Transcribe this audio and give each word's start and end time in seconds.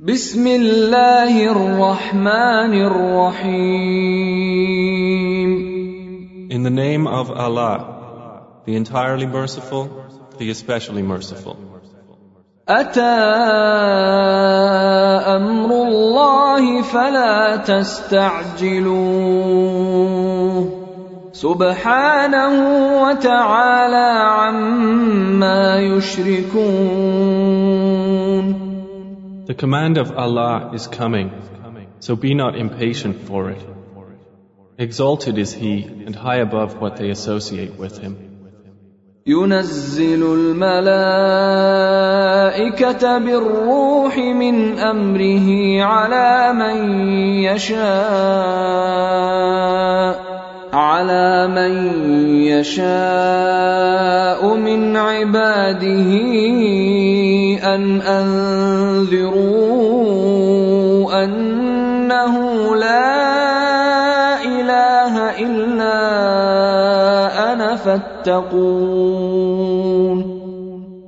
بسم 0.00 0.46
الله 0.46 1.50
الرحمن 1.50 2.72
الرحيم. 2.86 3.58
In 6.52 6.62
the 6.62 6.70
name 6.70 7.08
of 7.08 7.32
Allah, 7.32 7.80
the 8.64 8.76
entirely 8.76 9.26
merciful, 9.26 9.88
the 10.38 10.50
especially 10.50 11.02
merciful. 11.02 11.56
أتى 12.68 13.00
أمر 15.34 15.82
الله 15.82 16.82
فلا 16.82 17.56
تستعجلوه. 17.56 18.98
سبحانه 21.32 22.52
وتعالى 23.02 24.06
عما 24.30 25.80
يشركون. 25.80 27.87
The 29.47 29.53
command 29.53 29.97
of 29.97 30.17
Allah 30.17 30.71
is 30.73 30.87
coming, 30.87 31.31
so 31.99 32.15
be 32.15 32.33
not 32.33 32.57
impatient 32.57 33.21
for 33.27 33.51
it. 33.51 33.61
Exalted 34.77 35.37
is 35.37 35.53
He 35.53 35.83
and 35.83 36.15
high 36.15 36.37
above 36.37 36.81
what 36.81 36.97
they 36.97 37.09
associate 37.09 37.75
with 37.77 37.97
Him. 37.99 38.17
ينزل 39.27 40.23
الملائكة 40.23 40.67
بالروح 43.17 44.17
من 44.17 44.79
أمره 44.79 45.83
على 45.83 46.53
من 46.53 46.99
يشاء 47.43 48.83
على 50.72 51.46
من 51.48 51.72
يشاء 52.44 54.56
من 54.56 54.96
عباده 54.96 56.10
أن 57.74 58.00
أنذروا 58.00 59.38
أنه 61.24 62.34
لا 62.76 64.44
إله 64.44 65.14
إلا 65.40 65.98
أنا 67.52 67.76
فاتقون 67.76 69.38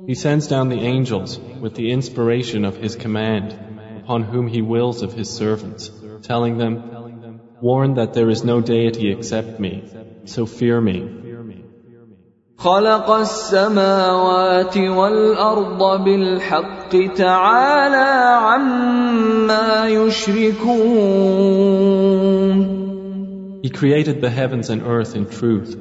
He 0.07 0.15
sends 0.15 0.47
down 0.47 0.69
the 0.69 0.81
angels 0.81 1.39
with 1.61 1.75
the 1.75 1.91
inspiration 1.91 2.65
of 2.65 2.75
His 2.75 2.95
command 2.95 3.55
upon 4.03 4.23
whom 4.23 4.47
He 4.47 4.61
wills 4.61 5.03
of 5.03 5.13
His 5.13 5.29
servants, 5.29 5.91
telling 6.23 6.57
them, 6.57 7.00
Warn 7.60 7.94
that 7.94 8.12
there 8.14 8.28
is 8.28 8.44
no 8.44 8.60
deity 8.60 9.10
except 9.12 9.58
me, 9.58 9.82
so 10.24 10.46
fear 10.46 10.80
me. 10.80 11.26
خلق 12.58 13.10
السماوات 13.10 14.76
والأرض 14.78 16.04
بالحق 16.04 16.88
تعالى 17.16 18.38
عما 18.46 19.88
يشركون 19.88 21.16
He 23.62 23.70
created 23.70 24.20
the 24.20 24.30
heavens 24.30 24.70
and 24.70 24.82
earth 24.82 25.16
in 25.16 25.26
truth. 25.26 25.76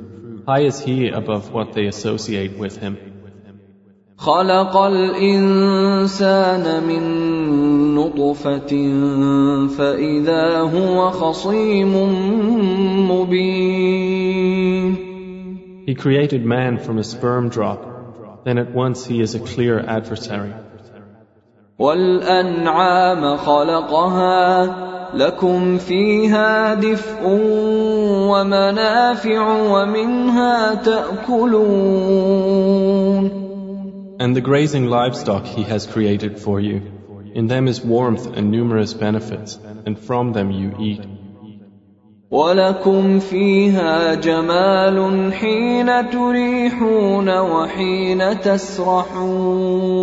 High 0.47 0.61
is 0.61 0.79
He 0.79 1.09
above 1.09 1.51
what 1.51 1.73
they 1.73 1.85
associate 1.87 2.57
with 2.57 2.77
Him. 2.77 2.97
خلق 4.17 4.77
الإنسان 4.77 6.63
من 6.83 7.38
نطفة 8.09 8.71
فإذا 9.77 10.59
هو 10.59 11.11
خصيم 11.11 11.93
مبين 13.11 14.95
He 15.87 15.93
created 15.93 16.43
man 16.43 16.79
from 16.79 16.97
a 16.97 17.03
sperm 17.03 17.49
drop. 17.49 18.43
Then 18.43 18.57
at 18.57 18.71
once 18.71 19.05
he 19.05 19.21
is 19.21 19.35
a 19.35 19.39
clear 19.39 19.79
adversary. 19.79 20.53
والأنعام 21.79 23.37
خلقها 23.37 24.65
لكم 25.13 25.77
فيها 25.77 26.73
دفء 26.73 27.21
ومنافع 28.31 29.71
ومنها 29.71 30.75
تأكلون 30.75 32.25
And 34.17 34.35
the 34.35 34.41
grazing 34.41 34.87
livestock 34.87 35.45
he 35.45 35.63
has 35.63 35.85
created 35.85 36.39
for 36.39 36.59
you. 36.59 36.81
In 37.33 37.47
them 37.47 37.67
is 37.67 37.81
warmth 37.81 38.25
and 38.27 38.51
numerous 38.51 38.93
benefits, 38.93 39.59
and 39.85 39.99
from 39.99 40.33
them 40.33 40.51
you 40.51 40.75
eat. 40.79 41.01
ولكم 42.31 43.19
فيها 43.19 44.15
جمال 44.15 45.33
حين 45.33 46.09
تريحون 46.09 47.29
وحين 47.29 48.41
تسرحون 48.41 49.95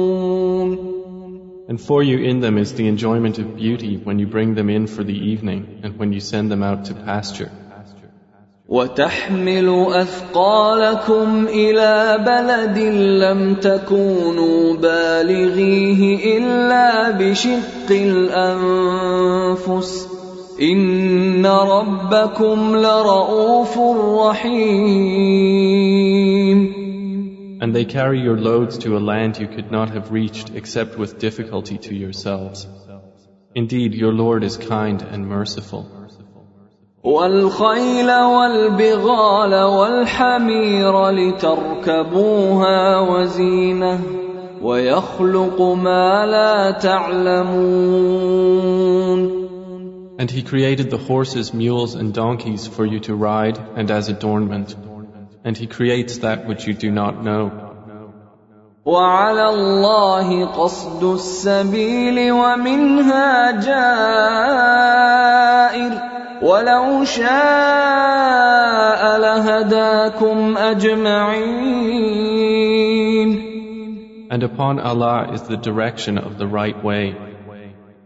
And 1.69 1.81
for 1.81 2.03
you 2.03 2.19
in 2.19 2.41
them 2.41 2.59
is 2.59 2.75
the 2.75 2.87
enjoyment 2.87 3.39
of 3.39 3.57
beauty 3.57 3.97
when 3.97 4.19
you 4.19 4.27
bring 4.27 4.55
them 4.55 4.69
in 4.71 4.87
for 4.87 5.05
the 5.05 5.19
evening 5.33 5.81
and 5.83 5.99
when 5.99 6.13
you 6.13 6.21
send 6.21 6.51
them 6.51 6.63
out 6.63 6.85
to 6.87 6.95
pasture. 6.95 7.51
وتحمل 8.68 9.86
اثقالكم 9.90 11.48
إلى 11.48 12.24
بلد 12.26 12.78
لم 13.24 13.56
تكونوا 13.56 14.74
بالغيه 14.74 16.38
الا 16.38 17.12
بشق 17.12 17.92
الانفس 17.92 19.38
ان 20.62 21.46
ربكم 21.46 22.76
لرءوف 22.76 23.78
رحيم 24.28 25.18
And 27.60 27.74
they 27.74 27.86
carry 27.86 28.20
your 28.20 28.38
loads 28.38 28.78
to 28.80 28.98
a 28.98 29.00
land 29.00 29.40
you 29.40 29.48
could 29.48 29.72
not 29.72 29.90
have 29.90 30.12
reached 30.12 30.52
except 30.54 30.96
with 30.96 31.18
difficulty 31.18 31.78
to 31.80 31.96
yourselves. 31.96 32.68
Indeed, 33.56 33.96
your 33.96 34.14
Lord 34.14 34.44
is 34.44 34.58
kind 34.58 35.02
and 35.02 35.28
merciful. 35.28 35.97
والخيل 37.08 38.12
والبغال 38.12 39.54
والحمير 39.64 41.10
لتركبوها 41.10 43.00
وزينه 43.00 44.00
ويخلق 44.62 45.62
ما 45.62 46.26
لا 46.26 46.72
تعلمون 46.72 47.88
And 50.20 50.32
he 50.32 50.42
created 50.42 50.90
the 50.90 50.98
horses, 50.98 51.54
mules, 51.54 51.94
and 51.96 52.12
donkeys 52.14 52.68
for 52.68 52.86
you 52.86 53.00
to 53.02 53.16
ride 53.16 53.58
and 53.78 53.92
as 53.92 54.10
adornment. 54.10 54.76
And 55.46 55.56
he 55.56 55.68
creates 55.68 56.18
that 56.26 56.48
which 56.48 56.66
you 56.68 56.74
do 56.74 56.92
not 56.92 57.24
know. 57.24 57.52
وعلى 58.86 59.50
الله 59.50 60.46
قصد 60.46 61.04
السبيل 61.04 62.32
ومنها 62.32 63.52
جائر 63.52 64.58
ولو 66.42 67.04
شاء 67.04 67.28
لهداكم 69.20 70.58
أجمعين 70.58 71.78
And 74.30 74.44
upon 74.44 74.80
Allah 74.80 75.32
is 75.34 75.44
the 75.44 75.56
direction 75.56 76.18
of 76.18 76.38
the 76.38 76.48
right 76.48 76.84
way. 76.84 77.16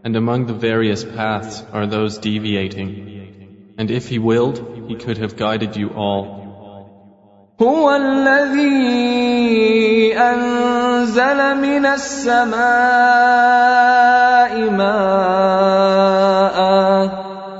And 0.04 0.14
among 0.16 0.46
the 0.46 0.54
various 0.54 1.02
paths 1.04 1.64
are 1.72 1.86
those 1.86 2.18
deviating. 2.18 3.74
And 3.76 3.90
if 3.90 4.08
He 4.08 4.20
willed, 4.20 4.86
He 4.88 4.94
could 4.94 5.18
have 5.18 5.36
guided 5.36 5.76
you 5.76 5.90
all. 5.90 6.42
هو 7.60 7.90
الذي 7.90 8.72
أنزل 10.18 11.56
من 11.60 11.86
السماء 11.86 12.62
ماء 14.70 16.22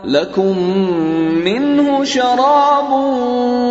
لكم 0.04 0.58
منه 1.46 2.04
شراب 2.04 2.92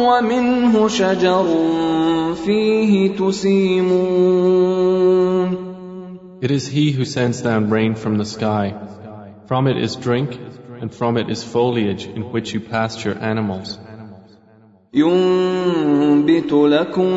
ومنه 0.09 0.89
شجر 0.89 1.47
فيه 2.45 3.17
تسيمون 3.17 4.87
It 6.41 6.51
is 6.51 6.67
He 6.69 6.93
who 6.93 7.05
sends 7.07 7.41
down 7.41 7.71
rain 7.71 7.95
from 7.95 8.19
the 8.19 8.25
sky. 8.27 8.75
From 9.47 9.67
it 9.67 9.79
is 9.79 9.97
drink, 9.97 10.39
and 10.81 10.95
from 10.95 11.17
it 11.17 11.31
is 11.31 11.43
foliage 11.43 12.05
in 12.07 12.23
which 12.33 12.53
you 12.53 12.61
pasture 12.61 13.15
animals. 13.15 13.79
ينبت 14.94 16.52
لكم 16.52 17.12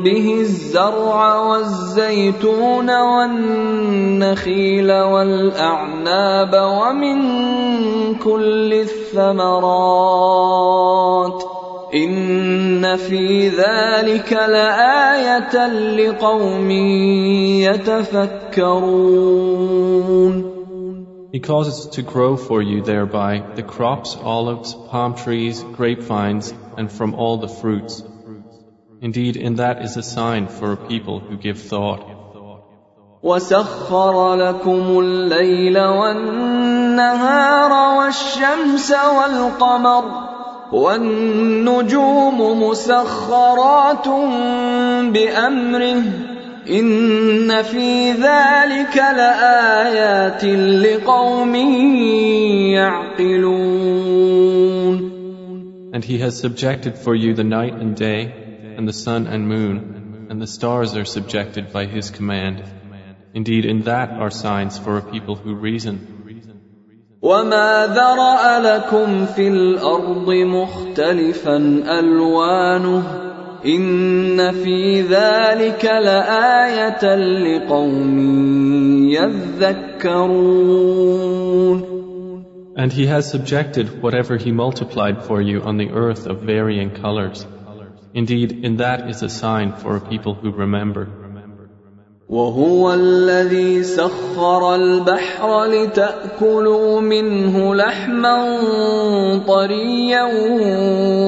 به 0.00 0.40
الزرع 0.40 1.40
والزيتون 1.40 2.90
والنخيل 3.00 4.92
والأعناب 4.92 6.54
ومن 6.54 7.18
كل 8.14 8.72
الثمرات 8.72 9.92
إن 11.94 12.96
في 12.96 13.48
ذلك 13.48 14.32
لآية 14.32 15.66
لقوم 15.96 16.70
يتفكرون. 18.40 19.12
He 21.30 21.40
causes 21.40 21.86
to 21.96 22.02
grow 22.02 22.36
for 22.36 22.62
you 22.62 22.82
thereby. 22.82 23.42
The 23.54 23.62
crops, 23.62 24.16
olives, 24.22 24.74
palm 24.90 25.14
trees, 25.14 25.62
grapevines, 25.62 26.52
and 26.77 26.91
from 26.91 27.13
all 27.15 27.37
the 27.37 27.47
fruits. 27.47 28.03
Indeed, 29.01 29.37
in 29.37 29.55
that 29.55 29.81
is 29.83 29.97
a 29.97 30.03
sign 30.03 30.47
for 30.47 30.71
a 30.73 30.77
people 30.77 31.19
who 31.19 31.37
give 31.37 31.59
thought. 31.61 32.17
وسخر 33.23 34.35
لكم 34.35 34.99
الليل 34.99 35.79
والنهار 35.79 37.71
والشمس 37.97 38.91
والقمر 38.91 40.03
والنجوم 40.71 42.63
مسخرات 42.63 44.07
بامره 45.13 46.03
ان 46.69 47.63
في 47.63 48.11
ذلك 48.11 48.97
لايات 48.97 50.43
لقوم 50.85 51.55
يعقلون 52.75 54.60
And 55.93 56.03
he 56.03 56.17
has 56.19 56.39
subjected 56.39 56.97
for 56.97 57.15
you 57.15 57.33
the 57.33 57.43
night 57.43 57.73
and 57.73 57.95
day, 57.95 58.21
and 58.77 58.87
the 58.87 58.93
sun 58.93 59.27
and 59.27 59.47
moon, 59.47 60.27
and 60.29 60.41
the 60.41 60.47
stars 60.47 60.95
are 60.95 61.05
subjected 61.05 61.71
by 61.71 61.85
his 61.85 62.09
command. 62.09 62.63
Indeed, 63.33 63.65
in 63.65 63.81
that 63.83 64.09
are 64.11 64.29
signs 64.29 64.77
for 64.77 64.97
a 64.97 65.01
people 65.01 65.35
who 65.35 65.55
reason. 65.55 66.17
وما 67.21 67.87
ذرأ 67.87 68.59
لكم 68.59 69.25
في 69.25 69.47
الأرض 69.47 70.29
مختلفا 70.29 71.57
ألوانه 71.99 73.03
إن 73.65 74.51
في 74.51 75.01
ذلك 75.01 75.85
لآية 75.85 77.15
لقوم 77.15 78.19
يذكرون 79.09 80.47
And 82.75 82.93
he 82.93 83.07
has 83.07 83.29
subjected 83.29 84.01
whatever 84.01 84.37
he 84.37 84.51
multiplied 84.51 85.23
for 85.23 85.41
you 85.41 85.61
on 85.63 85.77
the 85.77 85.89
earth 85.89 86.27
of 86.27 86.41
varying 86.41 86.91
colors. 86.91 87.45
Indeed, 88.13 88.63
in 88.63 88.77
that 88.77 89.09
is 89.09 89.23
a 89.23 89.29
sign 89.29 89.73
for 89.73 89.95
a 89.95 90.01
people 90.01 90.33
who 90.35 90.51
remember. 90.51 91.07
وهو 92.29 92.93
الذي 92.93 93.83
سخر 93.83 94.75
البحر 94.75 95.65
لتأكلوا 95.65 97.01
منه 97.01 97.75
لحما 97.75 98.37
طريا 99.47 100.27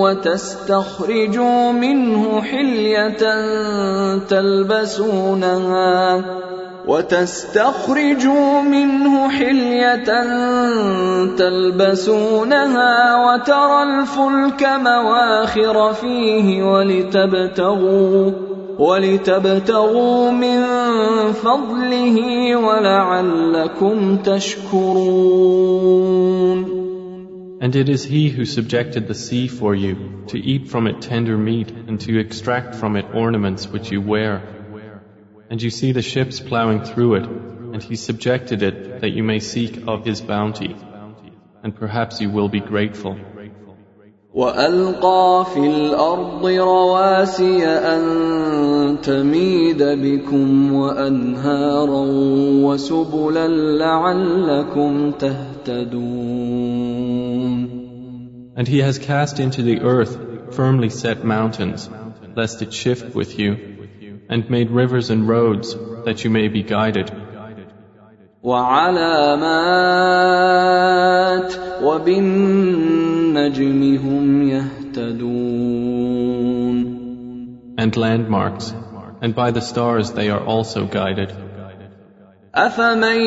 وتستخرجوا 0.01 1.71
منه 1.71 2.41
حلية 2.41 3.17
تلبسونها 4.29 6.23
وتستخرجوا 6.86 8.62
منه 8.62 9.28
حلية 9.28 10.04
تلبسونها 11.36 13.16
وترى 13.24 13.82
الفلك 13.82 14.62
مواخر 14.62 15.92
فيه 15.92 16.62
ولتبتغوا 16.62 18.30
ولتبتغوا 18.78 20.30
من 20.30 20.62
فضله 21.32 22.56
ولعلكم 22.56 24.16
تشكرون 24.16 25.54
And 27.60 27.74
it 27.76 27.88
is 27.88 28.04
he 28.04 28.28
who 28.28 28.44
subjected 28.44 29.08
the 29.08 29.14
sea 29.14 29.48
for 29.48 29.74
you, 29.74 30.24
to 30.26 30.38
eat 30.38 30.68
from 30.68 30.86
it 30.86 31.00
tender 31.00 31.38
meat, 31.38 31.70
and 31.70 31.98
to 32.00 32.18
extract 32.18 32.74
from 32.74 32.96
it 32.96 33.06
ornaments 33.14 33.66
which 33.66 33.90
you 33.90 34.02
wear. 34.02 34.53
And 35.53 35.61
you 35.61 35.69
see 35.69 35.91
the 35.91 36.01
ships 36.01 36.39
plowing 36.39 36.83
through 36.83 37.15
it, 37.15 37.25
and 37.25 37.81
he 37.81 37.95
subjected 37.95 38.61
it 38.61 39.01
that 39.01 39.09
you 39.09 39.23
may 39.23 39.39
seek 39.39 39.87
of 39.87 40.05
his 40.05 40.21
bounty. 40.21 40.75
And 41.63 41.75
perhaps 41.75 42.21
you 42.21 42.29
will 42.29 42.49
be 42.49 42.59
grateful. 42.59 43.17
والقى 44.33 45.45
في 45.53 45.59
الارض 45.59 46.45
رواسي 46.45 47.65
ان 47.65 49.01
تميد 49.01 49.83
بكم 49.83 50.73
وانهارا 50.73 52.05
وسبلا 52.63 53.47
لعلكم 53.77 55.11
تهتدون 55.11 56.19
And 58.55 58.67
he 58.67 58.79
has 58.79 58.99
cast 58.99 59.39
into 59.39 59.63
the 59.63 59.79
earth 59.81 60.19
firmly 60.53 60.89
set 60.89 61.23
mountains, 61.23 61.89
lest 62.35 62.61
it 62.61 62.73
shift 62.73 63.15
with 63.15 63.39
you, 63.39 63.72
and 64.29 64.49
made 64.49 64.69
rivers 64.69 65.09
and 65.09 65.27
roads 65.27 65.75
that 66.05 66.23
you 66.23 66.29
may 66.29 66.47
be 66.47 66.63
guided. 66.63 67.11
وعلامات 68.43 69.09
وبالنجم 71.83 73.81
هم 73.97 74.49
يهتدون 74.49 75.79
And 77.77 77.95
landmarks, 77.95 78.73
and 79.21 79.35
by 79.35 79.51
the 79.51 79.61
stars 79.61 80.11
they 80.11 80.29
are 80.29 80.43
also 80.43 80.85
guided. 80.85 81.33
أفمن 82.55 83.21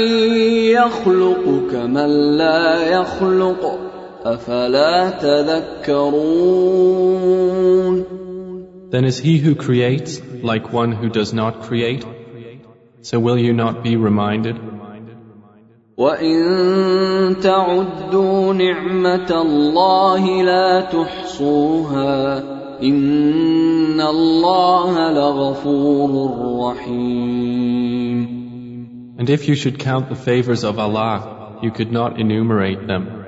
يخلق 0.77 1.71
كمن 1.73 2.37
لا 2.39 2.83
يخلق 2.91 3.79
أفلا 4.25 5.11
تذكرون 5.11 6.63
Then 8.91 9.05
is 9.05 9.19
he 9.19 9.39
who 9.39 9.55
creates 9.55 10.21
like 10.51 10.73
one 10.73 10.93
who 10.93 11.09
does 11.09 11.33
not 11.33 11.63
create? 11.63 12.05
So 13.01 13.19
will 13.19 13.39
you 13.39 13.53
not 13.53 13.83
be 13.83 13.97
reminded? 13.97 14.57
وإن 15.99 17.37
تعدوا 17.43 18.53
نعمة 18.55 19.31
الله 19.31 20.43
لا 20.43 20.81
تحصوها 20.81 22.39
إن 22.83 24.01
الله 24.01 25.13
لغفور 25.13 26.11
رحيم 26.61 28.43
And 29.19 29.31
if 29.31 29.47
you 29.47 29.55
should 29.55 29.79
count 29.79 30.09
the 30.09 30.17
favors 30.17 30.65
of 30.65 30.79
Allah, 30.79 31.59
you 31.63 31.71
could 31.71 31.93
not 31.93 32.19
enumerate 32.19 32.87
them. 32.89 33.25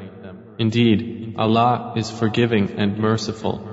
Indeed, 0.59 1.35
Allah 1.39 1.93
is 1.97 2.11
forgiving 2.11 2.73
and 2.79 2.99
merciful. 2.99 3.68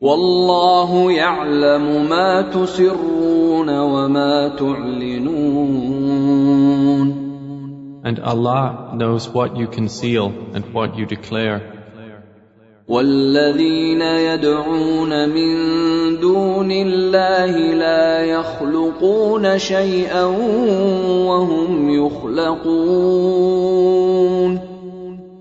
والله 0.00 1.12
يعلم 1.12 2.08
ما 2.08 2.42
تسرون 2.42 3.78
وما 3.78 4.48
تعلنون 4.48 6.06
And 8.04 8.20
Allah 8.20 8.92
knows 8.94 9.28
what 9.28 9.56
you 9.56 9.66
conceal 9.66 10.32
and 10.54 10.64
what 10.72 10.96
you 10.96 11.06
declare. 11.06 11.60
والذين 12.88 14.00
يدعون 14.00 15.28
من 15.28 15.50
دون 16.20 16.70
الله 16.70 17.74
لا 17.74 18.24
يخلقون 18.24 19.58
شيئا 19.58 20.24
وهم 21.26 21.90
يخلقون 21.90 23.16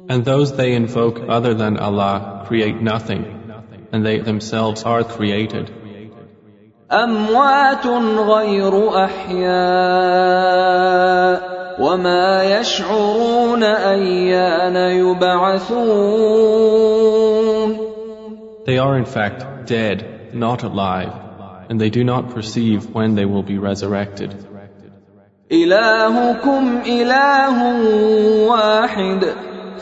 And 0.09 0.23
those 0.25 0.55
they 0.55 0.73
invoke 0.73 1.21
other 1.29 1.53
than 1.53 1.77
Allah 1.77 2.45
create 2.47 2.81
nothing, 2.81 3.38
and 3.91 4.05
they 4.05 4.19
themselves 4.19 4.83
are 4.83 5.03
created. 5.03 5.71
اموات 6.91 7.87
غير 8.17 9.03
احياء 9.05 10.45
وما 11.79 12.43
يشعرون 12.43 13.63
ايان 13.63 14.75
يبعثون 14.75 16.15
They 18.65 18.77
are 18.79 18.97
in 18.97 19.05
fact 19.05 19.67
dead, 19.67 20.33
not 20.33 20.63
alive, 20.63 21.13
and 21.69 21.79
they 21.79 21.91
do 21.91 22.03
not 22.03 22.33
perceive 22.33 22.89
when 22.93 23.13
they 23.15 23.25
will 23.25 23.43
be 23.43 23.57
resurrected. 23.57 24.33
الهكم 25.51 26.81
اله 26.87 27.57
واحد 28.49 29.25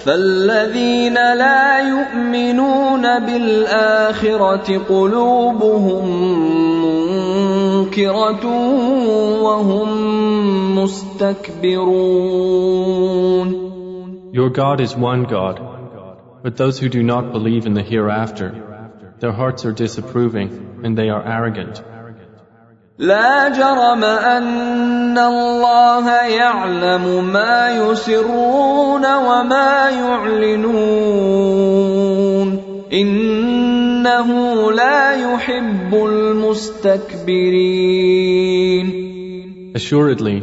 فالذين 0.05 1.15
لا 1.15 1.89
يؤمنون 1.89 3.03
بالاخره 3.19 4.79
قلوبهم 4.89 6.05
منكره 7.79 8.45
وهم 9.43 9.89
مستكبرون 10.79 12.29
Your 14.31 14.51
God 14.51 14.81
is 14.81 14.95
one 14.95 15.25
God, 15.25 15.61
but 16.43 16.57
those 16.57 16.79
who 16.79 16.89
do 16.89 17.03
not 17.03 17.33
believe 17.33 17.65
in 17.67 17.75
the 17.75 17.83
hereafter, 17.83 18.49
their 19.21 19.33
hearts 19.33 19.65
are 19.65 19.73
disapproving 19.73 20.51
and 20.85 20.97
they 20.97 21.09
are 21.09 21.25
arrogant. 21.37 21.83
لا 22.99 23.49
جرم 23.49 24.05
ان 24.05 25.19
الله 25.19 26.11
يعلم 26.27 27.33
ما 27.33 27.71
يسرون 27.71 29.07
وما 29.17 29.91
يعلنون 29.91 31.29
انه 32.93 34.73
لا 34.73 35.13
يحب 35.13 35.95
المستكبرين 35.95 37.19
Assuredly, 39.75 40.43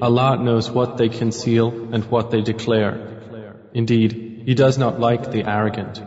Allah 0.00 0.36
knows 0.36 0.70
what 0.70 0.96
they 0.98 1.08
conceal 1.08 1.72
and 1.92 2.04
what 2.04 2.30
they 2.30 2.42
declare. 2.42 2.94
Indeed, 3.74 4.42
He 4.46 4.54
does 4.54 4.78
not 4.78 5.00
like 5.00 5.32
the 5.32 5.42
arrogant. 5.44 6.02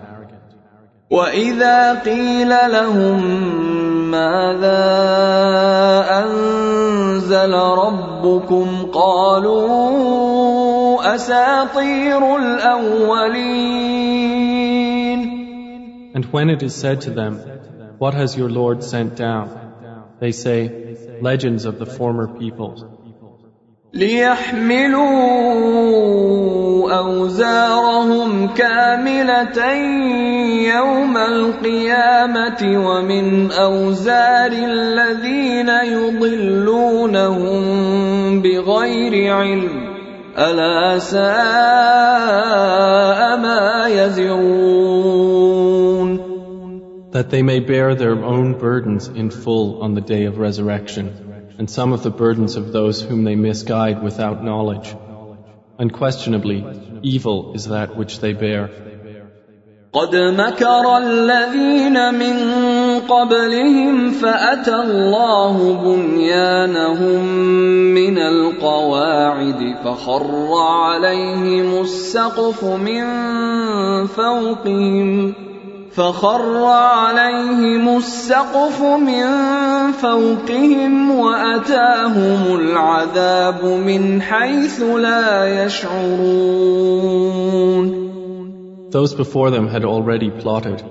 واذا 1.09 1.93
قيل 1.93 2.49
لهم 2.49 3.98
ماذا 4.11 4.83
انزل 6.23 7.53
ربكم 7.53 8.67
قالوا 8.93 10.29
أساطير 11.15 12.35
الأولين 12.35 13.79
And 16.15 16.25
when 16.33 16.49
it 16.49 16.63
is 16.63 16.73
said 16.75 17.01
to 17.01 17.11
them, 17.11 17.33
What 17.99 18.13
has 18.13 18.35
your 18.35 18.49
Lord 18.49 18.83
sent 18.83 19.15
down? 19.15 19.45
They 20.19 20.31
say, 20.31 20.57
Legends 21.21 21.65
of 21.65 21.79
the 21.79 21.85
former 21.85 22.27
peoples. 22.27 22.83
ليحملوا 23.93 24.99
أوزارهم 26.97 28.47
كاملة 28.47 29.73
يوم 30.75 31.17
القيامة 31.17 32.87
ومن 32.87 33.51
أوزار 33.51 34.51
الذين 34.51 35.69
يضلونهم 35.69 37.61
بغير 38.41 39.33
علم 39.33 39.89
ألا 40.37 40.99
ساء 40.99 41.19
ما 43.37 43.87
يزرون 43.87 45.19
That 47.11 47.31
they 47.31 47.41
may 47.41 47.59
bear 47.59 47.95
their 47.95 48.23
own 48.23 48.53
burdens 48.59 49.07
in 49.07 49.31
full 49.31 49.81
on 49.81 49.95
the 49.95 50.01
day 50.01 50.25
of 50.25 50.37
resurrection. 50.37 51.38
and 51.58 51.70
some 51.70 51.92
of 51.92 52.02
the 52.02 52.10
burdens 52.10 52.56
of 52.56 52.72
those 52.72 53.02
whom 53.02 53.24
they 53.24 53.36
misguide 53.36 54.02
without 54.02 54.42
knowledge. 54.42 54.94
Unquestionably, 55.78 56.64
evil 57.02 57.54
is 57.54 57.66
that 57.68 57.96
which 57.96 58.20
they 58.20 58.32
bear. 58.32 58.70
قد 59.94 60.16
مكر 60.16 60.96
الذين 60.98 62.14
من 62.14 62.36
قبلهم 63.00 64.10
فأتى 64.10 64.74
الله 64.74 65.72
بنيانهم 65.84 67.24
من 67.94 68.18
القواعد 68.18 69.76
فخر 69.84 70.52
عليهم 70.54 71.80
السقف 71.80 72.64
من 72.64 73.04
فوقهم 74.06 75.34
فخر 75.98 76.64
عليهم 76.64 77.96
السقف 77.96 78.82
من 78.82 79.26
فوقهم 79.92 81.10
واتاهم 81.10 82.56
العذاب 82.60 83.64
من 83.64 84.22
حيث 84.22 84.82
لا 84.82 85.64
يشعرون 85.64 86.94
Those 88.90 89.14
before 89.14 89.50
them 89.50 89.66
had 89.68 89.84
already 89.84 90.30
plotted. 90.30 90.82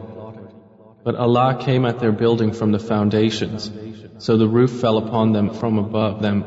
But 1.06 1.16
Allah 1.16 1.58
came 1.60 1.86
at 1.86 2.00
their 2.00 2.12
building 2.12 2.52
from 2.54 2.72
the 2.72 2.80
foundations, 2.80 3.72
so 4.18 4.38
the 4.38 4.48
roof 4.48 4.72
fell 4.82 4.98
upon 4.98 5.34
them 5.34 5.54
from 5.54 5.80
above 5.80 6.22
them, 6.22 6.44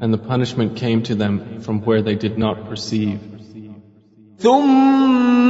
and 0.00 0.12
the 0.12 0.18
punishment 0.18 0.76
came 0.76 1.02
to 1.04 1.14
them 1.14 1.60
from 1.60 1.80
where 1.82 2.02
they 2.02 2.14
did 2.14 2.38
not 2.38 2.68
perceive. 2.68 3.18
ثم 4.38 5.49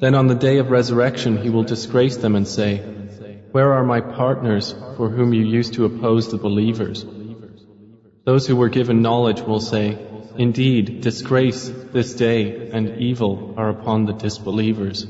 Then 0.00 0.14
on 0.14 0.26
the 0.26 0.34
day 0.34 0.58
of 0.58 0.70
resurrection 0.70 1.36
he 1.38 1.50
will 1.50 1.62
disgrace 1.64 2.16
them 2.18 2.36
and 2.36 2.46
say, 2.46 2.82
Where 3.52 3.72
are 3.72 3.84
my 3.84 4.00
partners 4.00 4.74
for 4.96 5.08
whom 5.08 5.32
you 5.32 5.42
used 5.42 5.74
to 5.74 5.84
oppose 5.86 6.30
the 6.30 6.36
believers? 6.38 7.04
Those 8.26 8.46
who 8.46 8.56
were 8.56 8.68
given 8.68 9.02
knowledge 9.02 9.40
will 9.40 9.60
say, 9.60 9.98
Indeed, 10.36 11.00
disgrace 11.00 11.70
this 11.92 12.14
day 12.14 12.70
and 12.72 13.00
evil 13.00 13.54
are 13.56 13.70
upon 13.70 14.04
the 14.04 14.12
disbelievers. 14.12 15.06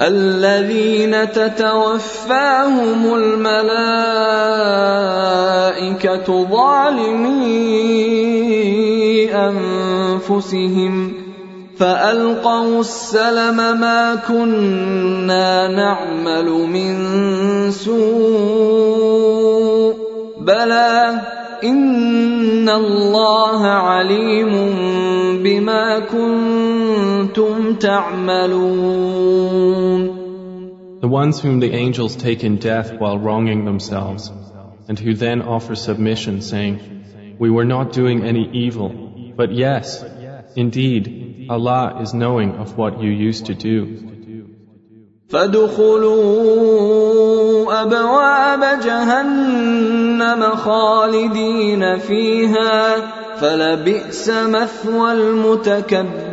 الذين 0.00 1.32
تتوفاهم 1.32 3.14
الملائكة 3.14 4.44
ظالمي 6.50 7.74
أنفسهم 9.32 11.17
فألقوا 11.78 12.80
السلم 12.80 13.56
ما 13.56 14.14
كنا 14.14 15.68
نعمل 15.68 16.48
من 16.76 16.94
سوء 17.70 19.14
بلى 20.40 21.20
إن 21.64 22.68
الله 22.68 23.66
عليم 23.66 24.52
بما 25.42 25.98
كنتم 25.98 27.74
تعملون 27.74 29.24
The 31.00 31.08
ones 31.08 31.40
whom 31.40 31.60
the 31.60 31.72
angels 31.74 32.16
take 32.16 32.44
in 32.44 32.56
death 32.56 32.94
while 32.98 33.18
wronging 33.18 33.66
themselves, 33.66 34.32
and 34.88 34.98
who 34.98 35.12
then 35.12 35.42
offer 35.42 35.74
submission, 35.74 36.40
saying, 36.40 36.80
We 37.38 37.50
were 37.50 37.66
not 37.66 37.92
doing 37.92 38.24
any 38.24 38.48
evil, 38.54 38.88
but 39.36 39.52
yes, 39.52 40.02
indeed, 40.56 41.17
Allah 41.48 42.00
is 42.02 42.14
knowing 42.14 42.56
of 42.56 42.76
what 42.76 43.00
you 43.02 43.10
used 43.10 43.46
to 43.46 43.54
do. 43.54 44.14
فادخلوا 45.28 46.74
أبواب 47.82 48.80
جهنم 48.84 50.42
خالدين 50.56 51.98
فيها 51.98 52.96
فلبئس 53.36 54.28
مثوى 54.28 55.12
المتكبرين 55.12 56.24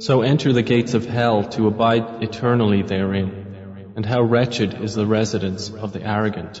So 0.00 0.22
enter 0.22 0.52
the 0.52 0.62
gates 0.62 0.94
of 0.94 1.06
hell 1.06 1.44
to 1.50 1.68
abide 1.68 2.22
eternally 2.22 2.82
therein, 2.82 3.30
and 3.94 4.04
how 4.04 4.22
wretched 4.22 4.74
is 4.82 4.94
the 4.96 5.06
residence 5.06 5.70
of 5.70 5.92
the 5.92 6.02
arrogant. 6.02 6.60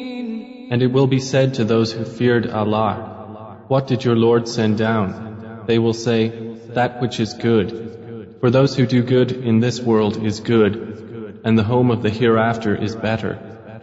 And 0.70 0.82
it 0.82 0.92
will 0.92 1.06
be 1.06 1.20
said 1.20 1.54
to 1.54 1.64
those 1.64 1.92
who 1.92 2.04
feared 2.04 2.48
Allah, 2.48 3.58
What 3.68 3.86
did 3.86 4.04
your 4.04 4.16
Lord 4.16 4.48
send 4.48 4.78
down? 4.78 5.64
They 5.66 5.78
will 5.78 5.94
say, 5.94 6.28
That 6.74 7.00
which 7.00 7.20
is 7.20 7.34
good. 7.34 8.38
For 8.40 8.50
those 8.50 8.76
who 8.76 8.86
do 8.86 9.02
good 9.02 9.32
in 9.32 9.60
this 9.60 9.80
world 9.80 10.22
is 10.22 10.40
good, 10.40 11.40
and 11.44 11.58
the 11.58 11.64
home 11.64 11.90
of 11.90 12.02
the 12.02 12.10
hereafter 12.10 12.74
is 12.74 12.94
better, 12.94 13.38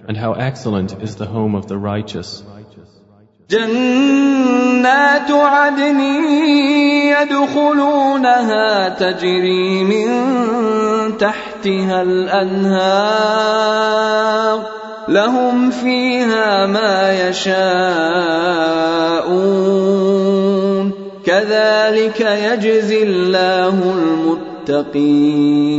and 0.08 0.18
how 0.18 0.34
excellent 0.34 1.02
is 1.02 1.16
the 1.16 1.26
home 1.26 1.56
of 1.56 1.68
the 1.68 1.78
righteous. 1.78 2.44
جنات 3.50 5.32
عدن 5.32 6.00
يدخلونها 7.14 8.90
تجري 8.90 9.84
من 9.84 10.08
تحتها 11.18 12.02
الانهار 12.02 13.44
لهم 15.08 15.70
فيها 15.70 16.66
ما 16.66 17.30
يشاءون 17.30 18.64
كذلك 21.26 22.20
يجزي 22.22 23.04
الله 23.04 23.76
المتقين 24.68 25.74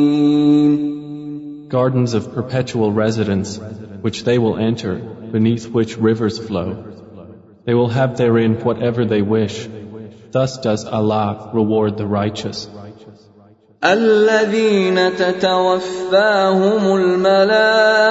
Gardens 1.69 2.15
of 2.15 2.35
perpetual 2.35 2.93
residence, 2.93 3.59
which 4.01 4.23
they 4.23 4.39
will 4.39 4.57
enter, 4.57 4.95
beneath 5.33 5.69
which 5.69 5.97
rivers 5.99 6.39
flow. 6.39 6.69
They 7.65 7.75
will 7.75 7.89
have 7.89 8.17
therein 8.17 8.55
whatever 8.63 9.05
they 9.05 9.23
wish. 9.23 9.69
Thus 10.31 10.59
does 10.59 10.85
Allah 10.85 11.51
reward 11.53 11.97
the 11.97 12.07
righteous. 12.07 12.69
الذين 13.84 15.16
تتوفاهم 15.16 16.96
الملائكة 16.96 18.06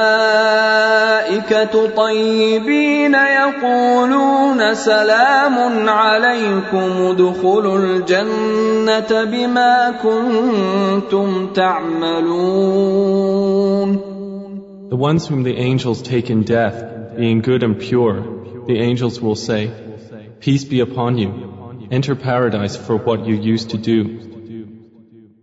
طيبين 1.97 3.15
يقولون 3.15 4.75
سلام 4.75 5.89
عليكم 5.89 6.91
ادخلوا 7.01 7.79
الجنة 7.79 9.25
بما 9.25 9.95
كنتم 10.03 11.47
تعملون 11.53 12.89
The 14.89 14.97
ones 14.97 15.27
whom 15.27 15.43
the 15.43 15.59
angels 15.59 16.01
take 16.01 16.31
in 16.31 16.45
death, 16.45 16.83
being 17.15 17.43
good 17.43 17.63
and 17.63 17.79
pure, 17.79 18.23
the 18.67 18.79
angels 18.79 19.21
will 19.21 19.37
say, 19.37 19.71
Peace 20.41 20.65
be 20.65 20.81
upon 20.81 21.19
you. 21.19 21.31
Enter 21.91 22.15
paradise 22.15 22.75
for 22.75 22.97
what 22.97 23.27
you 23.27 23.35
used 23.35 23.69
to 23.71 23.77
do. 23.77 24.28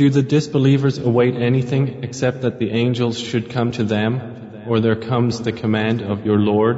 Do 0.00 0.08
the 0.10 0.22
disbelievers 0.22 0.98
await 0.98 1.34
anything 1.36 2.02
except 2.02 2.42
that 2.42 2.58
the 2.58 2.70
angels 2.70 3.18
should 3.18 3.50
come 3.50 3.72
to 3.72 3.84
them, 3.84 4.64
or 4.68 4.80
there 4.80 4.96
comes 4.96 5.40
the 5.40 5.52
command 5.52 6.00
of 6.00 6.24
your 6.24 6.38
Lord? 6.38 6.76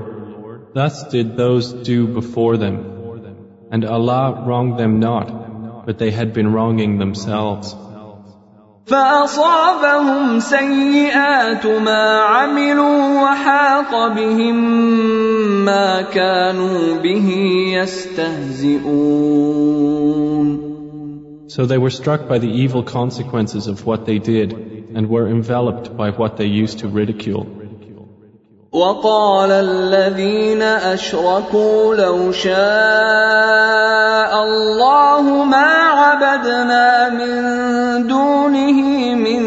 Thus 0.74 1.04
did 1.08 1.36
those 1.36 1.72
do 1.72 2.08
before 2.08 2.56
them. 2.56 2.76
And 3.70 3.84
Allah 3.84 4.44
wronged 4.46 4.78
them 4.78 4.98
not, 4.98 5.86
but 5.86 5.98
they 5.98 6.10
had 6.10 6.32
been 6.32 6.52
wronging 6.52 6.98
themselves. 6.98 7.74
فأصابهم 8.86 10.40
سيئات 10.40 11.66
ما 11.66 12.18
عملوا 12.18 13.22
وحاق 13.22 14.08
بهم 14.16 14.56
ما 15.64 16.02
كانوا 16.02 16.94
به 17.02 17.28
يستهزئون 17.74 18.98
So 21.52 21.66
they 21.66 21.78
were 21.78 21.90
struck 21.90 22.28
by 22.28 22.38
the 22.38 22.48
evil 22.48 22.82
consequences 22.82 23.68
of 23.68 23.86
what 23.86 24.04
they 24.04 24.18
did 24.18 24.52
and 24.94 25.08
were 25.08 25.28
enveloped 25.28 25.96
by 25.96 26.10
what 26.10 26.36
they 26.36 26.46
used 26.46 26.80
to 26.80 26.88
ridicule. 26.88 27.46
وقال 28.72 29.50
الذين 29.50 30.62
أشركوا 30.62 31.96
لو 31.96 32.32
شاء 32.32 32.54
الله 34.44 35.44
ما 35.44 35.88
عبدنا 35.88 37.08
من 37.08 38.06
دونه 38.06 38.82
من 39.14 39.42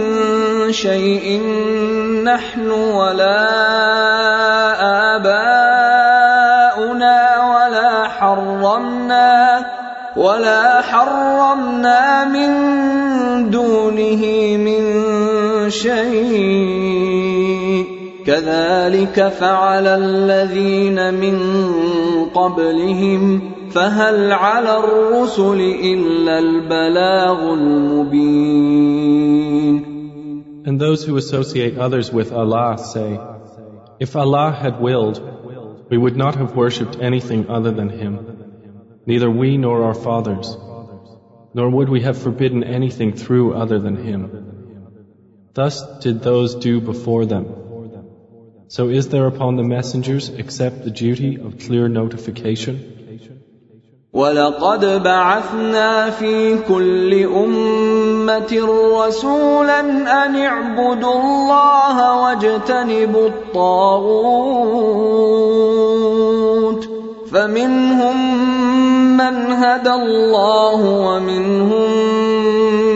شيء 0.71 1.41
نحن 2.23 2.71
ولا 2.71 3.41
آباؤنا 5.15 7.17
ولا 7.45 8.07
حرمنا 8.07 9.44
ولا 10.16 10.80
حرمنا 10.80 12.24
من 12.24 12.50
دونه 13.50 14.22
من 14.56 14.80
شيء 15.70 17.16
كذلك 18.26 19.28
فعل 19.28 19.86
الذين 19.86 21.14
من 21.14 21.36
قبلهم 22.34 23.40
فهل 23.70 24.32
على 24.32 24.78
الرسل 24.78 25.60
الا 25.60 26.38
البلاغ 26.38 27.54
المبين 27.54 28.96
And 30.66 30.80
those 30.80 31.04
who 31.04 31.16
associate 31.16 31.78
others 31.78 32.10
with 32.12 32.32
Allah 32.32 32.76
say, 32.78 33.20
If 34.00 34.16
Allah 34.16 34.50
had 34.50 34.80
willed, 34.80 35.20
we 35.90 35.96
would 35.96 36.16
not 36.16 36.34
have 36.34 36.56
worshipped 36.56 36.96
anything 37.00 37.48
other 37.48 37.70
than 37.70 37.88
Him. 37.88 38.35
neither 39.05 39.29
we 39.29 39.57
nor 39.57 39.83
our 39.83 39.93
fathers, 39.93 40.55
nor 41.53 41.69
would 41.69 41.89
we 41.89 42.01
have 42.01 42.17
forbidden 42.17 42.63
anything 42.63 43.13
through 43.13 43.53
other 43.53 43.79
than 43.79 43.95
Him. 43.95 44.21
Thus 45.53 45.81
did 45.99 46.21
those 46.21 46.55
do 46.55 46.79
before 46.79 47.25
them. 47.25 47.45
So 48.67 48.87
is 48.87 49.09
there 49.09 49.27
upon 49.27 49.57
the 49.57 49.63
messengers 49.63 50.29
except 50.29 50.85
the 50.85 50.91
duty 50.91 51.35
of 51.35 51.59
clear 51.59 51.87
notification? 51.89 53.01
ولقد 54.13 55.03
بعثنا 55.03 56.09
في 56.09 56.57
كل 56.67 57.23
أمة 57.23 58.51
رسولا 59.07 59.79
أن 60.25 60.35
اعبدوا 60.35 61.13
الله 61.13 62.21
واجتنبوا 62.21 63.27
الطاغوت 63.27 64.41
فمنهم 67.31 68.64
مَّنْ 69.16 69.36
هَدَى 69.62 69.94
اللَّهُ 70.02 70.80
وَمِنْهُم 71.08 71.90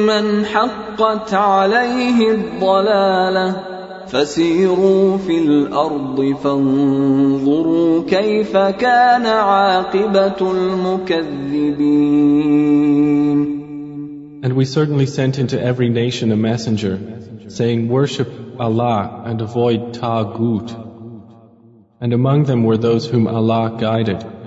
مَّنْ 0.06 0.44
حَقَّتْ 0.44 1.35
عَلَيْهِ 1.35 2.30
الضَّلَالَةُ 2.30 3.56
فَسِيرُوا 4.06 5.18
فِي 5.18 5.38
الْأَرْضِ 5.38 6.18
فَانظُرُوا 6.42 8.02
كَيْفَ 8.02 8.56
كَانَ 8.56 9.26
عَاقِبَةُ 9.26 10.40
الْمُكَذِّبِينَ 10.40 11.61
And 14.42 14.52
we 14.56 14.64
certainly 14.64 15.06
sent 15.06 15.38
into 15.38 15.62
every 15.62 15.88
nation 15.90 16.33
a 16.33 16.37
messenger, 16.37 16.98
saying, 17.48 17.88
Worship 17.88 18.28
Allah 18.59 19.22
and 19.24 19.40
avoid 19.40 19.94
Taghut. 19.94 20.68
And 22.00 22.12
among 22.12 22.44
them 22.44 22.64
were 22.64 22.78
those 22.78 23.06
whom 23.06 23.26
Allah 23.28 23.76
guided 23.78 24.39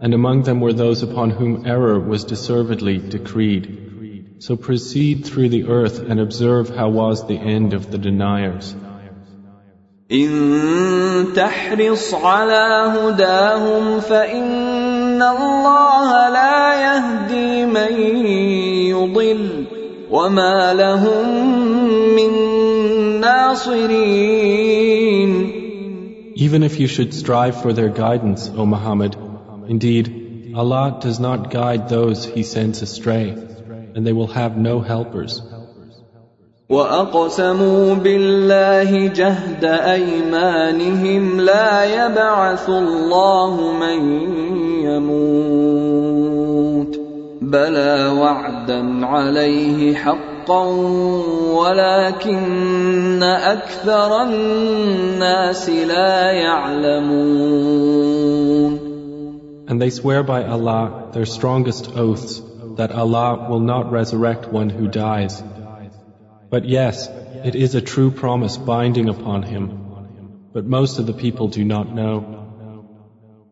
and 0.00 0.12
among 0.14 0.42
them 0.42 0.60
were 0.60 0.72
those 0.72 1.02
upon 1.02 1.30
whom 1.30 1.66
error 1.66 1.98
was 1.98 2.24
deservedly 2.24 2.98
decreed. 2.98 4.36
So 4.38 4.56
proceed 4.56 5.24
through 5.24 5.48
the 5.48 5.64
earth 5.68 5.98
and 5.98 6.20
observe 6.20 6.68
how 6.68 6.90
was 6.90 7.26
the 7.26 7.38
end 7.38 7.72
of 7.72 7.90
the 7.90 7.98
deniers. 7.98 8.74
إن 10.12 11.32
تحرص 11.34 12.14
على 12.14 12.92
هداهم 12.94 14.00
فإن 14.00 15.22
الله 15.22 16.28
لا 16.30 16.74
يهدي 16.86 17.66
من 17.66 17.96
يضل 18.86 19.66
وما 20.10 20.74
لهم 20.74 21.26
من 22.14 22.30
ناصرين 23.20 24.66
Even 26.36 26.62
if 26.62 26.78
you 26.78 26.86
should 26.86 27.12
strive 27.14 27.60
for 27.60 27.72
their 27.72 27.88
guidance, 27.88 28.50
O 28.54 28.66
Muhammad, 28.66 29.16
Indeed, 29.67 30.53
Allah 30.55 30.99
does 31.01 31.19
not 31.19 31.49
guide 31.49 31.89
those 31.89 32.25
He 32.25 32.43
sends 32.43 32.81
astray, 32.81 33.29
and 33.95 34.05
they 34.05 34.13
will 34.13 34.27
have 34.27 34.57
no 34.57 34.81
helpers. 34.81 35.41
وأقسموا 36.71 37.93
بالله 37.93 39.07
جهد 39.07 39.63
أيمانهم 39.63 41.41
لا 41.41 41.83
يبعث 41.83 42.69
الله 42.69 43.71
من 43.71 43.99
يموت 44.83 46.21
بلى 47.41 48.07
وعدا 48.19 49.05
عليه 49.05 49.95
حقا 49.95 50.65
ولكن 51.59 53.23
أكثر 53.23 54.23
الناس 54.23 55.69
لا 55.69 56.31
يعلمون 56.31 57.51
And 59.70 59.82
they 59.82 59.90
swear 59.90 60.22
by 60.22 60.44
Allah 60.44 61.10
their 61.12 61.26
strongest 61.26 61.90
oaths 61.96 62.40
that 62.76 62.92
Allah 62.92 63.48
will 63.50 63.60
not 63.60 63.90
resurrect 63.90 64.46
one 64.46 64.70
who 64.70 64.86
dies. 64.86 65.42
But 66.50 66.64
yes, 66.64 67.08
it 67.44 67.54
is 67.54 67.74
a 67.74 67.80
true 67.80 68.10
promise 68.10 68.56
binding 68.56 69.08
upon 69.08 69.42
him. 69.42 69.64
But 70.52 70.64
most 70.64 70.98
of 70.98 71.06
the 71.06 71.12
people 71.12 71.48
do 71.48 71.64
not 71.64 71.94
know. 71.94 72.36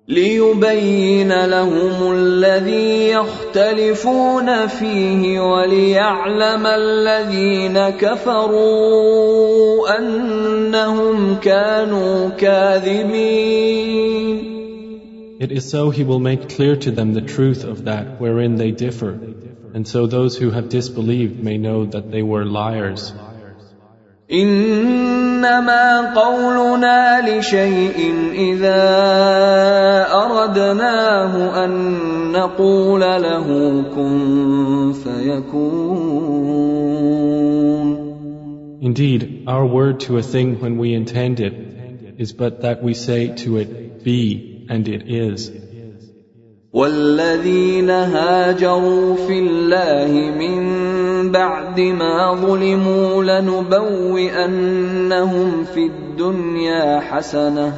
ليبين 0.08 1.44
لهم 1.44 2.12
الذي 2.12 3.10
يختلفون 3.10 4.66
فيه 4.66 5.40
وليعلم 5.40 6.66
الذين 6.66 7.88
كفروا 7.90 9.18
انهم 9.98 11.36
كانوا 11.36 12.28
كاذبين 12.28 13.84
It 15.40 15.50
is 15.52 15.68
so 15.68 15.90
He 15.90 16.04
will 16.04 16.20
make 16.20 16.48
clear 16.48 16.76
to 16.76 16.90
them 16.90 17.12
the 17.12 17.20
truth 17.20 17.64
of 17.64 17.84
that 17.84 18.20
wherein 18.20 18.56
they 18.56 18.70
differ, 18.70 19.18
And 19.74 19.86
so 19.86 20.06
those 20.06 20.36
who 20.36 20.50
have 20.50 20.68
disbelieved 20.68 21.42
may 21.42 21.58
know 21.58 21.84
that 21.86 22.10
they 22.10 22.22
were 22.22 22.44
liars. 22.44 23.12
إنما 24.32 26.14
قولنا 26.14 27.20
لشيء 27.28 28.14
إذا 28.32 28.82
أردناه 30.12 31.64
أن 31.64 31.72
نقول 32.32 33.00
له 33.00 33.46
كن 33.94 34.92
فيكون 34.92 36.34
Indeed, 38.80 39.44
our 39.46 39.66
word 39.66 40.00
to 40.00 40.18
a 40.18 40.22
thing 40.22 40.60
when 40.60 40.78
we 40.78 40.94
intend 40.94 41.40
it 41.40 41.54
is 42.18 42.32
but 42.32 42.62
that 42.62 42.82
we 42.82 42.94
say 42.94 43.34
to 43.34 43.56
it, 43.58 44.04
Be, 44.04 44.57
and 44.68 44.88
it 44.88 45.02
is. 45.06 45.50
والذين 46.74 47.90
هاجروا 47.90 49.14
في 49.26 49.38
الله 49.38 50.10
من 50.38 51.32
بعد 51.32 51.80
ما 51.80 52.34
ظلموا 52.34 53.24
لنبوئنهم 53.24 54.64
في 55.64 55.86
الدنيا 55.86 57.00
حسنه 57.00 57.72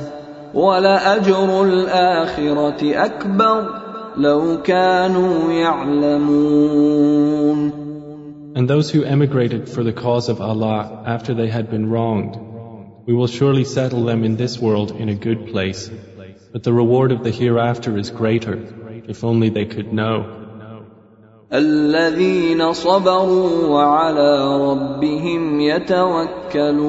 ولأجر 0.55 1.65
الآخرة 1.65 3.05
أكبر 3.05 3.69
لو 4.17 4.63
كانوا 4.63 5.53
يعلمون 5.53 7.07
And 8.57 8.67
those 8.67 8.91
who 8.91 9.05
emigrated 9.05 9.69
for 9.69 9.83
the 9.85 9.93
cause 9.93 10.31
of 10.31 10.41
Allah 10.41 11.03
after 11.05 11.35
they 11.35 11.49
had 11.49 11.71
been 11.71 11.91
wronged, 11.91 12.39
we 13.07 13.13
will 13.13 13.27
surely 13.27 13.65
settle 13.65 14.05
them 14.07 14.25
in 14.25 14.37
this 14.37 14.59
world 14.59 14.93
in 14.93 15.11
a 15.11 15.15
good 15.15 15.49
place, 15.49 15.91
but 16.53 16.63
the 16.63 16.73
reward 16.73 17.13
of 17.13 17.23
the 17.23 17.31
hereafter 17.31 17.97
is 17.99 18.11
greater, 18.11 18.57
if 19.07 19.25
only 19.25 19.49
they 19.51 19.67
could 19.67 19.93
know. 19.93 20.43
الذين 21.53 22.73
صبروا 22.73 23.67
وعلى 23.69 24.59
ربهم 24.61 25.61
يتوكلون 25.61 26.87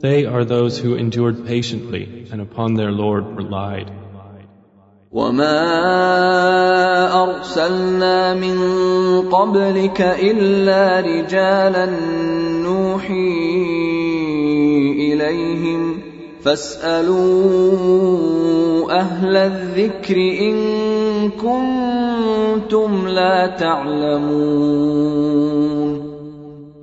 They 0.00 0.24
are 0.24 0.44
those 0.44 0.78
who 0.78 0.94
endured 0.94 1.46
patiently 1.46 2.26
and 2.30 2.40
upon 2.40 2.74
their 2.74 2.92
Lord 2.92 3.24
relied. 3.36 3.90
وما 5.12 5.62
ارسلنا 7.22 8.34
من 8.34 8.58
قبلك 9.30 10.00
الا 10.00 11.00
رجالا 11.00 11.86
نوحي 12.62 13.56
اليهم 15.12 16.02
فاسالوا 16.42 18.06
اهل 19.00 19.36
الذكر 19.36 20.16
ان 20.16 20.56
كنتم 21.30 23.08
لا 23.08 23.46
تعلمون 23.46 24.96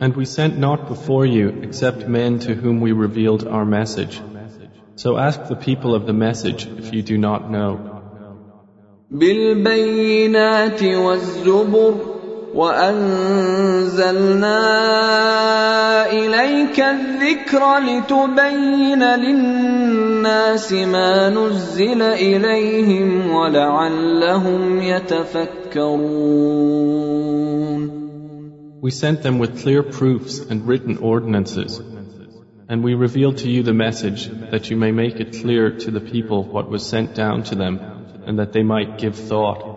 And 0.02 0.16
we 0.18 0.26
sent 0.26 0.58
not 0.58 0.90
before 0.90 1.26
you 1.26 1.48
except 1.68 2.10
men 2.10 2.40
to 2.40 2.54
whom 2.54 2.82
we 2.82 2.92
revealed 2.92 3.48
our 3.48 3.66
message. 3.66 4.20
So 4.96 5.18
ask 5.18 5.48
the 5.48 5.56
people 5.56 5.96
of 5.96 6.06
the 6.06 6.14
message 6.14 6.68
if 6.68 6.94
you 6.94 7.02
do 7.02 7.18
not 7.18 7.50
know. 7.50 7.80
بالبينات 9.12 10.84
والزبر 10.84 11.94
وانزلنا 12.54 14.12
اليك 16.12 16.80
الذكر 16.80 17.80
لتبين 17.80 19.04
للناس 19.04 20.74
ما 20.74 21.30
نزل 21.30 22.02
اليهم 22.02 23.32
ولعلهم 23.32 24.82
يتفكرون 24.82 26.24
We 28.84 28.92
sent 28.92 29.24
them 29.24 29.40
with 29.40 29.62
clear 29.62 29.82
proofs 29.82 30.40
and 30.40 30.68
written 30.68 30.98
ordinances. 30.98 31.82
And 32.68 32.84
we 32.84 32.96
revealed 32.96 33.38
to 33.38 33.50
you 33.50 33.64
the 33.64 33.74
message 33.74 34.28
that 34.52 34.70
you 34.70 34.76
may 34.76 34.92
make 34.92 35.22
it 35.22 35.40
clear 35.42 35.72
to 35.84 35.90
the 35.90 36.02
people 36.02 36.44
what 36.44 36.70
was 36.70 36.86
sent 36.86 37.16
down 37.16 37.44
to 37.44 37.56
them 37.56 37.80
and 38.26 38.40
that 38.40 38.52
they 38.52 38.64
might 38.64 38.98
give 38.98 39.16
thought. 39.16 39.77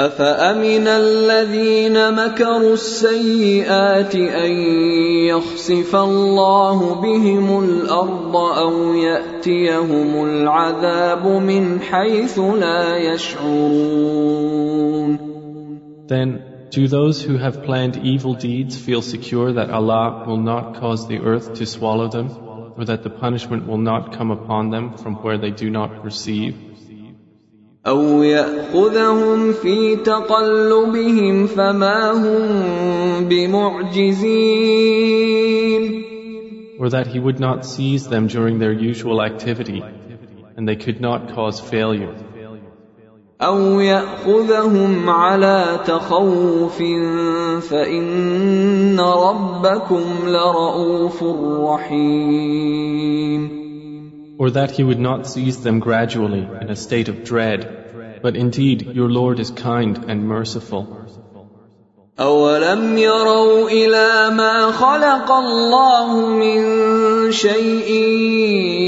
أفأمن 0.00 0.86
الذين 0.86 2.12
مكروا 2.12 2.72
السيئات 2.72 4.14
أن 4.14 4.52
يخسف 5.32 5.96
الله 5.96 7.00
بهم 7.00 7.64
الأرض 7.64 8.36
أو 8.36 8.94
يأتيهم 8.94 10.24
العذاب 10.24 11.26
من 11.26 11.80
حيث 11.80 12.38
لا 12.38 12.96
يشعرون 12.96 14.36
Then, 16.08 16.42
do 16.70 16.86
those 16.86 17.22
who 17.22 17.36
have 17.38 17.64
planned 17.64 17.96
evil 17.96 18.34
deeds 18.34 18.76
feel 18.76 19.02
secure 19.02 19.54
that 19.54 19.70
Allah 19.70 20.24
will 20.26 20.36
not 20.36 20.74
cause 20.76 21.08
the 21.08 21.18
earth 21.18 21.54
to 21.54 21.66
swallow 21.66 22.08
them, 22.08 22.28
or 22.76 22.84
that 22.84 23.02
the 23.02 23.10
punishment 23.10 23.66
will 23.66 23.78
not 23.78 24.12
come 24.12 24.30
upon 24.30 24.70
them 24.70 24.96
from 24.98 25.14
where 25.16 25.38
they 25.38 25.50
do 25.50 25.70
not 25.70 26.02
perceive? 26.02 26.69
أو 27.87 28.23
يأخذهم 28.23 29.51
في 29.51 29.95
تقلبهم 29.95 31.47
فما 31.47 32.11
هم 32.11 33.25
بمعجزين 33.25 34.71
Or 36.79 36.89
that 36.89 37.07
He 37.07 37.19
would 37.19 37.39
not 37.39 37.65
seize 37.65 38.07
them 38.07 38.25
during 38.27 38.57
their 38.59 38.71
usual 38.71 39.21
activity, 39.21 39.83
and 40.57 40.67
they 40.67 40.75
could 40.75 40.99
not 41.01 41.33
cause 41.35 41.59
failure. 41.59 42.15
أو 43.41 43.79
يأخذهم 43.79 45.09
على 45.09 45.79
تخوف 45.85 46.77
فإن 47.69 48.99
ربكم 48.99 50.03
لرؤوف 50.25 51.23
رحيم 51.69 53.60
Or 54.40 54.50
that 54.50 54.70
He 54.70 54.84
would 54.84 54.98
not 54.98 55.26
seize 55.26 55.62
them 55.62 55.78
gradually 55.80 56.46
in 56.60 56.70
a 56.70 56.76
state 56.76 57.08
of 57.08 57.24
dread, 57.24 58.20
but 58.22 58.36
indeed 58.36 58.86
your 58.94 59.10
Lord 59.10 59.40
is 59.40 59.50
kind 59.50 60.04
and 60.08 60.28
merciful. 60.28 61.06
أولم 62.20 62.98
يروا 62.98 63.68
إلى 63.68 64.30
ما 64.36 64.72
خلق 64.72 65.32
الله 65.32 66.26
من 66.26 66.62
شيء 67.32 67.90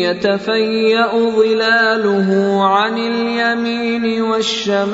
يتفيأ 0.08 1.30
ظلاله 1.36 2.62
عن 2.64 2.98
اليمين 2.98 4.22
والشمائل 4.22 4.88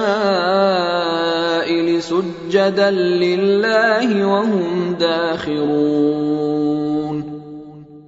سجدا 2.02 2.90
لله 2.90 4.26
وهم 4.26 4.94
داخرون 5.00 6.87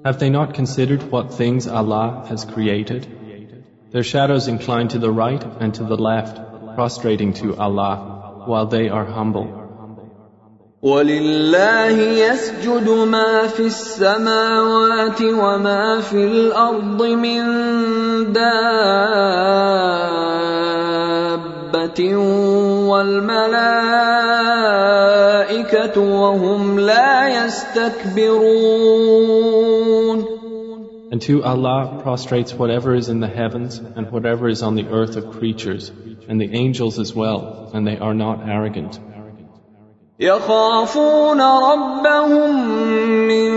Have 0.05 0.19
they 0.21 0.31
not 0.31 0.55
considered 0.55 1.11
what 1.11 1.35
things 1.35 1.67
Allah 1.67 2.25
has 2.29 2.45
created? 2.45 3.07
Their 3.91 4.05
shadows 4.05 4.47
incline 4.49 4.89
to 4.89 4.99
the 4.99 5.11
right 5.11 5.43
and 5.61 5.75
to 5.75 5.85
the 5.85 5.97
left, 5.97 6.37
prostrating 6.75 7.33
to 7.35 7.57
Allah, 7.57 8.45
while 8.47 8.67
they 8.67 8.89
are 8.89 9.05
humble. 9.05 9.63
ولله 10.83 11.99
يسجد 11.99 12.89
ما 12.89 13.47
في 13.47 13.67
السماوات 13.67 15.23
وما 15.23 16.01
في 16.01 16.25
الارض 16.25 17.03
من 17.03 17.43
دابه 21.72 22.16
والملائكه 22.90 23.62
وهم 26.00 26.80
لا 26.80 27.46
يستكبرون 27.46 28.82
And 31.14 31.22
to 31.24 31.44
Allah 31.44 32.00
prostrates 32.04 32.54
whatever 32.54 32.96
is 32.96 33.10
in 33.10 33.20
the 33.20 33.28
heavens 33.28 33.80
and 33.80 34.10
whatever 34.12 34.48
is 34.48 34.64
on 34.64 34.76
the 34.76 34.88
earth 34.88 35.18
of 35.18 35.32
creatures, 35.32 35.92
and 36.30 36.40
the 36.40 36.56
angels 36.56 37.00
as 37.00 37.14
well, 37.14 37.70
and 37.74 37.86
they 37.86 37.98
are 37.98 38.14
not 38.14 38.48
arrogant. 38.48 38.98
يخافون 40.20 41.42
ربهم 41.42 42.70
من 43.28 43.52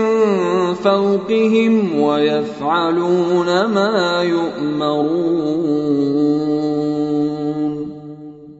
فوقهم 0.73 1.99
ويفعلون 1.99 3.65
ما 3.65 4.23
يؤمرون 4.23 6.14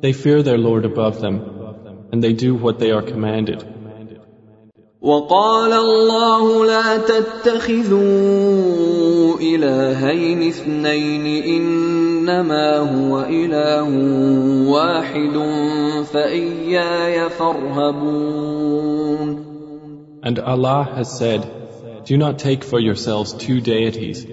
They 0.05 0.13
fear 0.13 0.39
their 0.43 0.59
Lord 0.59 0.85
above 0.85 1.19
them, 1.19 1.35
and 2.11 2.23
they 2.23 2.33
do 2.33 2.53
what 2.53 2.77
they 2.77 2.91
are 2.91 3.01
commanded. 3.01 3.63
وقال 5.01 5.73
الله 5.73 6.65
لا 6.65 6.97
تتخذوا 6.97 8.05
إلهين 9.39 10.47
اثنين 10.47 11.43
إنما 11.43 12.77
هو 12.77 13.19
إله 13.21 13.89
واحد 14.69 15.37
فإياي 16.13 17.29
فارهبون 17.29 18.75
And 20.21 20.39
Allah 20.39 20.83
has 20.95 21.17
said, 21.17 21.41
Do 22.05 22.17
not 22.17 22.37
take 22.37 22.63
for 22.63 22.79
yourselves 22.79 23.33
two 23.33 23.59
deities. 23.59 24.23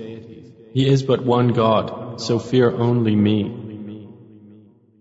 He 0.75 0.87
is 0.87 1.03
but 1.03 1.25
one 1.25 1.49
God, 1.55 2.21
so 2.21 2.39
fear 2.39 2.71
only 2.71 3.17
me. 3.17 3.62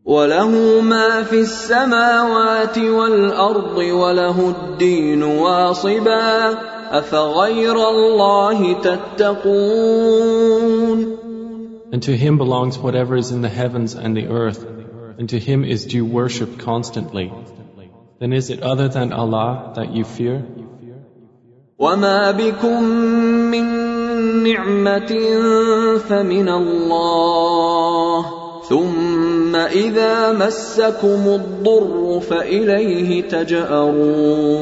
وله 0.07 0.81
ما 0.81 1.23
في 1.23 1.41
السماوات 1.41 2.79
والارض 2.79 3.77
وله 3.79 4.49
الدين 4.51 5.23
واصبا 5.23 6.59
افغير 6.91 7.89
الله 7.89 8.73
تتقون 8.83 10.37
And 11.93 12.03
to 12.03 12.17
him 12.17 12.37
belongs 12.37 12.79
whatever 12.79 13.17
is 13.17 13.31
in 13.31 13.43
the 13.43 13.49
heavens 13.49 13.95
and 13.95 14.17
the 14.17 14.27
earth, 14.27 14.65
and 15.19 15.29
to 15.31 15.39
him 15.39 15.65
is 15.65 15.85
due 15.87 16.05
worship 16.05 16.59
constantly. 16.59 17.33
Then 18.21 18.33
is 18.33 18.51
it 18.51 18.63
other 18.63 18.89
than 18.89 19.13
Allah 19.13 19.73
that 19.77 19.93
you 19.93 20.05
fear? 20.05 20.45
وما 21.79 22.31
بكم 22.31 22.83
من 23.51 23.65
نعمة 24.43 25.13
فمن 26.09 26.49
الله 26.49 28.25
ثم 28.69 29.10
إذا 29.57 30.33
مسكم 30.33 31.29
الضر 31.29 32.21
فإليه 32.21 33.23
تجأرون 33.29 34.57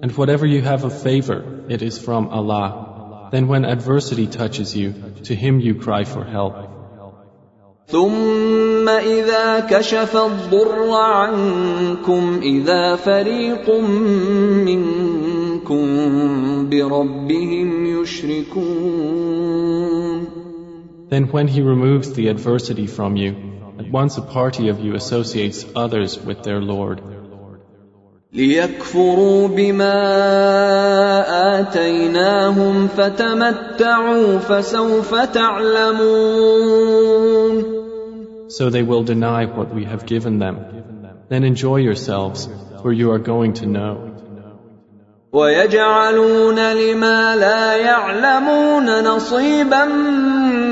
And 0.00 0.12
whatever 0.16 0.46
you 0.46 0.62
have 0.62 0.84
of 0.84 1.02
favor, 1.02 1.42
it 1.68 1.82
is 1.82 1.98
from 1.98 2.28
Allah. 2.28 3.28
Then 3.32 3.48
when 3.48 3.64
adversity 3.64 4.28
touches 4.28 4.76
you, 4.76 4.94
to 5.24 5.34
Him 5.34 5.58
you 5.60 5.74
cry 5.74 6.04
for 6.04 6.24
help. 6.24 6.54
ثم 7.88 8.88
إذا 8.88 9.60
كشف 9.60 10.16
الضر 10.16 10.90
عنكم 10.90 12.40
إذا 12.42 12.96
فريق 12.96 13.70
منكم 14.68 15.86
بربهم 16.70 17.86
يشركون 18.02 19.91
Then 21.12 21.28
when 21.32 21.48
He 21.48 21.62
removes 21.62 22.12
the 22.12 22.28
adversity 22.28 22.86
from 22.86 23.16
you, 23.16 23.30
at 23.78 23.90
once 23.90 24.18
a 24.18 24.22
party 24.22 24.68
of 24.68 24.80
you 24.80 24.94
associates 24.94 25.64
others 25.74 26.18
with 26.18 26.42
their 26.42 26.60
Lord. 26.60 27.00
ليكفروا 28.32 29.48
بما 29.48 29.98
آتيناهم 31.60 32.88
فتمتعوا 32.88 34.38
فسوف 34.38 35.14
تعلمون 35.14 36.58
So 38.48 38.70
they 38.70 38.82
will 38.82 39.04
deny 39.04 39.44
what 39.44 39.74
we 39.74 39.84
have 39.84 40.06
given 40.06 40.38
them. 40.38 40.56
Then 41.28 41.44
enjoy 41.44 41.76
yourselves, 41.76 42.48
for 42.82 42.92
you 42.92 43.10
are 43.12 43.18
going 43.18 43.52
to 43.54 43.66
know. 43.66 44.08
ويجعلون 45.32 46.72
لما 46.72 47.36
لا 47.36 47.76
يعلمون 47.76 49.04
نصيبا 49.04 49.84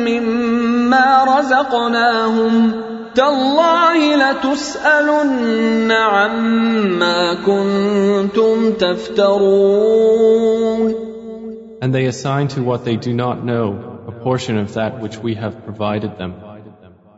مما 0.00 1.24
رزقناهم 1.38 2.72
تالله 3.14 4.16
لتسالن 4.16 5.90
عما 5.92 7.34
كنتم 7.34 8.72
تفترون 8.72 10.06
And 11.82 11.94
they 11.94 12.06
assign 12.06 12.48
to 12.48 12.62
what 12.62 12.84
they 12.84 12.96
do 12.96 13.12
not 13.12 13.44
know 13.44 13.64
a 14.08 14.12
portion 14.12 14.56
of 14.58 14.74
that 14.74 15.00
which 15.00 15.18
we 15.18 15.34
have 15.34 15.64
provided 15.64 16.16
them. 16.18 16.32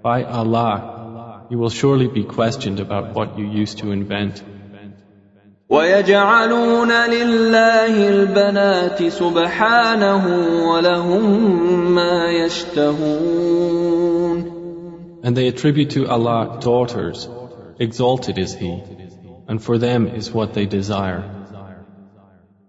By 0.03 0.25
Allah, 0.25 1.47
you 1.51 1.59
will 1.59 1.71
surely 1.71 2.09
be 2.09 2.25
questioned 2.25 2.81
about 2.81 3.15
what 3.15 3.39
you 3.39 3.47
used 3.47 3.79
to 3.79 3.93
invent. 3.93 4.43
ويجعلون 5.74 6.92
لله 6.92 8.10
البنات 8.10 9.04
سبحانه 9.08 10.24
ولهم 10.70 11.26
ما 11.96 12.32
يشتهون 12.32 13.74
And 15.24 15.38
they 15.38 15.48
attribute 15.48 15.92
to 15.92 16.06
Allah 16.16 16.60
daughters. 16.62 17.30
Exalted 17.80 18.38
is 18.38 18.54
He, 18.54 18.84
and 19.48 19.64
for 19.64 19.78
them 19.78 20.08
is 20.08 20.32
what 20.32 20.54
they 20.54 20.66
desire. 20.66 21.24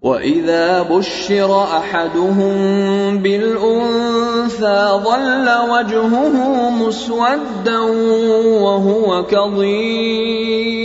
واذا 0.02 0.82
بشر 0.82 1.62
احدهم 1.62 3.18
بالانثى 3.18 4.88
ظل 5.04 5.48
وجهه 5.70 6.70
مسودا 6.70 7.78
وهو 8.64 9.24
كظيم 9.26 10.84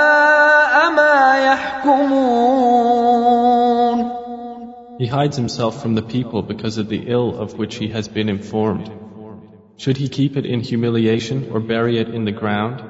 He 5.00 5.06
hides 5.06 5.36
himself 5.36 5.82
from 5.82 5.94
the 5.94 6.02
people 6.02 6.42
because 6.42 6.78
of 6.78 6.88
the 6.88 7.02
ill 7.06 7.38
of 7.38 7.58
which 7.58 7.76
he 7.76 7.88
has 7.88 8.08
been 8.08 8.28
informed. 8.28 8.90
Should 9.76 9.98
he 9.98 10.08
keep 10.08 10.36
it 10.38 10.46
in 10.46 10.60
humiliation 10.60 11.50
or 11.52 11.60
bury 11.60 11.98
it 11.98 12.08
in 12.08 12.24
the 12.24 12.32
ground? 12.32 12.82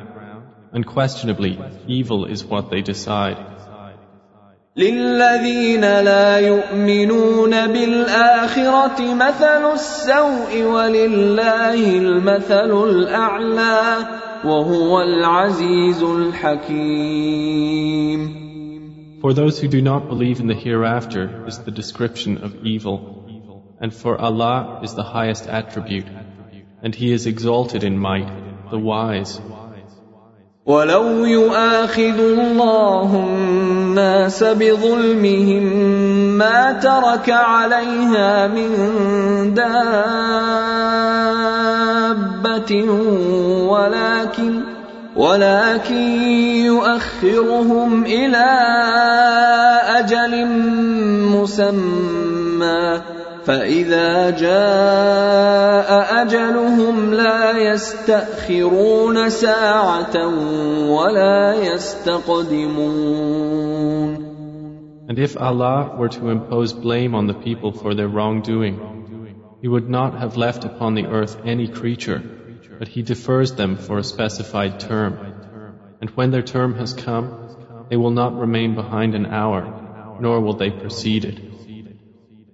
Unquestionably, 0.73 1.59
evil 1.89 2.27
is 2.27 2.45
what 2.45 2.71
they 2.71 2.83
decide. 2.83 3.39
للذين 4.77 5.81
لا 5.81 6.39
يؤمنون 6.39 7.67
بالآخرة 7.67 9.15
مثل 9.15 9.73
السوء 9.73 10.63
ولله 10.63 11.99
المثل 11.99 12.85
الأعلى 12.85 14.07
وهو 14.45 15.01
العزيز 15.01 16.03
الحكيم 16.03 17.67
For 19.21 19.33
those 19.33 19.59
who 19.59 19.69
do 19.69 19.83
not 19.83 20.09
believe 20.09 20.41
in 20.41 20.47
the 20.47 20.55
hereafter 20.55 21.47
is 21.47 21.59
the 21.59 21.71
description 21.71 22.39
of 22.39 22.65
evil, 22.65 22.99
and 23.81 23.93
for 23.93 24.21
Allah 24.21 24.81
is 24.83 24.95
the 24.95 25.03
highest 25.03 25.49
attribute, 25.49 26.07
and 26.83 26.95
He 26.95 27.13
is 27.13 27.27
exalted 27.27 27.83
in 27.83 27.99
might, 27.99 28.31
the 28.71 28.79
wise. 28.79 29.41
ولو 30.67 31.25
يؤاخذ 31.25 32.19
الله 32.19 33.11
الناس 33.17 34.45
بظلمهم 34.45 35.63
ما 36.39 36.73
ترك 36.73 37.31
عليها 37.31 38.47
من 38.47 39.55
دابة 39.55 39.97
ولكن 43.71 44.70
ولكن 45.16 46.22
يؤخرهم 46.66 48.04
إلى 48.06 48.50
أجل 50.00 50.46
مسمى 51.36 53.02
فإذا 53.46 54.30
جاء 54.30 56.22
أجلهم 56.22 57.14
لا 57.14 57.58
يستأخرون 57.58 59.30
ساعة 59.30 60.16
ولا 60.88 61.54
يستقدمون 61.74 63.12
And 65.10 65.20
if 65.20 65.36
Allah 65.36 65.96
were 65.98 66.08
to 66.08 66.30
impose 66.30 66.72
blame 66.72 67.16
on 67.16 67.28
the 67.28 67.34
people 67.34 67.74
for 67.74 67.94
their 67.94 68.08
wrongdoing, 68.08 68.80
He 69.62 69.68
would 69.68 69.90
not 69.90 70.18
have 70.18 70.38
left 70.38 70.64
upon 70.64 70.96
the 70.96 71.08
earth 71.08 71.38
any 71.44 71.68
creature, 71.68 72.22
but 72.81 72.89
He 72.89 73.03
defers 73.03 73.55
them 73.55 73.77
for 73.77 73.99
a 73.99 74.05
specified 74.05 74.81
term. 74.81 75.19
And 76.01 76.11
when 76.11 76.31
their 76.31 76.43
term 76.43 76.75
has 76.77 76.93
come, 76.93 77.87
they 77.91 77.97
will 77.97 78.11
not 78.11 78.39
remain 78.39 78.75
behind 78.75 79.15
an 79.15 79.27
hour, 79.27 80.19
nor 80.21 80.41
will 80.41 80.57
they 80.57 80.71
precede 80.71 81.25
it. 81.25 81.41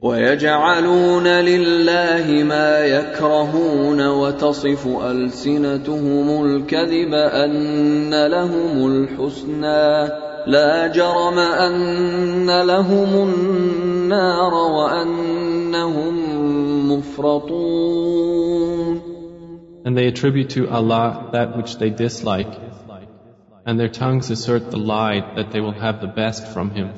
ويجعلون 0.02 1.26
لله 1.26 2.44
ما 2.44 2.78
يكرهون 2.84 4.06
وتصف 4.08 4.86
ألسنتهم 4.86 6.44
الكذب 6.44 7.14
أن 7.14 8.26
لهم 8.26 8.86
الحسنى 8.86 10.08
لا 10.46 10.86
جرم 10.86 11.38
أن 11.38 12.60
لهم 12.66 13.28
النار 13.28 14.54
وأنهم 14.54 16.14
مفرطون 16.92 18.35
And 19.84 19.96
they 19.96 20.06
attribute 20.06 20.50
to 20.50 20.68
Allah 20.68 21.30
that 21.32 21.56
which 21.56 21.78
they 21.78 21.90
dislike, 21.90 22.52
and 23.66 23.78
their 23.78 23.88
tongues 23.88 24.30
assert 24.30 24.70
the 24.70 24.76
lie 24.76 25.34
that 25.36 25.50
they 25.52 25.60
will 25.60 25.78
have 25.86 26.00
the 26.00 26.06
best 26.06 26.46
from 26.46 26.70
Him. 26.70 26.92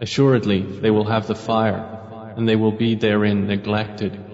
Assuredly, 0.00 0.60
they 0.62 0.90
will 0.90 1.06
have 1.06 1.26
the 1.26 1.34
fire, 1.34 1.82
and 2.36 2.48
they 2.48 2.56
will 2.56 2.72
be 2.72 2.94
therein 2.94 3.46
neglected. 3.46 4.24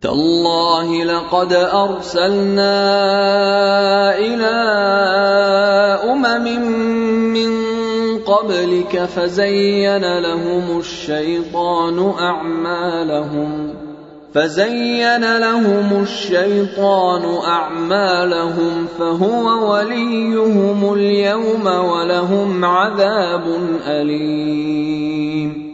تالله 0.00 1.04
لقد 1.04 1.52
ارسلنا 1.52 2.74
الى 4.18 4.56
امم 6.04 6.44
من 7.32 7.52
قبلك 8.18 9.04
فزين 9.04 10.18
لهم 10.18 10.78
الشيطان 10.78 11.98
اعمالهم 12.18 13.69
فزين 14.36 15.38
لهم 15.38 16.02
الشيطان 16.02 17.24
اعمالهم 17.44 18.86
فهو 18.86 19.72
وليهم 19.72 20.92
اليوم 20.92 21.66
ولهم 21.66 22.64
عذاب 22.64 23.44
اليم 23.86 25.66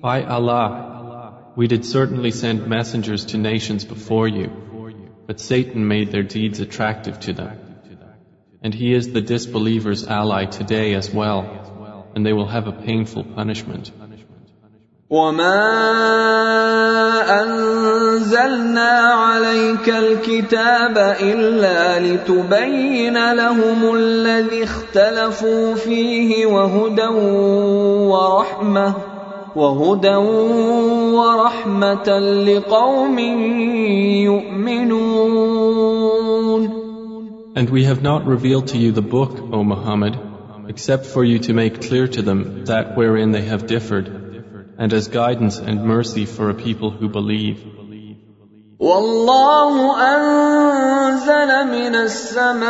By 0.00 0.22
Allah, 0.22 0.68
we 1.56 1.66
did 1.66 1.84
certainly 1.84 2.30
send 2.30 2.68
messengers 2.68 3.24
to 3.32 3.36
nations 3.36 3.84
before 3.84 4.28
you, 4.28 4.48
but 5.26 5.40
Satan 5.40 5.88
made 5.88 6.12
their 6.12 6.22
deeds 6.22 6.60
attractive 6.60 7.18
to 7.26 7.32
them. 7.32 7.58
And 8.62 8.72
he 8.72 8.94
is 8.94 9.12
the 9.12 9.20
disbelievers' 9.20 10.06
ally 10.06 10.44
today 10.44 10.94
as 10.94 11.10
well, 11.12 11.40
and 12.14 12.24
they 12.24 12.32
will 12.32 12.46
have 12.46 12.68
a 12.68 12.72
painful 12.72 13.24
punishment. 13.24 13.90
وما 15.10 15.58
انزلنا 18.32 18.90
عليك 19.24 19.88
الكتاب 19.88 20.98
الا 21.20 22.00
لتبين 22.00 23.32
لهم 23.32 23.94
الذي 23.94 24.64
اختلفوا 24.64 25.74
فيه 25.74 26.46
وهدى 26.46 27.06
ورحمه 28.12 28.94
وهدى 29.56 30.16
ورحمه 31.18 32.18
لقوم 32.48 33.18
يؤمنون 34.28 35.78
And 37.56 37.70
we 37.70 37.84
have 37.84 38.02
not 38.02 38.24
revealed 38.24 38.68
to 38.68 38.78
you 38.78 38.92
the 38.92 39.02
book, 39.02 39.32
O 39.52 39.64
Muhammad, 39.64 40.16
except 40.68 41.06
for 41.06 41.24
you 41.24 41.40
to 41.40 41.52
make 41.52 41.80
clear 41.88 42.06
to 42.06 42.22
them 42.22 42.64
that 42.66 42.96
wherein 42.96 43.32
they 43.32 43.42
have 43.42 43.66
differed, 43.66 44.06
and 44.78 44.92
as 44.92 45.08
guidance 45.08 45.58
and 45.58 45.84
mercy 45.84 46.24
for 46.24 46.50
a 46.50 46.54
people 46.54 46.90
who 46.92 47.08
believe. 47.08 47.58
والله 48.83 49.75
انزل 50.15 51.51
من 51.71 51.95
السماء 51.95 52.67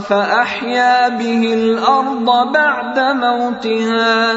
فاحيا 0.00 1.08
به 1.08 1.54
الأرض 1.54 2.52
بعد 2.52 2.98
موتها 2.98 4.34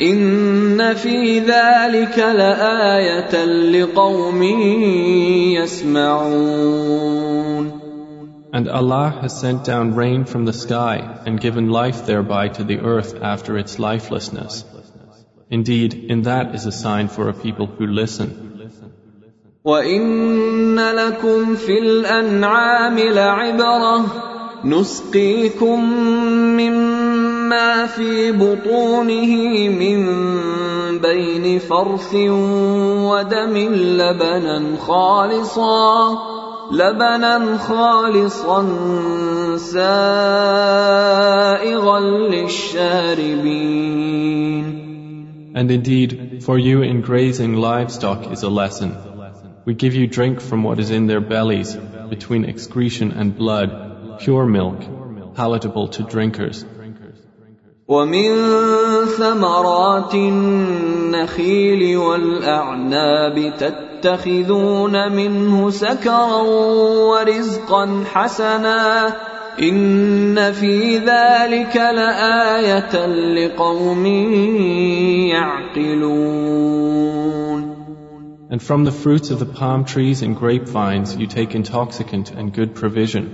ان 0.00 0.94
في 0.94 1.38
ذلك 1.40 2.18
لايه 2.18 3.44
لقوم 3.72 4.42
يسمعون 5.56 7.08
And 8.50 8.68
Allah 8.68 9.08
has 9.22 9.38
sent 9.38 9.64
down 9.64 9.94
rain 9.94 10.24
from 10.24 10.44
the 10.44 10.52
sky 10.52 10.96
and 11.26 11.40
given 11.40 11.68
life 11.70 12.04
thereby 12.06 12.48
to 12.48 12.64
the 12.64 12.80
earth 12.80 13.14
after 13.22 13.56
its 13.56 13.78
lifelessness. 13.78 14.64
Indeed, 15.50 15.94
in 16.10 16.22
that 16.22 16.54
is 16.54 16.66
a 16.66 16.72
sign 16.72 17.08
for 17.08 17.28
a 17.28 17.32
people 17.32 17.66
who 17.66 17.86
listen. 17.86 18.48
وان 19.64 20.78
لكم 20.80 21.54
في 21.54 21.78
الانعام 21.78 22.98
لعبره 22.98 24.04
نسقيكم 24.64 25.92
مما 26.56 27.86
في 27.86 28.32
بطونه 28.32 29.68
من 29.68 30.06
بين 30.98 31.58
فرث 31.58 32.14
ودم 32.14 33.56
لبنا 33.74 34.76
خالصا 34.86 36.18
لبنا 36.72 37.58
خالصا 37.58 38.66
سائغا 39.56 40.80
للشاربين 42.30 43.78
And 45.57 45.69
indeed, 45.69 46.43
for 46.43 46.57
you 46.57 46.81
in 46.81 47.01
grazing 47.01 47.53
livestock 47.55 48.31
is 48.31 48.43
a 48.43 48.49
lesson. 48.49 48.95
We 49.65 49.73
give 49.73 49.93
you 49.93 50.07
drink 50.07 50.41
from 50.41 50.63
what 50.63 50.79
is 50.79 50.89
in 50.91 51.07
their 51.07 51.21
bellies, 51.21 51.75
between 52.09 52.45
excretion 52.45 53.11
and 53.11 53.37
blood, 53.37 54.19
pure 54.19 54.45
milk, 54.45 54.79
palatable 55.35 55.87
to 55.89 56.03
drinkers. 56.03 56.65
ومن 57.87 58.35
ثمرات 59.17 60.13
النخيل 60.15 61.97
والاعناب 61.97 63.53
تتخذون 63.59 65.11
منه 65.11 65.69
سكرا 65.69 66.41
ورزقا 67.11 68.03
حسنا 68.13 69.15
ان 69.59 70.51
في 70.51 70.97
ذلك 70.97 71.75
لايه 71.75 73.05
لقوم 73.05 74.05
يعقلون 75.35 76.63
And 78.49 78.61
from 78.61 78.83
the 78.83 78.91
fruits 78.91 79.31
of 79.31 79.39
the 79.39 79.47
palm 79.47 79.83
trees 79.83 80.21
and 80.21 80.35
grapevines 80.35 81.15
you 81.15 81.25
take 81.25 81.55
intoxicant 81.55 82.29
and 82.31 82.53
good 82.53 82.75
provision. 82.75 83.25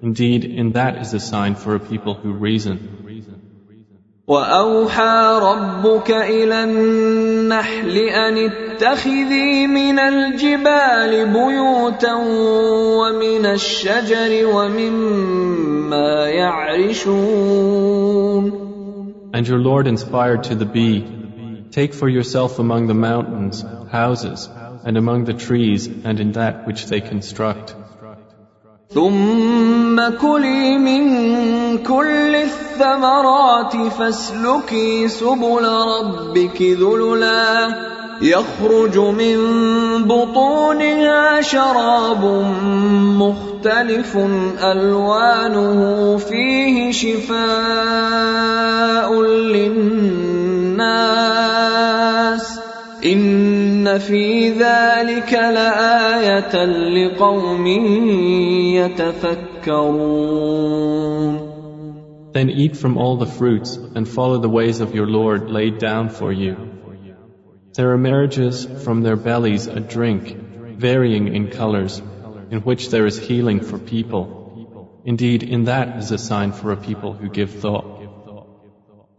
Indeed, 0.00 0.44
in 0.44 0.72
that 0.72 0.98
is 0.98 1.12
a 1.12 1.18
sign 1.18 1.56
for 1.56 1.74
a 1.74 1.80
people 1.80 2.14
who 2.14 2.32
reason. 2.32 3.07
واوحى 4.28 5.38
ربك 5.42 6.10
الى 6.10 6.64
النحل 6.64 7.98
ان 7.98 8.38
اتخذي 8.38 9.66
من 9.66 9.98
الجبال 9.98 11.26
بيوتا 11.28 12.14
ومن 13.00 13.46
الشجر 13.46 14.46
ومما 14.46 16.28
يعرشون 16.28 17.54
And 19.34 19.48
your 19.48 19.58
Lord 19.58 19.86
inspired 19.88 20.44
to 20.44 20.54
the 20.54 20.64
bee, 20.64 21.04
Take 21.72 21.92
for 21.92 22.08
yourself 22.08 22.60
among 22.60 22.86
the 22.86 22.94
mountains 22.94 23.64
houses, 23.90 24.48
and 24.84 24.96
among 24.96 25.24
the 25.24 25.34
trees, 25.34 25.88
and 25.88 26.20
in 26.20 26.32
that 26.32 26.68
which 26.68 26.86
they 26.86 27.00
construct. 27.00 27.74
ثم 28.93 30.01
كلي 30.21 30.77
من 30.77 31.03
كل 31.77 32.35
الثمرات 32.35 33.75
فاسلكي 33.97 35.07
سبل 35.07 35.65
ربك 35.65 36.61
ذللا 36.61 37.75
يخرج 38.21 38.97
من 38.97 39.37
بطونها 40.03 41.41
شراب 41.41 42.25
مختلف 43.21 44.17
الوانه 44.63 46.17
فيه 46.17 46.91
شفاء 46.91 47.39
للناس 49.21 50.59
ان 53.04 53.98
في 53.98 54.50
ذلك 54.50 55.32
لايه 55.32 56.64
لقوم 56.64 57.66
يتفكرون 59.66 60.24
Then 62.34 62.50
eat 62.50 62.76
from 62.76 62.98
all 62.98 63.16
the 63.16 63.26
fruits 63.26 63.76
and 63.76 64.08
follow 64.08 64.38
the 64.38 64.48
ways 64.48 64.80
of 64.80 64.92
your 64.92 65.06
Lord 65.06 65.50
laid 65.50 65.78
down 65.78 66.08
for 66.08 66.32
you. 66.32 66.56
There 67.74 67.92
are 67.92 67.98
marriages 67.98 68.66
from 68.84 69.02
their 69.02 69.14
bellies 69.14 69.68
a 69.68 69.78
drink, 69.78 70.36
varying 70.76 71.32
in 71.32 71.50
colors, 71.50 72.02
in 72.50 72.60
which 72.62 72.90
there 72.90 73.06
is 73.06 73.18
healing 73.18 73.60
for 73.60 73.78
people. 73.78 75.02
Indeed, 75.04 75.44
in 75.44 75.64
that 75.64 75.98
is 75.98 76.10
a 76.10 76.18
sign 76.18 76.50
for 76.52 76.72
a 76.72 76.76
people 76.76 77.12
who 77.12 77.28
give 77.28 77.50
thought. 77.50 77.97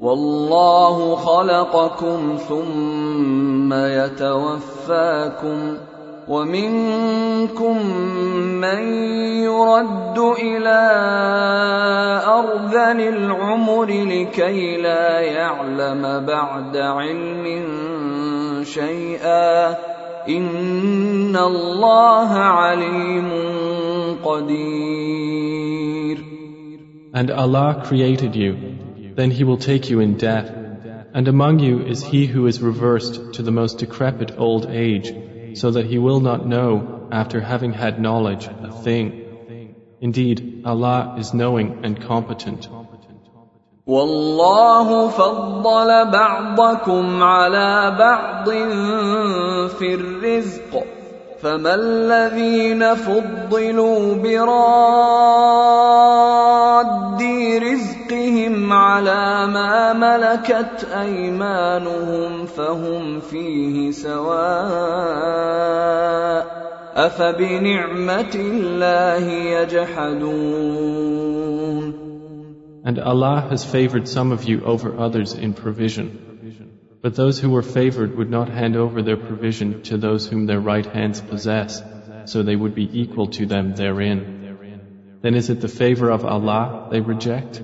والله 0.00 1.16
خلقكم 1.16 2.36
ثم 2.48 3.72
يتوفاكم 3.72 5.58
ومنكم 6.28 7.86
من 8.64 8.80
يرد 9.44 10.18
إلى 10.18 10.80
أرذل 12.26 13.00
العمر 13.00 13.84
لكي 13.84 14.76
لا 14.76 15.20
يعلم 15.20 16.26
بعد 16.26 16.76
علم 16.76 17.44
شيئا 18.64 19.76
إن 20.28 21.36
الله 21.36 22.30
عليم 22.32 23.30
قدير. 24.24 25.90
And 27.12 27.30
Allah 27.30 27.82
created 27.84 28.36
you, 28.36 28.79
then 29.19 29.31
He 29.31 29.43
will 29.43 29.57
take 29.57 29.89
you 29.89 29.99
in 29.99 30.17
death. 30.17 30.65
And 31.17 31.29
among 31.29 31.59
you 31.59 31.75
is 31.91 32.03
he 32.03 32.25
who 32.27 32.45
is 32.45 32.61
reversed 32.61 33.35
to 33.35 33.41
the 33.41 33.51
most 33.51 33.77
decrepit 33.77 34.31
old 34.37 34.65
age, 34.65 35.13
so 35.57 35.71
that 35.71 35.85
he 35.85 35.97
will 35.97 36.19
not 36.19 36.45
know, 36.45 37.07
after 37.09 37.39
having 37.39 37.71
had 37.71 38.01
knowledge, 38.01 38.47
a 38.47 38.71
thing. 38.83 39.05
Indeed, 40.01 40.63
Allah 40.65 41.15
is 41.17 41.33
knowing 41.33 41.85
and 41.85 42.01
competent. 42.01 42.67
والله 43.87 45.07
فضل 45.09 46.11
بعضكم 46.11 47.23
على 47.23 47.95
بعض 47.99 48.49
في 49.69 49.93
الرزق 49.93 50.83
فما 51.41 51.75
الذين 51.75 52.95
فضلوا 52.95 54.15
براد 54.15 55.65
رزقهم 58.09 58.73
على 58.73 59.47
ما 59.53 59.93
ملكت 59.93 60.87
ايمانهم 60.93 62.45
فهم 62.45 63.19
فيه 63.19 63.91
سواء 63.91 64.45
افبنعمه 66.95 68.35
الله 68.35 69.25
يجحدون 69.57 70.65
And 72.87 72.99
Allah 72.99 73.47
has 73.49 73.65
favored 73.65 74.07
some 74.07 74.31
of 74.31 74.43
you 74.43 74.63
over 74.63 74.95
others 74.99 75.33
in 75.33 75.53
provision. 75.53 76.07
But 77.01 77.15
those 77.15 77.39
who 77.39 77.49
were 77.49 77.63
favored 77.63 78.15
would 78.17 78.29
not 78.29 78.47
hand 78.47 78.75
over 78.75 79.01
their 79.01 79.17
provision 79.17 79.81
to 79.89 79.97
those 79.97 80.27
whom 80.27 80.45
their 80.45 80.59
right 80.59 80.85
hands 80.85 81.19
possess, 81.19 81.81
so 82.25 82.43
they 82.43 82.55
would 82.55 82.75
be 82.75 82.87
equal 83.01 83.27
to 83.37 83.47
them 83.47 83.73
therein. 83.75 84.19
Then 85.23 85.33
is 85.33 85.49
it 85.49 85.61
the 85.61 85.67
favor 85.67 86.11
of 86.11 86.23
Allah 86.25 86.87
they 86.91 87.01
reject? 87.01 87.63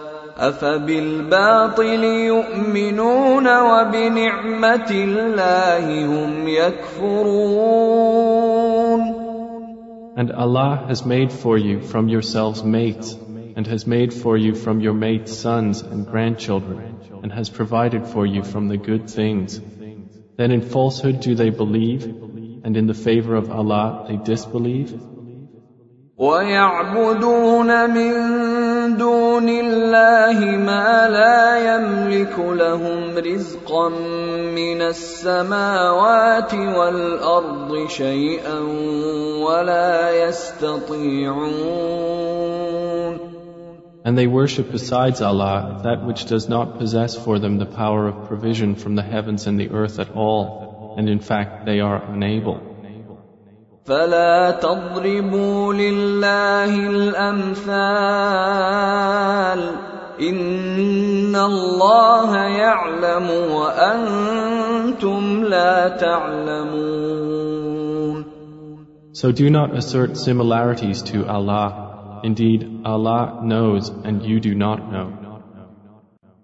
افبالباطل 0.36 2.04
يؤمنون 2.04 3.46
وبنعمه 3.46 4.90
الله 4.90 6.06
هم 6.06 6.48
يكفرون 6.48 7.76
And 10.18 10.32
Allah 10.32 10.86
has 10.88 11.04
made 11.04 11.30
for 11.30 11.58
you 11.58 11.80
from 11.80 12.08
yourselves 12.08 12.64
mates 12.64 13.14
and 13.56 13.66
has 13.66 13.86
made 13.86 14.12
for 14.12 14.36
you 14.36 14.54
from 14.54 14.80
your 14.80 14.94
mates 14.94 15.32
sons 15.36 15.80
and 15.80 16.06
grandchildren, 16.06 17.00
and 17.22 17.32
has 17.32 17.48
provided 17.48 18.06
for 18.06 18.24
you 18.26 18.42
from 18.42 18.68
the 18.68 18.76
good 18.76 19.08
things. 19.10 19.60
Then 20.38 20.50
in 20.52 20.60
falsehood 20.60 21.20
do 21.20 21.34
they 21.34 21.50
believe, 21.50 22.04
and 22.64 22.76
in 22.76 22.86
the 22.86 22.94
favor 22.94 23.34
of 23.34 23.50
Allah 23.50 24.06
they 24.08 24.16
disbelieve? 24.16 24.98
ويعبدون 26.18 27.90
من 27.90 28.49
دون 28.98 29.48
الله 29.48 30.56
ما 30.56 31.08
لا 31.08 31.74
يملك 31.74 32.38
لهم 32.38 33.18
رزقا 33.18 33.88
من 34.58 34.82
السماوات 34.82 36.54
والارض 36.54 37.88
شيئا 37.88 38.58
ولا 39.46 40.26
يستطيعون 40.28 41.76
And 44.06 44.16
they 44.16 44.28
worship 44.28 44.70
besides 44.70 45.20
Allah 45.20 45.80
that 45.82 46.04
which 46.06 46.26
does 46.26 46.48
not 46.48 46.78
possess 46.78 47.16
for 47.16 47.40
them 47.40 47.58
the 47.58 47.66
power 47.66 48.06
of 48.06 48.28
provision 48.28 48.76
from 48.76 48.94
the 48.94 49.02
heavens 49.02 49.48
and 49.48 49.58
the 49.58 49.70
earth 49.70 49.98
at 49.98 50.10
all, 50.14 50.94
and 50.96 51.08
in 51.08 51.18
fact 51.18 51.66
they 51.66 51.80
are 51.80 52.00
unable. 52.14 52.69
فلا 53.90 54.50
تضربوا 54.50 55.74
لله 55.74 56.88
الامثال 56.90 57.76
ان 60.20 61.36
الله 61.36 62.36
يعلم 62.36 63.30
وانتم 63.52 65.44
لا 65.44 65.88
تعلمون 65.88 67.26
So 69.12 69.32
do 69.32 69.48
not 69.48 69.74
assert 69.74 70.16
similarities 70.16 71.02
to 71.10 71.26
Allah 71.26 71.86
Indeed, 72.22 72.80
Allah 72.84 73.40
knows 73.42 73.88
and 73.88 74.22
you 74.22 74.40
do 74.40 74.54
not 74.54 74.90
know. 74.90 75.19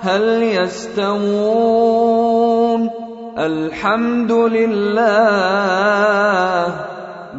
هل 0.00 0.42
يستوون 0.42 1.62
الحمد 3.38 4.32
لله 4.32 5.02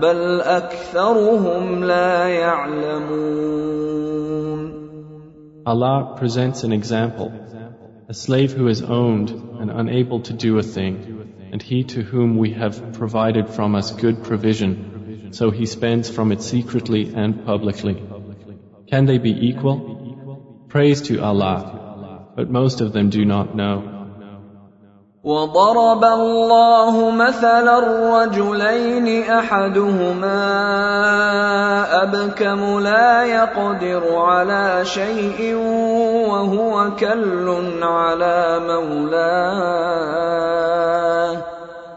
بل 0.02 0.42
اكثرهم 0.42 1.84
لا 1.84 2.28
يعلمون 2.28 3.64
Allah 5.66 6.16
presents 6.20 6.64
an 6.66 6.74
example 6.74 7.32
a 8.10 8.14
slave 8.14 8.52
who 8.52 8.68
is 8.68 8.82
owned 8.82 9.30
and 9.60 9.72
unable 9.72 10.20
to 10.22 10.34
do 10.34 10.58
a 10.58 10.64
thing, 10.64 10.96
and 11.52 11.62
he 11.62 11.84
to 11.86 12.02
whom 12.02 12.38
we 12.38 12.52
have 12.52 12.94
provided 12.94 13.50
from 13.50 13.76
us 13.76 13.92
good 13.92 14.24
provision, 14.24 15.30
so 15.32 15.52
he 15.52 15.66
spends 15.66 16.10
from 16.10 16.32
it 16.34 16.42
secretly 16.42 17.14
and 17.16 17.46
publicly. 17.46 17.96
Can 18.92 19.06
they 19.06 19.18
be 19.18 19.32
equal? 19.50 19.78
Praise 20.68 21.02
to 21.04 21.22
Allah, 21.24 21.77
But 22.39 22.49
most 22.51 22.81
of 22.81 22.93
them 22.93 23.11
do 23.11 23.25
not 23.25 23.57
know. 23.57 23.83
وضرب 25.25 26.05
الله 26.05 27.11
مثلا 27.11 27.79
الرجلين 27.79 29.31
احدهما 29.31 30.43
ابكم 32.03 32.81
لا 32.81 33.25
يقدر 33.25 34.17
على 34.17 34.85
شيء 34.85 35.55
وهو 36.31 36.91
كل 37.01 37.67
على 37.83 38.61
مولاه 38.69 39.89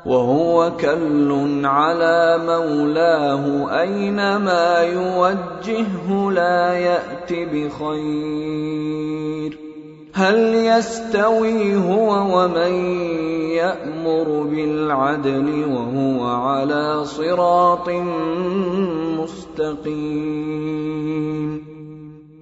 وهو 0.05 0.71
كل 0.77 1.61
على 1.65 2.37
مولاه 2.45 3.69
اينما 3.81 4.77
يوجهه 4.81 6.31
لا 6.31 6.73
يات 6.73 7.33
بخير 7.33 8.91
هل 10.16 10.54
يستوي 10.54 11.76
هو 11.76 12.08
ومن 12.36 12.74
يامر 13.52 14.42
بالعدل 14.50 15.64
وهو 15.64 16.24
على 16.24 17.04
صراط 17.04 17.88
مستقيم 19.20 20.46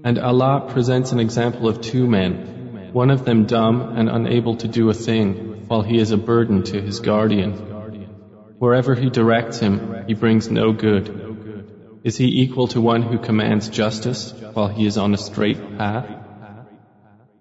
And 0.05 0.19
Allah 0.19 0.67
presents 0.69 1.12
an 1.12 1.19
example 1.19 1.67
of 1.67 1.81
two 1.81 2.07
men, 2.07 2.33
one 2.93 3.11
of 3.11 3.25
them 3.25 3.47
dumb 3.47 3.97
and 3.97 4.11
unable 4.11 4.57
to 4.57 4.69
do 4.69 4.91
a 4.91 4.95
thing, 4.95 5.65
while 5.67 5.83
he 5.83 5.99
is 5.99 6.11
a 6.11 6.19
burden 6.19 6.62
to 6.65 6.81
his 6.81 7.01
guardian. 7.01 7.53
Wherever 8.59 8.95
he 8.95 9.09
directs 9.11 9.59
him, 9.59 10.05
he 10.07 10.15
brings 10.15 10.51
no 10.51 10.73
good. 10.73 11.09
Is 12.05 12.19
he 12.19 12.43
equal 12.43 12.69
to 12.69 12.81
one 12.83 13.03
who 13.03 13.19
commands 13.19 13.69
justice 13.69 14.35
while 14.53 14.69
he 14.69 14.87
is 14.87 14.99
on 14.99 15.15
a 15.15 15.19
straight 15.19 15.79
path? 15.79 16.18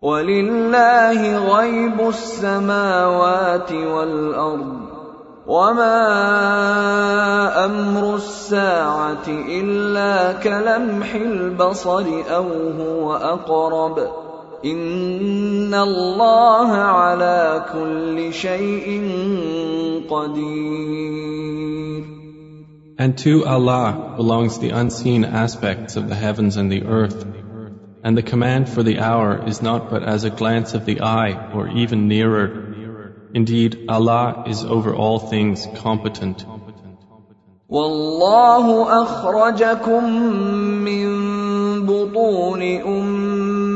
ولله 0.02 1.20
غيب 1.58 2.08
السماوات 2.08 3.72
والأرض 3.72 4.88
وما 5.46 6.04
أمر 7.64 8.14
الساعة 8.16 9.26
إلا 9.28 10.32
كلمح 10.32 11.14
البصر 11.14 12.06
أو 12.30 12.46
هو 12.80 13.14
أقرب 13.14 13.98
إن 14.64 15.74
الله 15.74 16.70
على 16.72 17.64
كل 17.72 18.32
شيء 18.32 19.02
قدير. 20.10 21.58
And 23.00 23.16
to 23.18 23.44
Allah 23.46 24.14
belongs 24.16 24.58
the 24.58 24.70
unseen 24.70 25.24
aspects 25.24 25.96
of 25.96 26.08
the 26.08 26.14
heavens 26.14 26.56
and 26.56 26.70
the 26.70 26.82
earth. 26.84 27.24
And 28.03 28.17
the 28.17 28.23
command 28.23 28.67
for 28.69 28.83
the 28.83 28.99
hour 28.99 29.47
is 29.47 29.61
not 29.61 29.89
but 29.89 30.03
as 30.03 30.23
a 30.23 30.29
glance 30.29 30.73
of 30.73 30.85
the 30.85 31.01
eye 31.01 31.51
or 31.53 31.67
even 31.69 32.07
nearer. 32.07 32.47
Indeed, 33.33 33.85
Allah 33.89 34.43
is 34.47 34.63
over 34.63 34.93
all 34.93 35.19
things 35.19 35.67
competent. 35.75 36.45
والله 37.69 38.65
أخرجكم 39.03 40.03
من 40.85 41.07
بطون 41.85 42.61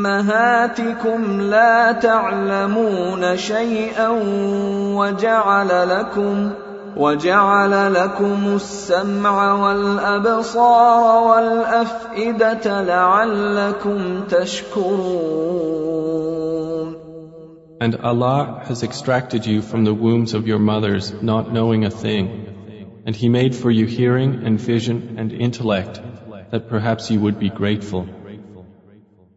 أمهاتكم 0.05 1.41
لا 1.41 1.91
تعلمون 1.91 3.37
شيئا 3.37 4.09
وجعل 4.95 5.89
لكم 5.89 6.51
وجعل 6.96 7.94
لكم 7.94 8.54
السمع 8.54 9.52
والأبصار 9.52 11.24
والأفئدة 11.28 12.82
لعلكم 12.82 14.20
تشكرون 14.28 15.72
And 17.82 17.96
Allah 17.96 18.62
has 18.64 18.84
extracted 18.84 19.44
you 19.44 19.60
from 19.60 19.84
the 19.84 19.92
wombs 19.92 20.34
of 20.34 20.46
your 20.46 20.60
mothers, 20.60 21.12
not 21.20 21.52
knowing 21.52 21.84
a 21.84 21.90
thing. 21.90 23.02
And 23.04 23.16
He 23.16 23.28
made 23.28 23.56
for 23.56 23.72
you 23.72 23.86
hearing 23.86 24.46
and 24.46 24.60
vision 24.60 25.16
and 25.18 25.32
intellect, 25.32 26.00
that 26.52 26.68
perhaps 26.68 27.10
you 27.10 27.18
would 27.18 27.40
be 27.40 27.50
grateful. 27.50 28.06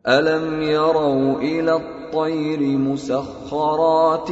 ألم 0.07 0.61
يروا 0.61 1.41
إلى 1.41 1.75
الطير 1.75 2.59
مسخرات 2.59 4.27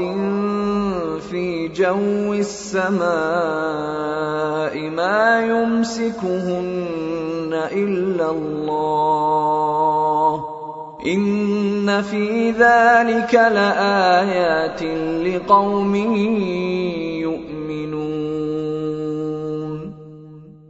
في 1.30 1.68
جو 1.68 2.34
السماء 2.34 3.04
ما 4.90 5.42
يمسكهن 5.42 6.70
إلا 7.54 8.32
الله 8.32 8.84
إن 11.08 12.02
في 12.02 12.52
ذلك 12.52 13.34
لآيات 13.34 14.84
لقوم 15.26 15.96
يؤمنون 17.26 17.54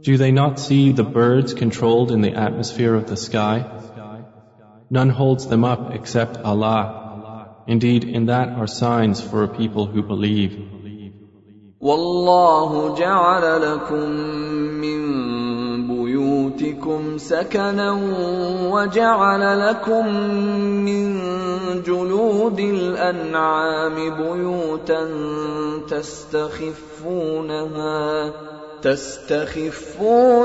Do 0.02 0.18
they 0.18 0.32
not 0.32 0.58
see 0.58 0.92
the 0.92 1.02
birds 1.02 1.54
controlled 1.54 2.10
in 2.10 2.20
the 2.20 2.34
atmosphere 2.34 2.94
of 2.94 3.06
the 3.06 3.16
sky? 3.16 3.64
None 4.90 5.10
holds 5.10 5.46
them 5.46 5.64
up 5.64 5.94
except 5.94 6.36
Allah. 6.38 7.56
Indeed, 7.66 8.04
in 8.04 8.26
that 8.26 8.48
are 8.48 8.66
signs 8.66 9.20
for 9.20 9.44
a 9.44 9.48
people 9.48 9.86
who 9.86 10.02
believe. 10.02 10.74
والله 11.80 12.94
جعل 12.96 13.62
لكم 13.62 14.08
من 14.80 15.00
بيوتكم 15.88 17.18
سكنا 17.18 17.90
وجعل 18.72 19.68
لكم 19.68 20.06
من 20.84 21.20
جلود 21.82 22.60
الانعام 22.60 23.94
بيوتا 23.94 25.08
تستخفونها 25.88 27.24
تستخفونها 28.84 30.36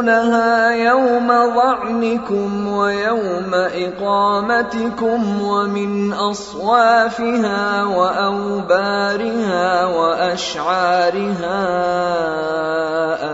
يوم 0.71 1.27
ظعنكم 1.27 2.67
ويوم 2.67 3.51
إقامتكم 3.53 5.41
ومن 5.41 6.13
أصوافها 6.13 7.83
وأوبارها 7.83 9.85
وأشعارها 9.85 11.59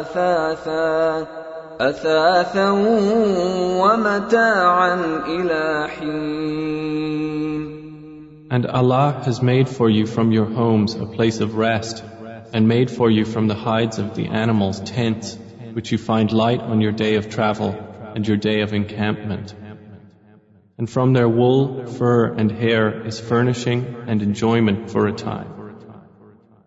أثاثا 0.02 1.28
أثاثا 1.80 2.70
ومتاعا 3.82 4.96
إلى 5.28 5.88
حين. 6.00 7.76
And 8.50 8.66
Allah 8.66 9.22
has 9.26 9.42
made 9.42 9.68
for 9.68 9.90
you 9.90 10.06
from 10.06 10.32
your 10.32 10.46
homes 10.46 10.96
a 10.96 11.06
place 11.06 11.42
of 11.42 11.56
rest. 11.56 12.04
and 12.55 12.69
made 12.69 12.91
for 12.91 13.11
you 13.11 13.25
from 13.25 13.49
the 13.49 13.55
hides 13.55 13.99
of 13.99 14.15
the 14.15 14.27
animals 14.27 14.81
tents, 14.81 15.39
which 15.73 15.93
you 15.93 15.99
find 15.99 16.33
light 16.33 16.61
on 16.61 16.81
your 16.81 16.93
day 16.93 17.15
of 17.17 17.31
travel 17.31 17.71
and 18.15 18.27
your 18.27 18.37
day 18.37 18.61
of 18.63 18.73
encampment. 18.73 19.55
And 20.79 20.89
from 20.89 21.13
their 21.13 21.29
wool, 21.29 21.87
fur, 21.87 22.33
and 22.33 22.51
hair 22.51 23.07
is 23.07 23.21
furnishing 23.21 23.81
and 24.07 24.23
enjoyment 24.23 24.91
for 24.91 25.07
a 25.07 25.13
time. 25.13 25.61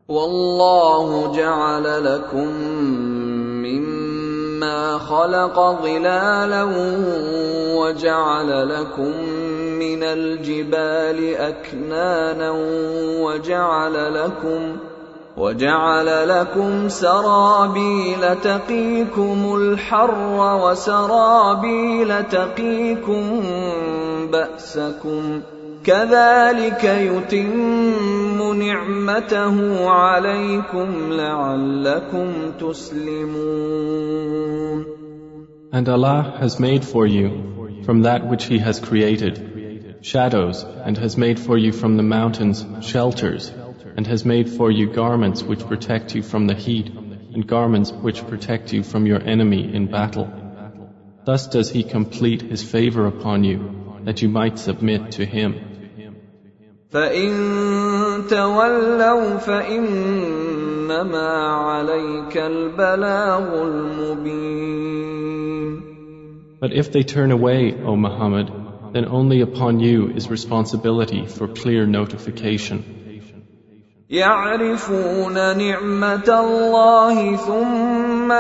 والله 0.08 1.36
جعل 1.36 2.04
لكم 2.04 2.48
مما 3.64 4.98
خلق 4.98 5.82
ظلالا 5.82 6.64
وجعل 7.80 8.70
لكم 8.70 9.12
من 9.80 10.04
الجبال 10.04 11.36
أكنانا 11.36 12.52
وجعل 13.22 14.14
لكم 14.14 14.78
وجعل 15.39 16.29
لكم 16.29 16.89
سرابيل 16.89 18.37
تقيكم 18.43 19.55
الحر 19.55 20.59
وسرابيل 20.63 22.25
تقيكم 22.25 23.43
بأسكم 24.33 25.41
كذلك 25.85 26.85
يتم 26.85 28.59
نعمته 28.63 29.89
عليكم 29.89 31.13
لعلكم 31.13 32.29
تسلمون 32.61 33.79
And 35.71 35.87
Allah 35.89 36.39
has 36.41 36.59
made 36.59 36.83
for 36.83 37.07
you 37.07 37.83
from 37.85 38.03
that 38.03 38.27
which 38.27 38.45
He 38.47 38.59
has 38.59 38.81
created 38.81 39.35
shadows 40.01 40.65
and 40.65 40.97
has 40.97 41.17
made 41.17 41.39
for 41.39 41.57
you 41.59 41.73
from 41.73 41.97
the 41.97 42.03
mountains 42.03 42.65
shelters 42.81 43.53
and 43.98 44.08
has 44.08 44.26
made 44.26 44.50
for 44.50 44.72
you 44.72 44.92
garments 44.92 45.44
which 45.44 45.66
protect 45.68 46.16
you 46.16 46.24
from 46.24 46.48
the 46.48 46.54
heat 46.54 46.90
and 47.34 47.48
garments 47.48 47.92
which 47.92 48.26
protect 48.28 48.74
you 48.74 48.84
from 48.84 49.06
your 49.06 49.22
enemy 49.22 49.74
in 49.74 49.88
battle. 49.88 50.28
Thus 51.26 51.48
does 51.48 51.70
He 51.70 51.84
complete 51.84 52.42
His 52.42 52.64
favor 52.64 53.08
upon 53.08 53.44
you 53.44 53.60
that 54.04 54.22
you 54.22 54.30
might 54.30 54.60
submit 54.60 55.12
to 55.14 55.26
Him. 55.26 55.56
فإن 56.92 57.32
تولوا 58.30 59.38
فإنما 59.38 61.28
عليك 61.54 62.38
البلاغ 62.38 63.64
المبين 63.64 64.94
But 66.60 66.72
if 66.72 66.92
they 66.94 67.04
turn 67.04 67.32
away, 67.32 67.74
O 67.84 67.96
Muhammad, 67.98 68.50
then 68.94 69.06
only 69.06 69.42
upon 69.42 69.80
you 69.82 70.12
is 70.12 70.30
responsibility 70.30 71.26
for 71.26 71.48
clear 71.48 71.86
notification. 71.86 72.97
يعرفون 74.11 75.35
نعمة 75.35 76.29
الله 76.41 77.37
ثم 77.37 78.33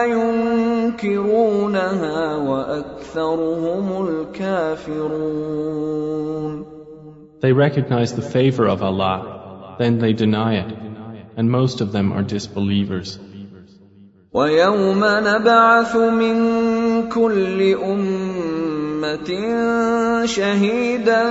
ينكرونها 0.92 2.36
وأكثرهم 2.36 4.08
الكافرون 4.08 5.48
They 7.40 7.52
recognize 7.52 8.14
the 8.14 8.22
favor 8.22 8.66
of 8.66 8.82
Allah, 8.82 9.76
then 9.78 9.98
they 9.98 10.12
deny 10.12 10.54
it, 10.54 10.72
and 11.36 11.48
most 11.50 11.80
of 11.82 11.92
them 11.92 12.12
are 12.12 12.22
disbelievers. 12.22 13.18
ويوم 14.32 15.04
نبعث 15.04 15.96
من 15.96 16.38
كل 17.08 17.74
أمة 17.74 18.27
شهيدا 20.25 21.23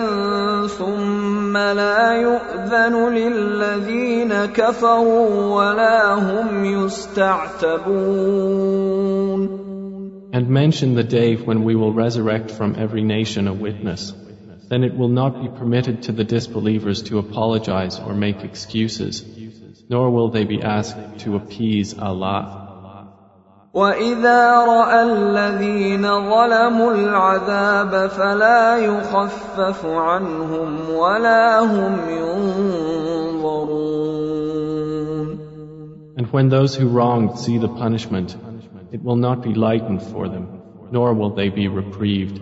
ثم 0.66 1.57
لا 1.57 2.12
يؤذن 2.12 3.14
للذين 3.14 4.32
كفروا 4.45 5.55
ولا 5.57 6.14
هم 6.14 6.64
يستعتبون 6.64 8.03
And 10.34 10.49
mention 10.49 10.95
the 10.95 11.05
day 11.05 11.36
when 11.36 11.62
we 11.62 11.74
will 11.76 11.93
resurrect 11.93 12.51
from 12.51 12.74
every 12.78 13.03
nation 13.03 13.49
a 13.49 13.53
witness. 13.53 14.14
Then 14.70 14.82
it 14.82 14.97
will 14.97 15.11
not 15.11 15.43
be 15.43 15.49
permitted 15.49 16.05
to 16.05 16.12
the 16.12 16.24
disbelievers 16.24 17.03
to 17.09 17.18
apologize 17.18 17.99
or 18.01 18.14
make 18.14 18.43
excuses, 18.43 19.22
nor 19.90 20.11
will 20.11 20.30
they 20.30 20.45
be 20.45 20.62
asked 20.62 21.18
to 21.24 21.36
appease 21.36 21.99
Allah. 21.99 22.65
واذا 23.78 24.41
راى 24.73 24.99
الذين 25.03 26.01
ظلموا 26.01 26.91
العذاب 26.93 28.09
فلا 28.09 28.78
يخفف 28.78 29.86
عنهم 29.86 30.89
ولا 30.89 31.59
هم 31.59 31.93
ينظرون 32.09 33.78
And 36.17 36.25
when 36.34 36.49
those 36.49 36.73
who 36.75 36.88
wronged 36.88 37.38
see 37.38 37.59
the 37.59 37.67
punishment, 37.67 38.36
it 38.91 39.03
will 39.03 39.15
not 39.28 39.43
be 39.43 39.53
lightened 39.53 40.01
for 40.01 40.28
them, 40.28 40.45
nor 40.91 41.13
will 41.13 41.30
they 41.36 41.49
be 41.49 41.67
reprieved. 41.67 42.41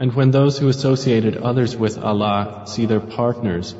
And 0.00 0.14
when 0.14 0.30
those 0.30 0.58
who 0.58 0.68
associated 0.68 1.36
others 1.38 1.74
with 1.76 1.96
Allah 1.98 2.64
see 2.66 2.86
their 2.86 3.00
partners, 3.00 3.74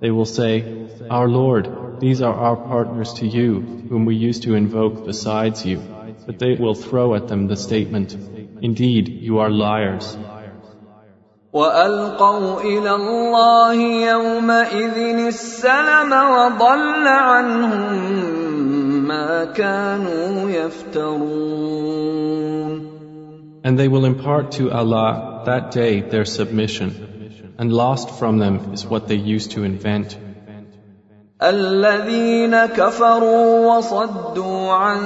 they 0.00 0.10
will 0.10 0.24
say, 0.24 0.88
Our 1.08 1.28
Lord, 1.28 2.00
these 2.00 2.20
are 2.22 2.34
our 2.34 2.56
partners 2.56 3.14
to 3.14 3.26
you, 3.26 3.60
whom 3.88 4.04
we 4.04 4.16
used 4.16 4.42
to 4.44 4.54
invoke 4.54 5.06
besides 5.06 5.64
you. 5.64 5.78
But 6.26 6.38
they 6.40 6.54
will 6.54 6.74
throw 6.74 7.14
at 7.14 7.28
them 7.28 7.46
the 7.46 7.56
statement, 7.56 8.16
Indeed, 8.62 9.08
you 9.08 9.38
are 9.38 9.50
liars. 9.50 10.16
والقوا 11.54 12.60
الى 12.60 12.94
الله 12.94 13.74
يومئذ 14.10 15.26
السلم 15.26 16.12
وضل 16.12 17.06
عنهم 17.06 17.92
ما 19.06 19.44
كانوا 19.44 20.50
يفترون 20.50 22.14
And 23.64 23.78
they 23.78 23.88
will 23.88 24.04
impart 24.04 24.52
to 24.52 24.70
Allah 24.70 25.42
that 25.46 25.70
day 25.70 26.00
their 26.00 26.24
submission, 26.24 27.54
and 27.58 27.72
lost 27.72 28.10
from 28.18 28.38
them 28.38 28.72
is 28.72 28.86
what 28.86 29.08
they 29.08 29.16
used 29.16 29.52
to 29.52 29.64
invent. 29.64 30.18
الذين 31.42 32.66
كفروا 32.66 33.76
وصدوا 33.76 34.72
عن 34.72 35.00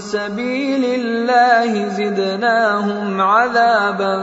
سبيل 0.00 0.84
الله 0.84 1.88
زدناهم 1.88 3.20
عذابا 3.20 4.16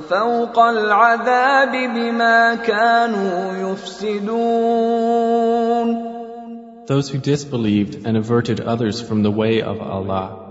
فوق 0.00 0.58
العذاب 0.58 1.72
بما 1.72 2.54
كانوا 2.54 3.72
يفسدون 3.72 4.84
Those 6.86 7.08
who 7.08 7.18
disbelieved 7.18 8.06
and 8.06 8.16
averted 8.16 8.60
others 8.60 9.00
from 9.00 9.22
the 9.22 9.30
way 9.30 9.62
of 9.62 9.80
Allah, 9.80 10.47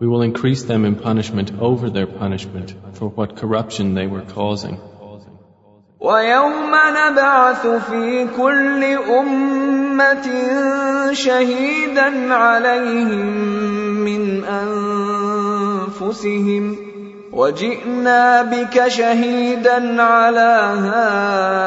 we 0.00 0.06
will 0.06 0.22
increase 0.22 0.62
them 0.64 0.84
in 0.84 0.94
punishment 0.96 1.52
over 1.60 1.90
their 1.90 2.06
punishment 2.06 2.74
for 2.94 3.08
what 3.08 3.36
corruption 3.36 3.94
they 3.94 4.06
were 4.06 4.22
causing. 4.22 4.78
ويوم 6.00 6.72
نبعث 6.74 7.66
في 7.66 8.26
كل 8.36 8.84
أمة 9.20 10.26
شهيدا 11.12 12.34
عليهم 12.34 13.26
من 14.04 14.44
أنفسهم 16.04 16.76
وجئنا 17.32 18.42
بك 18.42 18.88
شهيدا 18.88 20.02
على 20.02 20.72
هؤلاء 20.86 21.66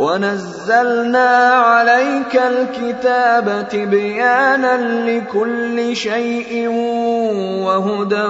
ونزلنا 0.00 1.28
عليك 1.50 2.36
الكتاب 2.36 3.68
تبيانا 3.68 4.76
لكل 5.10 5.96
شيء 5.96 6.68
وهدى 7.64 8.28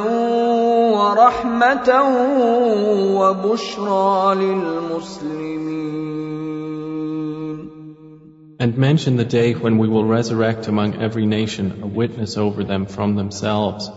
ورحمه 0.96 1.88
وبشرى 3.18 4.34
للمسلمين 4.34 5.66
And 8.58 8.78
mention 8.78 9.16
the 9.16 9.24
day 9.24 9.52
when 9.52 9.76
we 9.76 9.86
will 9.86 10.04
resurrect 10.04 10.66
among 10.66 10.94
every 11.02 11.26
nation 11.26 11.82
a 11.82 11.86
witness 11.86 12.38
over 12.38 12.64
them 12.64 12.86
from 12.86 13.14
themselves. 13.14 13.90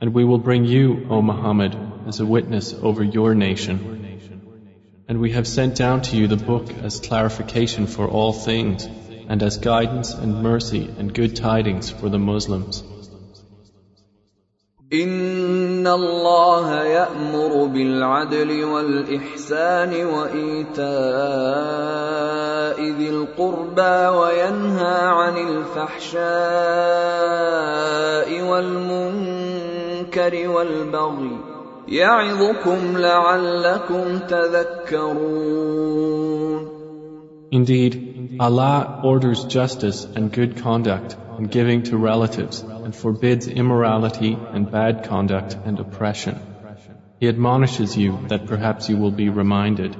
And 0.00 0.14
we 0.14 0.24
will 0.24 0.38
bring 0.38 0.64
you, 0.64 1.06
O 1.10 1.20
Muhammad, 1.20 1.76
as 2.06 2.20
a 2.20 2.26
witness 2.26 2.72
over 2.72 3.04
your 3.04 3.34
nation. 3.34 3.93
And 5.08 5.20
we 5.20 5.32
have 5.32 5.46
sent 5.46 5.74
down 5.74 6.00
to 6.02 6.16
you 6.16 6.28
the 6.28 6.36
book 6.36 6.70
as 6.82 7.00
clarification 7.00 7.86
for 7.86 8.08
all 8.08 8.32
things, 8.32 8.88
and 9.28 9.42
as 9.42 9.58
guidance 9.58 10.14
and 10.14 10.42
mercy 10.42 10.88
and 10.98 11.12
good 11.12 11.36
tidings 11.36 11.90
for 11.90 12.08
the 12.08 12.18
Muslims. 12.18 12.82
ان 14.92 15.86
الله 15.86 16.84
يامر 16.84 17.66
بالعدل 17.66 18.64
والاحسان 18.64 20.06
وايتاء 20.06 20.80
ذي 22.98 23.10
القربى 23.10 24.06
وينهى 24.18 24.98
عن 25.20 25.36
الفحشاء 25.48 26.20
والمنكر 28.42 30.48
والبغي 30.48 31.53
يعظكم 31.88 32.96
لعلكم 32.96 34.18
تذكرون 34.28 35.90
Indeed, 37.52 38.36
Allah 38.38 39.00
orders 39.02 39.44
justice 39.44 40.04
and 40.04 40.30
good 40.30 40.58
conduct 40.58 41.16
and 41.36 41.50
giving 41.50 41.82
to 41.84 41.96
relatives 41.96 42.60
and 42.60 42.94
forbids 42.94 43.48
immorality 43.48 44.38
and 44.52 44.70
bad 44.70 45.02
conduct 45.04 45.56
and 45.64 45.80
oppression. 45.80 46.38
He 47.18 47.28
admonishes 47.28 47.96
you 47.96 48.18
that 48.28 48.46
perhaps 48.46 48.88
you 48.88 48.96
will 48.98 49.10
be 49.10 49.28
reminded. 49.28 49.96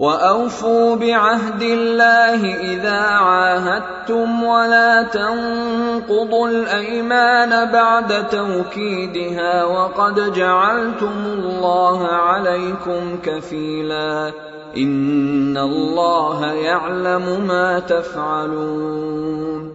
واوفوا 0.00 0.96
بعهد 0.96 1.62
الله 1.62 2.54
اذا 2.72 3.00
عاهدتم 3.00 4.42
ولا 4.42 5.02
تنقضوا 5.02 6.48
الايمان 6.48 7.72
بعد 7.72 8.28
توكيدها 8.28 9.64
وقد 9.64 10.32
جعلتم 10.32 11.26
الله 11.26 12.06
عليكم 12.06 13.16
كفيلا 13.22 14.32
ان 14.76 15.56
الله 15.56 16.46
يعلم 16.52 17.46
ما 17.46 17.78
تفعلون 17.78 19.70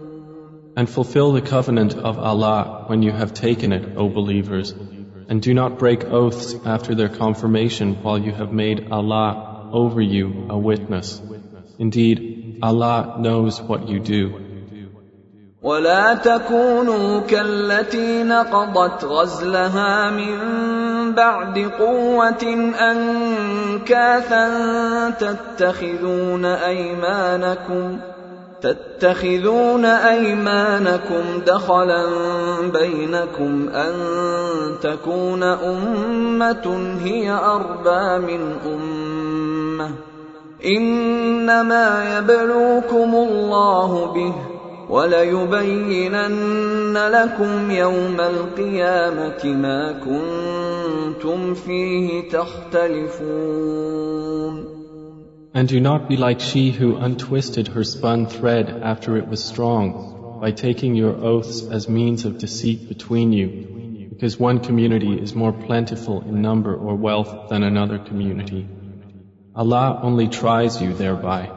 And 0.76 0.88
fulfill 0.90 1.32
the 1.32 1.40
covenant 1.40 1.94
of 1.94 2.18
Allah 2.18 2.84
when 2.88 3.02
you 3.02 3.12
have 3.12 3.32
taken 3.32 3.72
it, 3.72 3.96
O 3.96 4.08
believers. 4.08 4.74
And 5.28 5.40
do 5.40 5.54
not 5.54 5.78
break 5.78 6.04
oaths 6.04 6.54
after 6.66 6.94
their 6.94 7.08
confirmation 7.08 7.94
while 8.02 8.18
you 8.18 8.32
have 8.32 8.52
made 8.52 8.88
Allah 8.90 9.55
over 9.72 10.00
you 10.00 10.46
a 10.50 10.58
witness. 10.58 11.20
Indeed, 11.78 12.58
Allah 12.62 13.16
knows 13.18 13.60
what 13.60 13.88
you 13.88 14.00
do. 14.00 14.46
ولا 15.62 16.14
تكونوا 16.14 17.20
كالتي 17.20 18.22
نقضت 18.22 19.04
غزلها 19.04 20.10
من 20.10 20.38
بعد 21.14 21.58
قوة 21.58 22.72
أنكاثا 22.90 24.46
تتخذون 25.10 26.44
أيمانكم 26.44 27.98
تتخذون 28.60 29.84
أيمانكم 29.84 31.24
دخلا 31.46 32.04
بينكم 32.72 33.68
أن 33.68 33.94
تكون 34.82 35.42
أمة 35.42 36.96
هي 37.02 37.30
أربى 37.30 38.26
من 38.26 38.56
أمة 38.66 39.15
إنما 40.65 42.17
يبلوكم 42.17 43.15
الله 43.15 44.13
به 44.13 44.33
وليبينن 44.89 46.97
لكم 46.97 47.71
يوم 47.71 48.19
القيامة 48.19 49.45
ما 49.45 49.91
كنتم 49.91 51.53
فيه 51.53 52.29
تختلفون 52.29 53.61
And 55.53 55.67
do 55.67 55.81
not 55.81 56.07
be 56.07 56.15
like 56.15 56.39
she 56.39 56.71
who 56.71 56.95
untwisted 56.95 57.67
her 57.67 57.83
spun 57.83 58.25
thread 58.25 58.69
after 58.69 59.17
it 59.17 59.27
was 59.27 59.43
strong, 59.43 60.39
by 60.39 60.51
taking 60.51 60.95
your 60.95 61.13
oaths 61.13 61.61
as 61.69 61.89
means 61.89 62.23
of 62.23 62.37
deceit 62.37 62.87
between 62.87 63.33
you, 63.33 64.07
because 64.09 64.39
one 64.39 64.59
community 64.59 65.13
is 65.13 65.35
more 65.35 65.51
plentiful 65.51 66.21
in 66.21 66.41
number 66.41 66.73
or 66.73 66.95
wealth 66.95 67.49
than 67.49 67.63
another 67.63 67.99
community. 67.99 68.65
Allah 69.55 69.99
only 70.03 70.27
tries 70.27 70.81
you 70.81 70.93
thereby. 70.93 71.49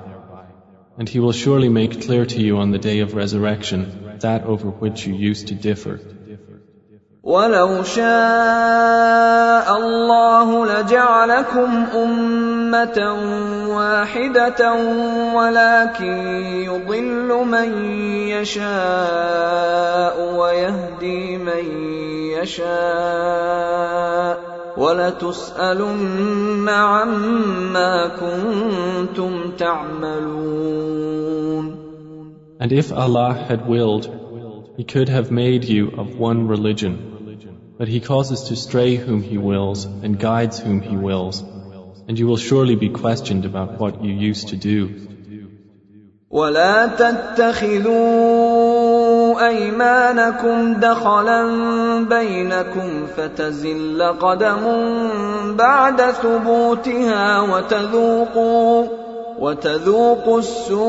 And 0.99 1.09
He 1.09 1.21
will 1.21 1.33
surely 1.33 1.69
make 1.69 2.03
clear 2.07 2.25
to 2.27 2.41
you 2.41 2.59
on 2.59 2.71
the 2.71 2.79
day 2.79 3.01
of 3.01 3.15
resurrection 3.15 4.19
that 4.21 4.45
over 4.45 4.69
which 4.71 5.07
you 5.07 5.15
used 5.15 5.49
to 5.49 5.55
differ. 5.55 6.01
ولو 7.25 7.83
شاء 7.83 9.77
الله 9.77 10.67
لجعلكم 10.67 11.87
أمة 11.95 12.99
واحدة 13.69 14.75
ولكن 15.35 16.17
يضل 16.69 17.45
من 17.45 17.85
يشاء 18.29 20.17
ويهدي 20.37 21.39
من 21.39 21.65
يشاء 22.37 23.85
ولتسألن 24.79 26.69
عما 26.69 28.07
كنتم 28.21 29.51
تعملون 29.59 30.85
And 32.61 32.73
if 32.73 32.93
Allah 32.93 33.33
had 33.49 33.67
willed, 33.69 34.09
He 34.77 34.85
could 34.85 35.09
have 35.09 35.31
made 35.31 35.65
you 35.65 35.91
of 35.99 36.19
one 36.19 36.47
religion. 36.49 36.95
But 37.79 37.89
He 37.89 38.01
causes 38.01 38.45
to 38.49 38.57
stray 38.57 38.95
whom 38.97 39.23
He 39.23 39.39
wills 39.39 39.85
and 39.85 40.19
guides 40.19 40.59
whom 40.61 40.81
He 40.81 40.97
wills. 40.97 41.43
and 42.09 42.19
you 42.19 42.27
will 42.27 42.37
surely 42.37 42.77
be 42.77 42.89
questioned 43.03 43.45
about 43.51 43.71
what 43.81 43.95
you 44.05 44.13
used 44.13 44.49
to 44.49 44.57
do. 44.57 44.79
ولا 46.31 46.87
تتخذوا 48.05 49.49
ايمانكم 49.49 50.75
دخلا 50.75 51.43
بينكم 52.06 53.06
فتزل 53.18 54.04
قدم 54.04 54.64
بعد 55.56 56.02
ثبوتها 56.02 57.42
وتذوقوا 57.42 58.88
وتذوقوا 59.40 60.40
السوء 60.40 60.80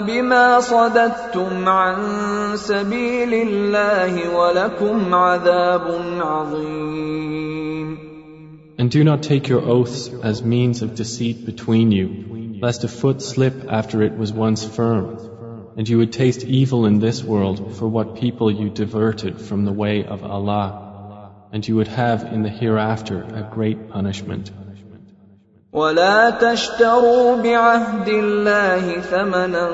بما 0.00 0.60
صددتم 0.60 1.68
عن 1.68 1.96
سبيل 2.56 3.34
الله 3.34 4.36
ولكم 4.36 5.14
عذاب 5.14 6.00
عظيم 6.20 7.96
And 8.78 8.90
do 8.90 9.04
not 9.04 9.22
take 9.22 9.48
your 9.48 9.62
oaths 9.62 10.10
as 10.22 10.42
means 10.42 10.82
of 10.82 10.94
deceit 10.94 11.46
between 11.46 11.92
you, 11.92 12.58
lest 12.60 12.84
a 12.84 12.88
foot 12.88 13.22
slip 13.22 13.54
after 13.70 14.02
it 14.02 14.18
was 14.18 14.34
once 14.34 14.66
firm, 14.66 15.16
and 15.77 15.87
you 15.87 15.97
would 15.97 16.13
taste 16.13 16.43
evil 16.43 16.85
in 16.85 16.99
this 16.99 17.23
world 17.23 17.75
for 17.77 17.87
what 17.87 18.15
people 18.15 18.51
you 18.51 18.69
diverted 18.69 19.39
from 19.39 19.65
the 19.65 19.71
way 19.71 20.03
of 20.05 20.23
Allah, 20.23 20.67
and 21.51 21.67
you 21.67 21.75
would 21.77 21.87
have 21.87 22.23
in 22.23 22.43
the 22.43 22.49
hereafter 22.49 23.21
a 23.23 23.43
great 23.53 23.89
punishment. 23.89 24.51
ولا 25.73 26.29
تشتروا 26.29 27.35
بعهد 27.35 28.07
الله 28.07 29.01
ثمنا 29.01 29.69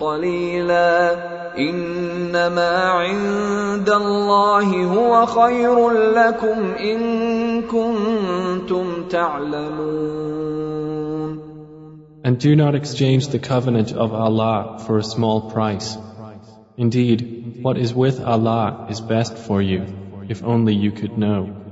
قليلا 0.00 1.14
انما 1.58 2.78
عند 2.88 3.90
الله 3.90 4.84
هو 4.84 5.26
خير 5.26 5.90
لكم 5.90 6.72
ان 6.80 7.62
كنتم 7.62 9.04
تعلمون 9.10 10.97
And 12.28 12.38
do 12.38 12.56
not 12.56 12.74
exchange 12.74 13.28
the 13.28 13.38
covenant 13.38 13.92
of 13.92 14.12
Allah 14.12 14.78
for 14.86 14.98
a 14.98 15.02
small 15.02 15.50
price. 15.50 15.96
Indeed, 16.76 17.62
what 17.62 17.76
is 17.78 17.92
with 17.94 18.20
Allah 18.20 18.86
is 18.90 19.00
best 19.00 19.36
for 19.36 19.60
you, 19.62 19.84
if 20.28 20.42
only 20.42 20.74
you 20.74 20.90
could 20.92 21.18
know. 21.18 21.64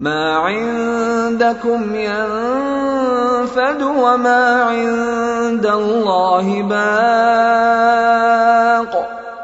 ما 0.00 0.36
عندكم 0.36 1.94
ينفد 1.94 3.82
وما 3.82 4.62
عند 4.62 5.66
الله 5.66 6.62
باق 6.62 7.84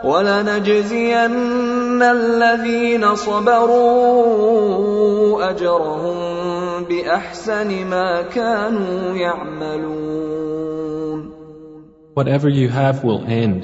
ولنجزين 0.05 2.03
الذين 2.03 3.14
صبروا 3.14 3.91
اجرهم 5.51 6.85
باحسن 6.85 7.87
ما 7.87 8.22
كانوا 8.22 9.14
يعملون 9.16 10.20
Whatever 12.14 12.49
you 12.49 12.68
have 12.68 13.05
will 13.05 13.24
end, 13.24 13.61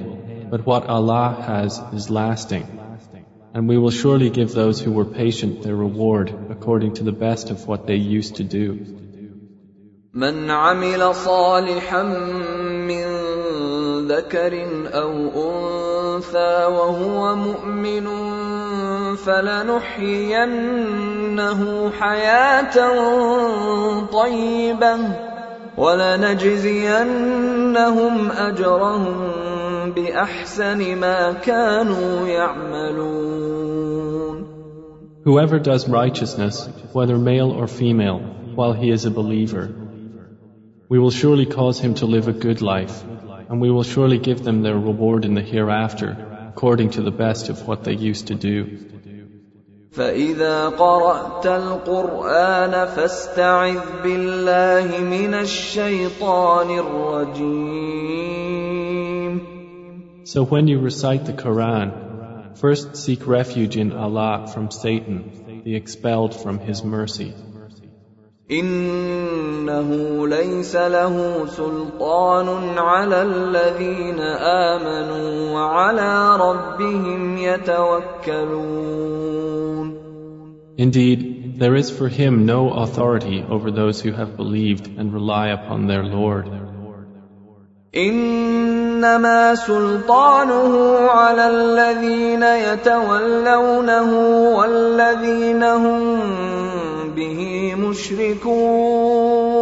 but 0.51 0.64
what 0.64 0.87
Allah 0.87 1.37
has 1.47 1.81
is 1.93 2.09
lasting. 2.11 2.64
And 3.53 3.69
we 3.69 3.77
will 3.79 3.91
surely 3.91 4.31
give 4.31 4.53
those 4.53 4.81
who 4.81 4.93
were 4.93 5.05
patient 5.05 5.62
their 5.62 5.75
reward 5.75 6.33
according 6.51 6.93
to 6.99 7.03
the 7.03 7.12
best 7.12 7.51
of 7.51 7.67
what 7.67 7.87
they 7.89 7.97
used 7.97 8.37
to 8.37 8.45
do. 8.45 8.67
من 10.14 10.51
عمل 10.51 11.14
صالحا 11.14 12.03
من 12.03 12.70
ذكر 14.12 14.53
أو 15.01 15.14
انثى 15.47 16.53
وهو 16.78 17.36
مؤمن 17.36 18.07
فلنحيينه 19.16 20.72
حياه 21.99 22.76
طيبه 24.12 24.99
ولنجزينهم 25.78 27.12
اجرهم 28.32 29.18
باحسن 29.95 30.95
ما 30.95 31.34
كانوا 31.34 32.28
يعملون 32.28 33.41
Whoever 35.24 35.59
does 35.59 35.88
righteousness, 35.88 36.68
whether 36.93 37.16
male 37.20 37.51
or 37.51 37.68
female, 37.68 38.20
while 38.55 38.74
he 38.74 38.89
is 38.89 39.05
a 39.05 39.12
believer, 39.12 39.70
we 40.89 40.97
will 40.97 41.12
surely 41.12 41.45
cause 41.45 41.80
him 41.80 41.93
to 41.99 42.07
live 42.07 42.28
a 42.28 42.34
good 42.34 42.59
life, 42.62 43.03
and 43.51 43.61
we 43.61 43.71
will 43.71 43.83
surely 43.83 44.19
give 44.19 44.43
them 44.43 44.62
their 44.62 44.79
reward 44.79 45.25
in 45.25 45.35
the 45.35 45.43
hereafter, 45.43 46.17
according 46.51 46.91
to 46.91 47.03
the 47.03 47.11
best 47.11 47.49
of 47.49 47.67
what 47.67 47.85
they 47.85 47.95
used 47.95 48.27
to 48.29 48.35
do. 48.35 48.79
فإذا 49.97 50.69
قرأت 50.69 51.47
القرآن 51.47 52.87
فاستعذ 52.87 54.03
بالله 54.03 55.01
من 55.01 55.35
الشيطان 55.35 56.71
الرجيم 56.79 58.27
So 60.25 60.45
when 60.45 60.69
you 60.69 60.81
recite 60.81 61.25
the 61.25 61.33
Quran, 61.33 62.59
first 62.59 62.97
seek 62.97 63.27
refuge 63.27 63.77
in 63.77 63.93
Allah 63.93 64.49
from 64.53 64.71
Satan, 64.71 65.62
the 65.64 65.77
expelled 65.77 66.35
from 66.35 66.59
His 66.59 66.85
mercy. 66.85 67.33
إنه 68.52 69.89
ليس 70.28 70.76
له 70.76 71.45
سلطان 71.45 72.78
على 72.78 73.22
الذين 73.22 74.20
آمنوا 74.70 75.52
وعلى 75.54 76.38
ربهم 76.38 77.38
يتوكلون 77.38 78.91
Indeed, 80.78 81.60
there 81.60 81.76
is 81.76 81.91
for 81.91 82.08
him 82.08 82.45
no 82.45 82.72
authority 82.72 83.45
over 83.47 83.72
those 83.72 84.02
who 84.02 84.12
have 84.14 84.36
believed 84.36 84.88
and 84.97 85.14
rely 85.14 85.49
upon 85.49 85.88
their 85.88 86.04
Lord. 86.04 86.47
إنما 87.95 89.56
سلطانه 89.56 90.97
على 91.10 91.49
الذين 91.49 92.43
يتولونه 92.43 94.10
والذين 94.58 95.64
هم 95.64 96.71
به 97.91 97.91
مشركون 97.91 99.57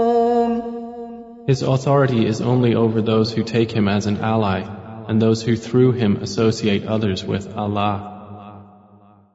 His 1.47 1.63
authority 1.63 2.27
is 2.27 2.41
only 2.41 2.75
over 2.75 3.03
those 3.03 3.29
who 3.35 3.43
take 3.43 3.71
him 3.71 3.87
as 3.87 4.07
an 4.07 4.17
ally 4.17 4.61
and 5.09 5.21
those 5.21 5.43
who 5.43 5.57
through 5.57 5.93
him 5.93 6.13
associate 6.27 6.85
others 6.87 7.25
with 7.25 7.47
Allah. 7.57 8.11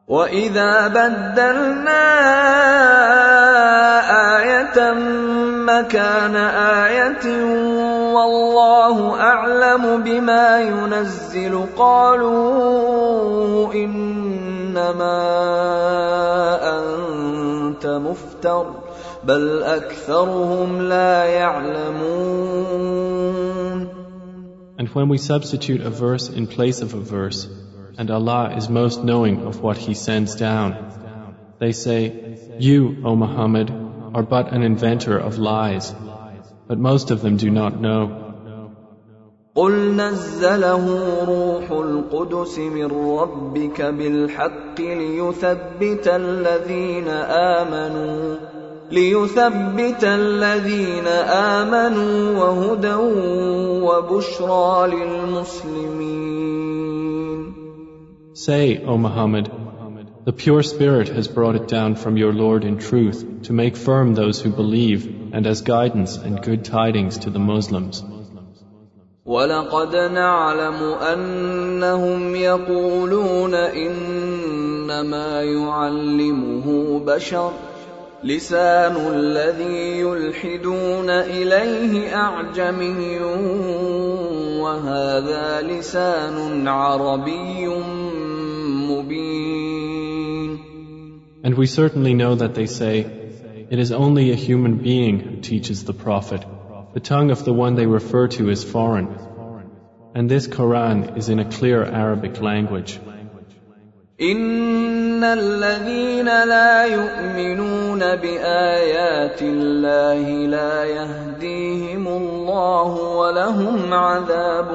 واذا 0.07 0.87
بدلنا 0.87 2.09
ايه 4.09 4.93
مكان 5.65 6.35
ايه 6.35 7.43
والله 8.13 9.21
اعلم 9.21 10.03
بما 10.03 10.59
ينزل 10.59 11.65
قالوا 11.77 13.73
انما 13.73 15.19
انت 16.79 17.85
مفتر 17.85 18.65
بل 19.23 19.63
اكثرهم 19.63 20.81
لا 20.81 21.25
يعلمون 21.25 22.99
And 24.79 24.87
when 24.95 25.09
we 25.09 25.17
substitute 25.17 25.81
a 25.81 25.89
verse 25.89 26.29
in 26.29 26.47
place 26.47 26.81
of 26.81 26.93
a 26.93 27.01
verse, 27.01 27.47
and 27.97 28.09
Allah 28.09 28.55
is 28.55 28.69
most 28.69 29.03
knowing 29.03 29.41
of 29.45 29.61
what 29.61 29.77
He 29.77 29.93
sends 29.93 30.35
down, 30.35 30.75
they 31.59 31.73
say, 31.73 31.99
You, 32.59 32.95
O 33.03 33.15
Muhammad, 33.17 33.69
are 34.13 34.23
but 34.23 34.53
an 34.53 34.63
inventor 34.63 35.17
of 35.17 35.37
lies, 35.37 35.93
but 36.69 36.77
most 36.79 37.11
of 37.11 37.21
them 37.21 37.35
do 37.35 37.49
not 37.49 37.81
know. 37.81 38.29
قل 39.55 39.95
نزله 39.95 40.85
روح 41.27 41.71
القدس 41.71 42.59
من 42.59 42.91
ربك 43.19 43.81
بالحق 43.81 44.79
ليثبت 44.79 46.07
الذين 46.07 47.07
آمنوا 47.57 48.35
ليثبت 48.90 50.04
الذين 50.04 51.06
آمنوا 51.56 52.38
وهدى 52.38 52.94
وبشرى 53.84 54.88
للمسلمين 54.96 56.44
Say, 58.36 58.84
O 58.84 58.98
Muhammad, 58.98 59.50
the 60.24 60.32
pure 60.32 60.62
Spirit 60.62 61.08
has 61.08 61.28
brought 61.28 61.54
it 61.54 61.68
down 61.68 61.94
from 61.94 62.16
your 62.16 62.32
Lord 62.32 62.64
in 62.64 62.78
truth 62.78 63.42
to 63.44 63.52
make 63.52 63.76
firm 63.76 64.14
those 64.14 64.40
who 64.42 64.50
believe 64.50 65.32
and 65.32 65.46
as 65.46 65.62
guidance 65.62 66.16
and 66.16 66.42
good 66.42 66.64
tidings 66.64 67.18
to 67.18 67.30
the 67.30 67.38
Muslims. 67.38 68.02
ولقد 69.26 69.96
نعلم 69.96 70.82
انهم 71.12 72.36
يقولون 72.36 73.54
انما 73.54 75.42
يعلمه 75.42 76.98
بشر 77.06 77.52
لسان 78.23 78.95
الذي 79.15 79.99
يلحدون 79.99 81.09
اليه 81.09 82.15
اعجمي 82.15 83.19
وهذا 84.59 85.61
لسان 85.61 86.67
عربي 86.67 87.67
مبين 88.89 89.79
And 91.41 91.55
we 91.55 91.67
certainly 91.67 92.13
know 92.13 92.35
that 92.35 92.53
they 92.53 92.65
say, 92.65 93.05
It 93.69 93.79
is 93.79 93.93
only 93.93 94.31
a 94.31 94.35
human 94.35 94.79
being 94.79 95.19
who 95.19 95.37
teaches 95.41 95.85
the 95.85 95.93
Prophet. 95.93 96.43
The 96.93 96.99
tongue 96.99 97.31
of 97.31 97.45
the 97.45 97.53
one 97.53 97.75
they 97.75 97.85
refer 97.85 98.27
to 98.27 98.49
is 98.49 98.63
foreign. 98.63 99.07
And 100.13 100.29
this 100.29 100.47
Quran 100.47 101.17
is 101.17 101.29
in 101.29 101.39
a 101.39 101.49
clear 101.49 101.85
Arabic 101.85 102.41
language. 102.41 102.99
إن 105.23 105.23
الذين 105.23 106.29
لا 106.53 106.73
يؤمنون 106.85 108.01
بآيات 108.23 109.41
الله 109.41 110.23
لا 110.55 110.75
يهديهم 110.97 112.07
الله 112.07 112.91
ولهم 113.19 113.93
عذاب 113.93 114.69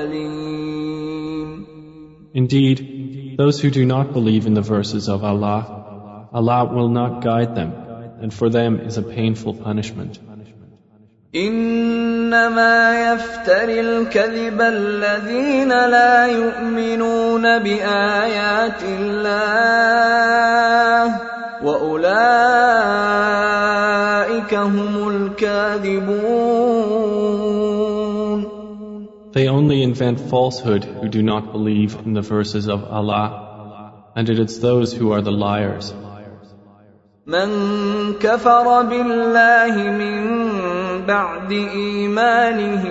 أليم. 0.00 1.48
Indeed, 2.34 2.78
those 3.38 3.60
who 3.60 3.70
do 3.70 3.84
not 3.94 4.12
believe 4.12 4.46
in 4.46 4.54
the 4.54 4.66
verses 4.74 5.08
of 5.08 5.24
Allah 5.32 5.60
Allah 6.40 6.60
will 6.76 6.90
not 7.00 7.22
guide 7.22 7.54
them, 7.58 7.70
and 8.22 8.34
for 8.38 8.48
them 8.50 8.80
is 8.80 8.98
a 8.98 9.02
painful 9.02 9.54
punishment. 9.54 10.18
إنما 12.32 13.12
يفتر 13.12 13.68
الكذب 13.68 14.60
الذين 14.60 15.68
لا 15.68 16.26
يؤمنون 16.26 17.58
بآيات 17.58 18.82
الله 18.82 19.44
وأولئك 21.64 22.12
هم 24.54 25.08
الكاذبون 25.08 26.48
They 29.32 29.46
only 29.46 29.82
invent 29.82 30.18
falsehood 30.18 30.84
who 30.84 31.08
do 31.08 31.22
not 31.22 31.52
believe 31.52 31.94
in 32.06 32.14
the 32.14 32.22
verses 32.22 32.66
of 32.66 32.82
Allah, 32.98 33.26
and 34.16 34.28
it 34.30 34.38
is 34.38 34.60
those 34.60 34.94
who 34.94 35.12
are 35.12 35.20
the 35.20 35.30
liars. 35.30 35.92
من 37.26 37.48
كفر 38.20 38.82
بالله 38.82 39.74
من 40.00 40.81
بعد 41.07 41.51
إيمانه 41.51 42.83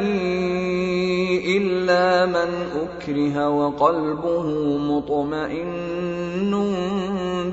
إلا 1.57 2.27
من 2.27 2.51
أكره 2.83 3.49
وقلبه 3.49 4.47
مطمئن 4.79 6.53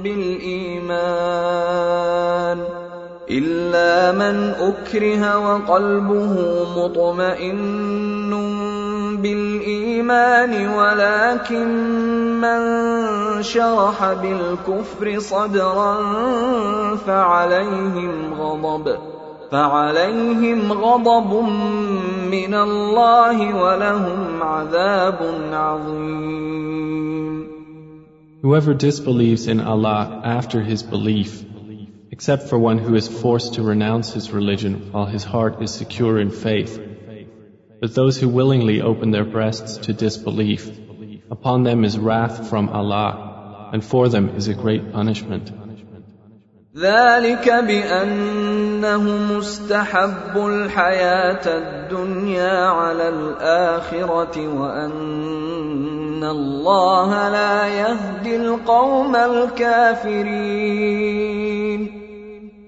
بالإيمان. 0.03 1.49
إلا 3.29 4.11
من 4.11 4.53
أكره 4.59 5.37
وقلبه 5.37 6.35
مطمئن 6.77 8.31
بالإيمان 9.21 10.67
ولكن 10.67 11.67
من 12.41 12.61
شرح 13.43 14.13
بالكفر 14.13 15.19
صدرا 15.19 15.95
فعليهم 16.95 18.33
غضب. 18.33 19.18
فعليهم 19.50 20.72
غضب 20.72 21.32
من 22.30 22.54
الله 22.54 23.54
ولهم 23.54 24.42
عذاب 24.42 25.18
عظيم 25.52 27.04
Whoever 28.42 28.74
disbelieves 28.74 29.46
in 29.46 29.60
Allah 29.60 30.20
after 30.22 30.60
his 30.60 30.82
belief, 30.82 31.42
except 32.10 32.42
for 32.42 32.58
one 32.58 32.76
who 32.76 32.94
is 32.94 33.08
forced 33.08 33.54
to 33.54 33.62
renounce 33.62 34.12
his 34.12 34.32
religion 34.32 34.92
while 34.92 35.06
his 35.06 35.24
heart 35.24 35.62
is 35.62 35.72
secure 35.72 36.20
in 36.20 36.30
faith, 36.30 36.78
but 37.80 37.94
those 37.94 38.20
who 38.20 38.28
willingly 38.28 38.82
open 38.82 39.12
their 39.12 39.24
breasts 39.24 39.78
to 39.86 39.94
disbelief, 39.94 40.70
upon 41.30 41.62
them 41.62 41.84
is 41.84 41.98
wrath 41.98 42.50
from 42.50 42.68
Allah, 42.68 43.70
and 43.72 43.82
for 43.82 44.10
them 44.10 44.36
is 44.36 44.48
a 44.48 44.54
great 44.54 44.92
punishment. 44.92 45.57
ذلك 46.77 47.49
بأنهم 47.49 49.37
استحبوا 49.37 50.49
الحياة 50.49 51.41
الدنيا 51.47 52.65
على 52.65 53.09
الآخرة 53.09 54.47
وأن 54.47 56.23
الله 56.23 57.29
لا 57.29 57.67
يهدي 57.67 58.35
القوم 58.35 59.15
الكافرين. 59.15 60.29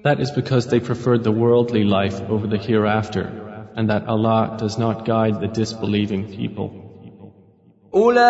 That 0.02 0.18
is 0.18 0.32
because 0.32 0.66
they 0.66 0.80
preferred 0.80 1.22
the 1.22 1.30
worldly 1.30 1.84
life 1.84 2.20
over 2.28 2.48
the 2.48 2.58
hereafter, 2.58 3.30
and 3.76 3.88
that 3.88 4.08
Allah 4.08 4.56
does 4.58 4.78
not 4.78 5.04
guide 5.04 5.40
the 5.40 5.46
disbelieving 5.46 6.26
people. 6.26 6.81
أولئك 7.94 8.24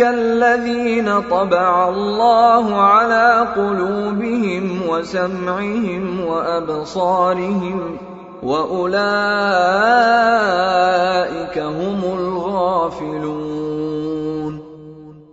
الذين 0.00 1.20
طبع 1.20 1.88
الله 1.88 2.74
على 2.74 3.48
قلوبهم 3.56 4.88
وسمعهم 4.88 6.20
وأبصارهم 6.20 7.96
وأولئك 8.42 8.98
هم 11.58 12.04
الغافلون 12.18 13.48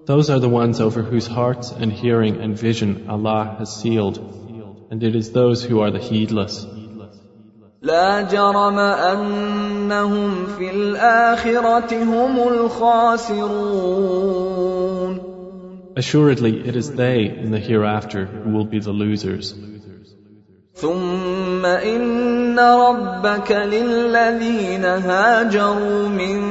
Those 0.05 0.29
are 0.29 0.39
the 0.39 0.49
ones 0.49 0.79
over 0.81 1.01
whose 1.01 1.25
hearts 1.25 1.71
and 1.71 1.91
hearing 1.91 2.35
and 2.41 2.59
vision 2.59 3.07
Allah 3.09 3.55
has 3.57 3.75
sealed, 3.75 4.19
and 4.91 5.01
it 5.01 5.15
is 5.15 5.31
those 5.31 5.63
who 5.63 5.79
are 5.79 5.89
the 5.89 5.97
heedless. 5.97 6.67
لا 7.85 8.21
جرم 8.21 8.79
أنهم 8.79 10.45
في 10.57 10.69
الآخرة 10.69 12.03
هم 12.03 12.47
الخاسرون 12.47 13.75
Assuredly, 15.97 16.67
it 16.67 16.75
is 16.75 16.91
they 16.91 17.19
in 17.43 17.51
the 17.51 17.59
hereafter 17.59 18.25
who 18.25 18.49
will 18.49 18.65
be 18.65 18.79
the 18.79 18.91
losers. 18.91 19.55
ثم 20.75 21.65
ان 21.65 22.59
ربك 22.59 23.51
للذين 23.51 24.85
هاجروا 24.85 26.07
من 26.07 26.41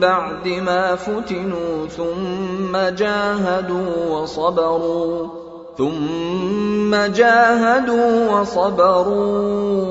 بعد 0.00 0.48
ما 0.48 0.94
فتنوا 0.94 1.86
ثم 1.86 2.76
جاهدوا 2.76 4.06
وصبروا 4.10 5.28
ثم 5.77 6.95
جاهدوا 6.95 8.39
وصبروا 8.39 9.81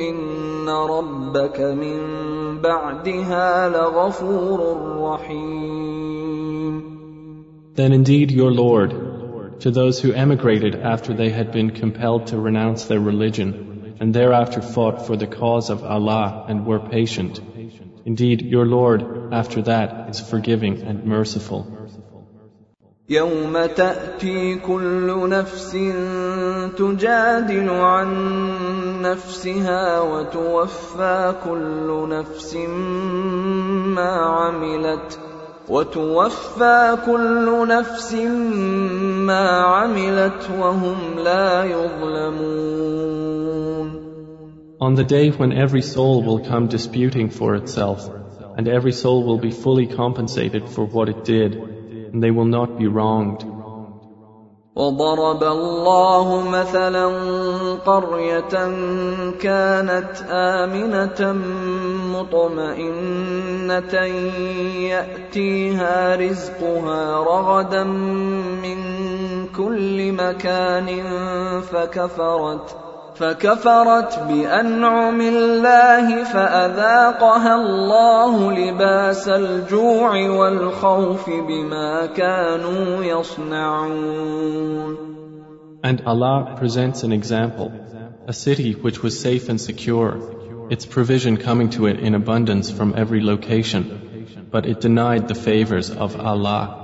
ان 0.00 0.68
ربك 0.68 1.60
من 1.60 1.98
بعدها 2.60 3.68
لغفور 3.68 4.60
رحيم 5.00 5.76
Then 7.76 7.92
indeed 7.92 8.30
your 8.30 8.50
Lord, 8.50 9.60
to 9.60 9.70
those 9.70 10.00
who 10.00 10.12
emigrated 10.12 10.74
after 10.76 11.12
they 11.12 11.28
had 11.28 11.52
been 11.52 11.70
compelled 11.70 12.28
to 12.28 12.38
renounce 12.38 12.86
their 12.86 13.00
religion, 13.00 13.96
and 14.00 14.14
thereafter 14.14 14.62
fought 14.62 15.06
for 15.06 15.16
the 15.16 15.26
cause 15.26 15.68
of 15.68 15.84
Allah 15.84 16.46
and 16.48 16.64
were 16.64 16.80
patient, 16.80 17.38
indeed 18.06 18.40
your 18.42 18.64
Lord 18.64 19.32
after 19.32 19.60
that 19.62 20.08
is 20.10 20.20
forgiving 20.20 20.80
and 20.82 21.04
merciful. 21.04 21.79
يوم 23.11 23.65
تاتي 23.65 24.55
كل 24.55 25.29
نفس 25.29 25.71
تجادل 26.77 27.69
عن 27.69 28.11
نفسها 29.01 30.01
وتوفى 30.01 31.33
كل 31.43 32.07
نفس 32.09 32.55
ما 33.95 34.11
عملت 34.11 35.19
وتوفى 35.69 36.97
كل 37.05 37.67
نفس 37.67 38.13
ما 39.27 39.49
عملت 39.59 40.49
وهم 40.59 41.19
لا 41.19 41.63
يظلمون 41.63 42.91
On 44.79 44.95
the 44.95 45.03
day 45.03 45.29
when 45.29 45.51
every 45.51 45.81
soul 45.81 46.23
will 46.23 46.39
come 46.39 46.67
disputing 46.67 47.29
for 47.29 47.55
itself, 47.55 48.09
and 48.57 48.67
every 48.67 48.93
soul 48.93 49.23
will 49.23 49.37
be 49.37 49.51
fully 49.51 49.85
compensated 49.85 50.63
for 50.67 50.85
what 50.85 51.07
it 51.07 51.23
did, 51.23 51.70
and 52.12 52.22
they 52.22 52.30
will 52.30 52.44
not 52.44 52.78
be 52.78 52.86
wronged. 52.86 53.44
وضرب 54.76 55.42
الله 55.42 56.48
مثلا 56.50 57.06
قرية 57.74 58.54
كانت 59.40 60.12
آمنة 60.30 61.32
مطمئنة 62.12 63.94
يأتيها 64.92 66.16
رزقها 66.16 67.16
رغدا 67.16 67.84
من 68.64 68.78
كل 69.56 70.12
مكان 70.12 70.88
فكفرت 71.60 72.76
فكفرت 73.20 74.18
بانعم 74.28 75.20
الله 75.20 76.24
فاذاقها 76.24 77.54
الله 77.54 78.52
لباس 78.52 79.28
الجوع 79.28 80.30
والخوف 80.30 81.30
بما 81.30 82.06
كانوا 82.06 83.04
يصنعون 83.04 84.96
And 85.82 86.00
Allah 86.04 86.56
presents 86.58 87.04
an 87.04 87.12
example, 87.12 87.70
a 88.26 88.32
city 88.32 88.72
which 88.72 89.02
was 89.02 89.20
safe 89.20 89.48
and 89.48 89.60
secure, 89.60 90.18
its 90.68 90.84
provision 90.84 91.36
coming 91.36 91.70
to 91.70 91.86
it 91.86 92.00
in 92.00 92.14
abundance 92.14 92.70
from 92.70 92.94
every 92.96 93.22
location, 93.22 94.46
but 94.50 94.66
it 94.66 94.80
denied 94.80 95.28
the 95.28 95.36
favors 95.36 95.90
of 95.90 96.16
Allah. 96.20 96.79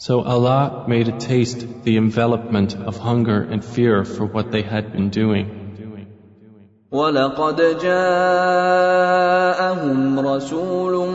So 0.00 0.22
Allah 0.22 0.84
made 0.86 1.08
a 1.08 1.18
taste 1.18 1.84
the 1.84 1.96
envelopment 1.96 2.74
of 2.76 2.98
hunger 2.98 3.42
and 3.42 3.64
fear 3.64 4.04
for 4.04 4.26
what 4.26 4.52
they 4.52 4.62
had 4.62 4.92
been 4.92 5.08
doing. 5.10 5.66
ولقد 6.92 7.78
جاءهم 7.82 9.18
رسول 10.18 11.08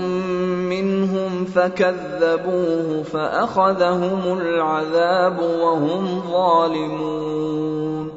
منهم 0.69 1.45
فكذبوه 1.45 3.03
فأخذهم 3.03 4.38
العذاب 4.38 5.39
وهم 5.39 6.22
ظالمون 6.32 8.11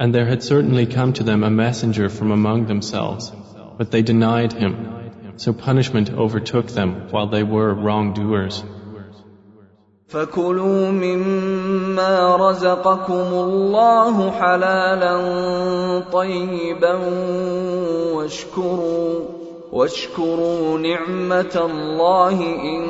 And 0.00 0.12
there 0.12 0.26
had 0.26 0.42
certainly 0.42 0.86
come 0.86 1.12
to 1.12 1.22
them 1.22 1.44
a 1.44 1.50
messenger 1.50 2.08
from 2.08 2.32
among 2.32 2.66
themselves, 2.66 3.30
but 3.78 3.92
they 3.92 4.02
denied 4.02 4.52
him. 4.52 4.76
So 5.36 5.52
punishment 5.52 6.10
overtook 6.10 6.66
them 6.68 7.08
while 7.10 7.28
they 7.28 7.44
were 7.44 7.72
wrongdoers. 7.72 8.64
فكلوا 10.09 10.91
مما 10.91 12.35
رزقكم 12.35 13.33
الله 13.33 14.31
حلالا 14.31 15.13
طيبا 16.13 16.93
واشكروا 18.13 19.19
واشكروا 19.71 20.79
نعمة 20.79 21.55
الله 21.55 22.41
إن 22.41 22.81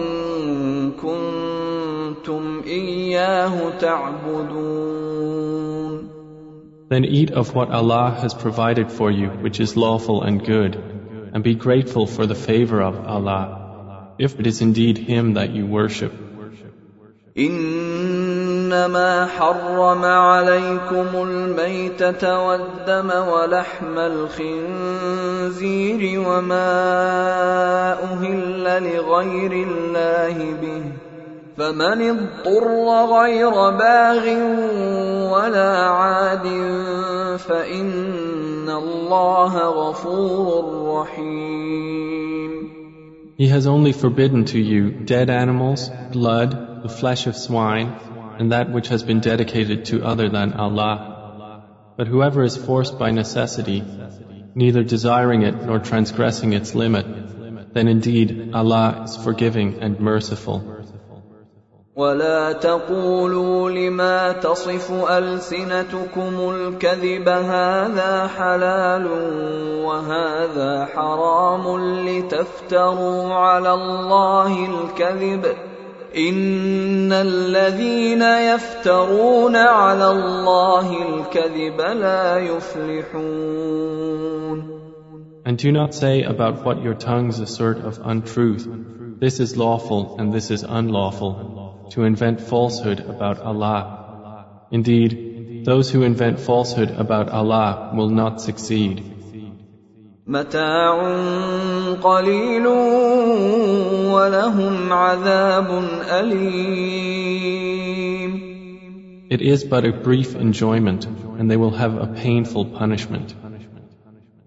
كنتم 0.91 2.61
إياه 2.67 3.69
تعبدون 3.79 5.19
Then 6.89 7.05
eat 7.05 7.31
of 7.31 7.53
what 7.53 7.69
Allah 7.69 8.17
has 8.19 8.33
provided 8.33 8.91
for 8.91 9.11
you, 9.11 9.27
which 9.27 9.59
is 9.59 9.77
lawful 9.77 10.23
and 10.23 10.43
good, 10.43 10.75
and 11.33 11.43
be 11.43 11.53
grateful 11.53 12.07
for 12.07 12.25
the 12.25 12.33
favor 12.33 12.81
of 12.81 13.05
Allah, 13.05 14.15
if 14.17 14.39
it 14.39 14.47
is 14.47 14.61
indeed 14.61 14.97
Him 14.97 15.33
that 15.33 15.51
you 15.51 15.67
worship. 15.67 16.28
إنما 17.39 19.25
حرم 19.25 20.05
عليكم 20.05 21.07
الميتة 21.15 22.47
والدم 22.47 23.09
ولحم 23.09 23.97
الخنزير 23.99 25.49
وما 26.19 26.83
أهل 28.03 28.63
لغير 28.63 29.51
الله 29.67 30.35
به 30.61 30.83
فمن 31.57 31.99
اضطر 32.09 32.87
غير 33.19 33.51
باغ 33.69 34.25
ولا 35.33 35.73
عاد 35.99 36.47
فإن 37.37 38.69
الله 38.69 39.53
غفور 39.57 40.63
رحيم. 41.01 42.51
He 43.37 43.47
has 43.47 43.67
only 43.67 43.93
forbidden 43.93 44.43
to 44.45 44.59
you 44.59 44.91
dead 44.91 45.29
animals, 45.29 45.89
blood, 46.11 46.68
the 46.82 46.88
flesh 46.88 47.26
of 47.26 47.36
swine, 47.36 47.88
and 48.38 48.52
that 48.52 48.70
which 48.70 48.88
has 48.88 49.02
been 49.02 49.20
dedicated 49.20 49.84
to 49.86 50.04
other 50.04 50.28
than 50.28 50.52
Allah. 50.52 50.96
But 51.96 52.08
whoever 52.08 52.42
is 52.42 52.56
forced 52.56 52.98
by 52.98 53.10
necessity, 53.10 53.82
neither 54.54 54.82
desiring 54.82 55.42
it 55.42 55.62
nor 55.64 55.78
transgressing 55.78 56.52
its 56.52 56.74
limit, 56.74 57.06
then 57.74 57.88
indeed 57.88 58.50
Allah 58.52 59.02
is 59.04 59.16
forgiving 59.16 59.82
and 59.82 60.00
merciful. 60.00 60.74
ولا 61.96 62.52
تقولوا 62.52 63.70
لما 63.70 64.32
تصف 64.32 64.92
ألسنتكم 65.10 66.50
الكذب 66.50 67.28
هذا 67.28 68.26
حلال 68.26 69.06
وهذا 69.84 70.84
حرام 70.84 71.64
لتفتروا 72.08 73.34
على 73.34 73.74
الله 73.74 74.66
الكذب 74.66 75.46
ان 76.18 77.12
الذين 77.12 78.22
يفترون 78.22 79.56
على 79.56 80.10
الله 80.10 80.88
الكذب 81.08 81.80
لا 81.80 82.38
يفلحون 82.38 83.94
And 85.46 85.58
do 85.58 85.70
not 85.72 85.92
say 85.94 86.22
about 86.22 86.64
what 86.64 86.82
your 86.82 86.94
tongues 86.94 87.38
assert 87.38 87.76
of 87.78 88.00
untruth, 88.02 88.66
this 89.20 89.40
is 89.40 89.58
lawful 89.58 90.16
and 90.18 90.32
this 90.32 90.50
is 90.50 90.62
unlawful, 90.62 91.88
to 91.90 92.04
invent 92.04 92.40
falsehood 92.40 93.00
about 93.00 93.40
Allah. 93.40 94.46
Indeed, 94.70 95.66
those 95.66 95.90
who 95.90 96.02
invent 96.02 96.40
falsehood 96.40 96.90
about 96.90 97.28
Allah 97.28 97.92
will 97.94 98.08
not 98.08 98.40
succeed. 98.40 99.02
متاع 100.29 100.95
قليل 102.01 102.67
ولهم 104.13 104.93
عذاب 104.93 105.83
أليم 106.19 107.69
It 109.31 109.41
is 109.41 109.63
but 109.63 109.85
a 109.85 109.91
brief 109.91 110.35
enjoyment, 110.35 111.05
and 111.37 111.51
they 111.51 111.57
will 111.57 111.75
have 111.81 111.95
a 111.97 112.07
painful 112.07 112.65
punishment. 112.65 113.35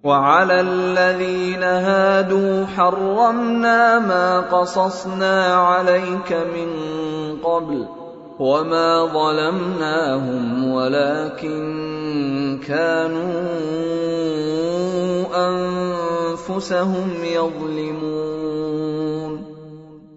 وعلى 0.04 0.60
الذين 0.60 1.62
هادوا 1.62 2.66
حرمنا 2.66 3.98
ما 3.98 4.40
قصصنا 4.40 5.54
عليك 5.54 6.32
من 6.32 6.68
قبل 7.44 8.01
وما 8.39 9.05
ظلمناهم 9.13 10.71
ولكن 10.71 12.59
كانوا 12.67 13.41
انفسهم 15.49 17.09
يظلمون 17.23 18.27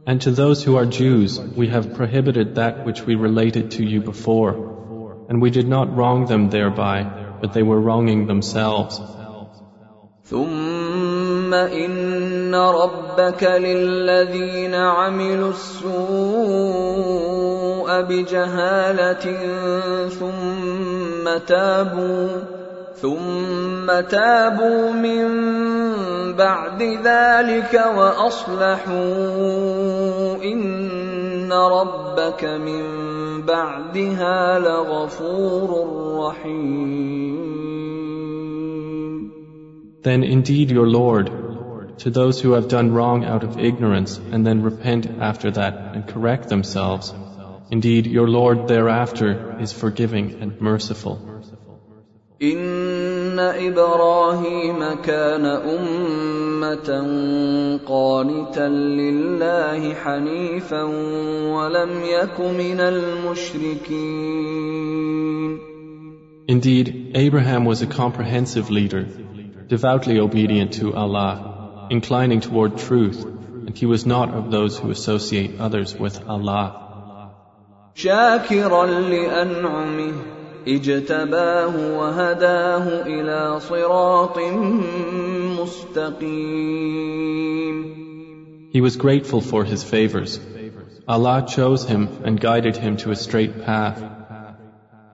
And 0.07 0.21
to 0.23 0.31
those 0.33 0.64
who 0.64 0.77
are 0.77 0.87
Jews, 0.87 1.39
we 1.57 1.68
have 1.68 1.95
prohibited 1.95 2.57
that 2.57 2.85
which 2.85 3.07
we 3.07 3.14
related 3.14 3.71
to 3.73 3.85
you 3.85 4.01
before, 4.01 5.27
and 5.29 5.41
we 5.41 5.51
did 5.51 5.68
not 5.68 5.95
wrong 5.97 6.27
them 6.27 6.51
thereby, 6.51 7.05
but 7.41 7.53
they 7.53 7.62
were 7.62 7.81
wronging 7.81 8.27
themselves. 8.27 9.01
ثم 10.25 11.55
إن 11.55 12.55
ربك 12.55 13.43
للذين 13.43 14.75
عملوا 14.75 15.51
السوء 15.51 17.34
بجهالة 18.02 19.26
ثم 20.10 21.38
تابوا 21.48 22.30
ثم 22.96 24.02
تابوا 24.10 24.91
من 24.91 25.26
بعد 26.34 26.84
ذلك 26.84 27.84
واصلحوا 27.98 28.96
ان 30.43 31.54
ربك 31.54 32.43
من 32.46 32.84
بعدها 33.41 34.60
لغفور 34.60 35.70
رحيم 36.20 37.46
Then 40.06 40.24
indeed 40.24 40.70
your 40.70 40.88
Lord, 40.88 41.32
to 42.00 42.12
those 42.12 42.39
who 42.39 42.52
have 42.52 42.68
done 42.68 42.93
wrong 42.93 43.26
out 43.26 43.43
of 43.43 43.58
ignorance 43.58 44.20
and 44.32 44.46
then 44.46 44.62
repent 44.62 45.08
after 45.20 45.50
that 45.50 45.96
and 45.96 46.08
correct 46.08 46.48
themselves, 46.48 47.12
indeed 47.71 48.07
your 48.07 48.29
Lord 48.29 48.68
thereafter 48.68 49.57
is 49.61 49.73
forgiving 49.73 50.43
and 50.43 50.61
merciful. 50.61 51.18
ان 52.43 53.39
ابراهيم 53.39 54.95
كان 55.05 55.47
امه 55.47 56.89
قانتا 57.87 58.68
لله 58.68 59.95
حنيفا 59.95 60.83
ولم 61.55 61.91
يك 62.05 62.41
من 62.41 62.81
المشركين 62.81 64.41
Indeed, 66.49 67.12
Abraham 67.14 67.64
was 67.64 67.81
a 67.83 67.87
comprehensive 67.87 68.71
leader, 68.71 69.07
devoutly 69.68 70.18
obedient 70.18 70.73
to 70.81 70.93
Allah, 70.95 71.87
inclining 71.91 72.41
toward 72.41 72.77
truth, 72.77 73.25
and 73.25 73.79
he 73.79 73.87
was 73.87 74.05
not 74.05 74.35
of 74.35 74.51
those 74.51 74.77
who 74.77 74.91
associate 74.91 75.61
others 75.61 75.95
with 75.95 76.27
Allah. 76.27 76.84
شاكرا 77.96 78.86
لأنعمه 78.86 80.14
اجتباه 80.68 81.98
وهداه 81.98 83.02
إلى 83.08 83.60
صراط 83.60 84.39
مستقيم 85.60 87.16
He 88.74 88.82
was 88.82 88.98
grateful 88.98 89.39
for 89.39 89.64
his 89.64 89.82
favors. 89.86 90.38
Allah 91.08 91.46
chose 91.48 91.86
him 91.86 92.10
and 92.26 92.38
guided 92.38 92.76
him 92.76 92.98
to 92.98 93.12
a 93.12 93.16
straight 93.16 93.64
path. 93.66 94.04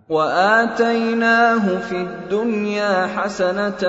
وآتيناه 0.10 1.80
في 1.80 1.96
الدنيا 2.02 3.08
حسنة 3.08 3.84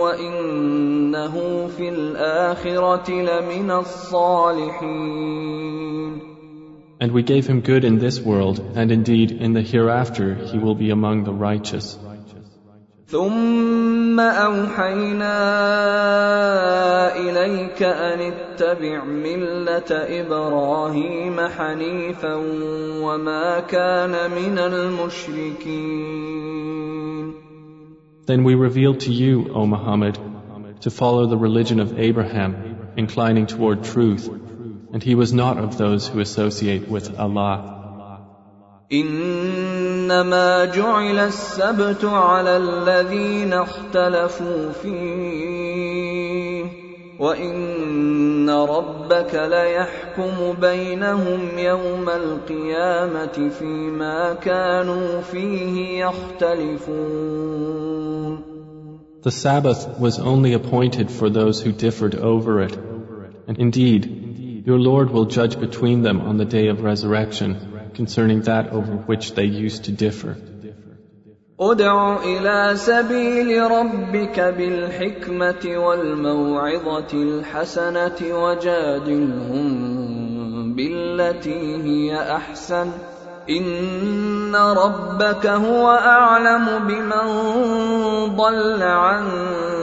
وإنه 0.00 1.66
في 1.76 1.88
الآخرة 1.88 3.10
لمن 3.10 3.70
الصالحين 3.70 5.50
And 6.99 7.11
we 7.11 7.23
gave 7.23 7.45
him 7.45 7.61
good 7.61 7.83
in 7.83 7.99
this 7.99 8.19
world, 8.19 8.59
and 8.75 8.91
indeed 8.91 9.31
in 9.31 9.53
the 9.53 9.61
hereafter 9.61 10.35
he 10.35 10.57
will 10.57 10.75
be 10.75 10.91
among 10.91 11.23
the 11.25 11.33
righteous. 11.33 11.97
ثم 13.07 14.19
اوحينا 14.19 15.37
اليك 17.15 17.83
ان 17.83 18.19
اتبع 18.19 19.03
مله 19.03 19.91
ابراهيم 19.91 21.47
حنيفا 21.47 22.33
وما 23.01 23.59
كان 23.59 24.31
من 24.31 24.57
المشركين 24.57 26.25
Then 28.25 28.43
we 28.43 28.55
revealed 28.55 29.01
to 29.01 29.11
you, 29.11 29.53
O 29.53 29.67
Muhammad, 29.67 30.17
to 30.81 30.89
follow 30.89 31.27
the 31.27 31.37
religion 31.37 31.79
of 31.79 31.99
Abraham, 31.99 32.55
inclining 32.97 33.45
toward 33.45 33.83
truth, 33.83 34.27
and 34.92 35.02
he 35.02 35.14
was 35.14 35.32
not 35.32 35.58
of 35.58 35.78
those 35.78 36.08
who 36.08 36.20
associate 36.20 36.88
with 36.88 37.18
Allah. 37.18 37.76
انما 38.92 40.64
جعل 40.64 41.18
السبت 41.18 42.04
على 42.04 42.56
الذين 42.56 43.52
اختلفوا 43.52 44.72
فيه 44.82 46.64
وان 47.18 48.50
ربك 48.50 49.34
ليحكم 49.34 50.52
بينهم 50.60 51.58
يوم 51.58 52.08
القيامه 52.08 53.50
فيما 53.58 54.34
كانوا 54.34 55.20
فيه 55.20 56.04
يختلفون 56.04 57.70
The 59.22 59.30
Sabbath 59.30 60.00
was 60.00 60.18
only 60.18 60.54
appointed 60.54 61.10
for 61.10 61.28
those 61.28 61.60
who 61.60 61.72
differed 61.72 62.14
over 62.14 62.62
it. 62.62 62.74
And 63.46 63.58
indeed, 63.58 64.20
your 64.59 64.79
Lord 64.79 65.11
will 65.11 65.25
judge 65.25 65.59
between 65.59 66.01
them 66.01 66.21
on 66.21 66.37
the 66.37 66.45
day 66.45 66.67
of 66.67 66.81
resurrection 66.81 67.55
concerning 67.93 68.41
that 68.43 68.69
over 68.69 68.93
which 69.11 69.33
they 69.35 69.45
used 69.45 69.85
to 69.85 69.91
differ. 69.91 70.35
ادع 71.59 72.17
الى 72.23 72.75
سبيل 72.75 73.71
ربك 73.71 74.39
بالحكمه 74.39 75.77
والموعظه 75.77 77.13
الحسنه 77.13 78.19
وجادلهم 78.43 79.65
بالتي 80.75 81.75
هي 81.83 82.15
احسن 82.35 82.91
ان 83.49 84.55
ربك 84.55 85.45
هو 85.47 85.87
اعلم 85.89 86.87
بمن 86.87 87.27
ضل 88.35 88.83
عن 88.83 89.23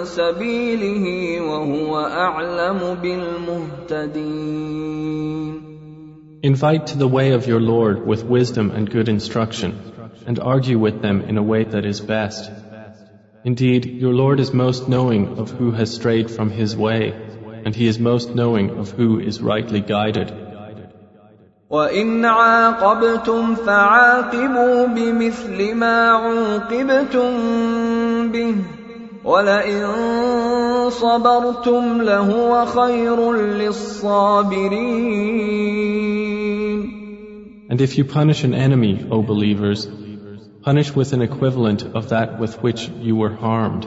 سبيله 0.05 1.40
وهو 1.40 1.99
اعلم 2.01 2.97
بالمهتدين 3.03 4.53
Invite 6.45 6.86
to 6.88 6.99
the 6.99 7.07
way 7.07 7.30
of 7.30 7.47
your 7.47 7.61
Lord 7.61 8.05
with 8.05 8.24
wisdom 8.24 8.72
and 8.72 8.90
good 8.90 9.09
instruction, 9.09 9.78
and 10.26 10.40
argue 10.40 10.76
with 10.76 11.01
them 11.01 11.20
in 11.20 11.38
a 11.38 11.43
way 11.43 11.62
that 11.62 11.84
is 11.84 12.01
best. 12.01 12.51
Indeed, 13.45 13.84
your 14.01 14.12
Lord 14.12 14.40
is 14.40 14.53
most 14.53 14.88
knowing 14.88 15.38
of 15.38 15.53
who 15.53 15.70
has 15.70 15.95
strayed 15.95 16.28
from 16.32 16.51
his 16.51 16.76
way, 16.76 17.12
and 17.64 17.76
he 17.76 17.86
is 17.86 18.01
most 18.01 18.34
knowing 18.34 18.70
of 18.70 18.90
who 18.90 19.20
is 19.20 19.40
rightly 19.40 19.80
guided. 19.80 20.45
وإن 21.70 22.24
عاقبتم 22.24 23.55
فعاقبوا 23.55 24.86
بمثل 24.86 25.74
ما 25.74 26.11
عوقبتم 26.11 27.30
به 28.32 28.55
ولئن 29.24 29.86
صبرتم 30.90 32.03
لهو 32.03 32.66
خير 32.66 33.32
للصابرين 33.32 34.82
And 37.70 37.80
if 37.80 37.97
you 37.97 38.05
punish 38.05 38.45
an 38.45 38.53
enemy, 38.53 39.07
O 39.11 39.22
believers, 39.22 39.88
punish 40.62 40.95
with 40.95 41.14
an 41.14 41.22
equivalent 41.22 41.82
of 41.82 42.11
that 42.11 42.38
with 42.38 42.62
which 42.62 42.88
you 43.01 43.16
were 43.16 43.34
harmed. 43.34 43.86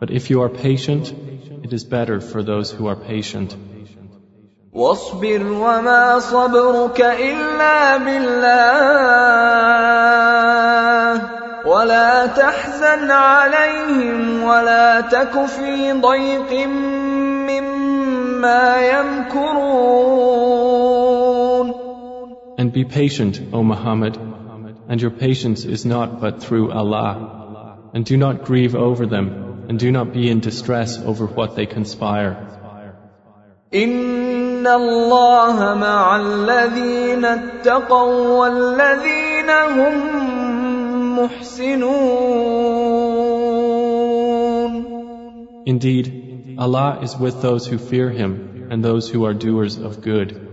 But 0.00 0.10
if 0.10 0.30
you 0.30 0.42
are 0.42 0.48
patient, 0.48 1.14
it 1.62 1.72
is 1.72 1.84
better 1.84 2.20
for 2.20 2.42
those 2.42 2.72
who 2.72 2.88
are 2.88 2.96
patient. 2.96 3.56
واصبر 4.78 5.42
وما 5.46 6.18
صبرك 6.18 7.00
إلا 7.00 7.96
بالله 7.96 9.54
ولا 11.66 12.26
تحزن 12.26 13.10
عليهم 13.10 14.42
ولا 14.42 15.00
تك 15.00 15.46
في 15.46 15.92
ضيق 15.92 16.66
مما 17.48 18.76
يمكرون 18.92 20.14
And 22.56 22.72
be 22.72 22.84
patient, 22.84 23.40
O 23.52 23.62
Muhammad, 23.62 24.16
and 24.88 25.00
your 25.00 25.10
patience 25.10 25.64
is 25.64 25.84
not 25.84 26.20
but 26.20 26.42
through 26.42 26.70
Allah. 26.72 27.78
And 27.92 28.04
do 28.04 28.16
not 28.16 28.44
grieve 28.44 28.74
over 28.74 29.06
them, 29.06 29.66
and 29.68 29.78
do 29.78 29.90
not 29.92 30.12
be 30.12 30.30
in 30.30 30.40
distress 30.40 30.98
over 30.98 31.26
what 31.26 31.56
they 31.56 31.66
conspire. 31.66 32.36
إن 34.58 34.66
الله 34.66 35.74
مع 35.74 36.16
الذين 36.16 37.24
اتقوا 37.24 38.14
والذين 38.40 39.50
هم 39.50 39.94
محسنون 41.18 42.74
Indeed, 45.66 46.56
Allah 46.58 46.98
is 47.02 47.16
with 47.16 47.40
those 47.40 47.66
who 47.66 47.78
fear 47.78 48.10
Him 48.10 48.68
and 48.70 48.84
those 48.84 49.08
who 49.08 49.24
are 49.24 49.32
doers 49.32 49.78
of 49.78 50.02
good. 50.02 50.47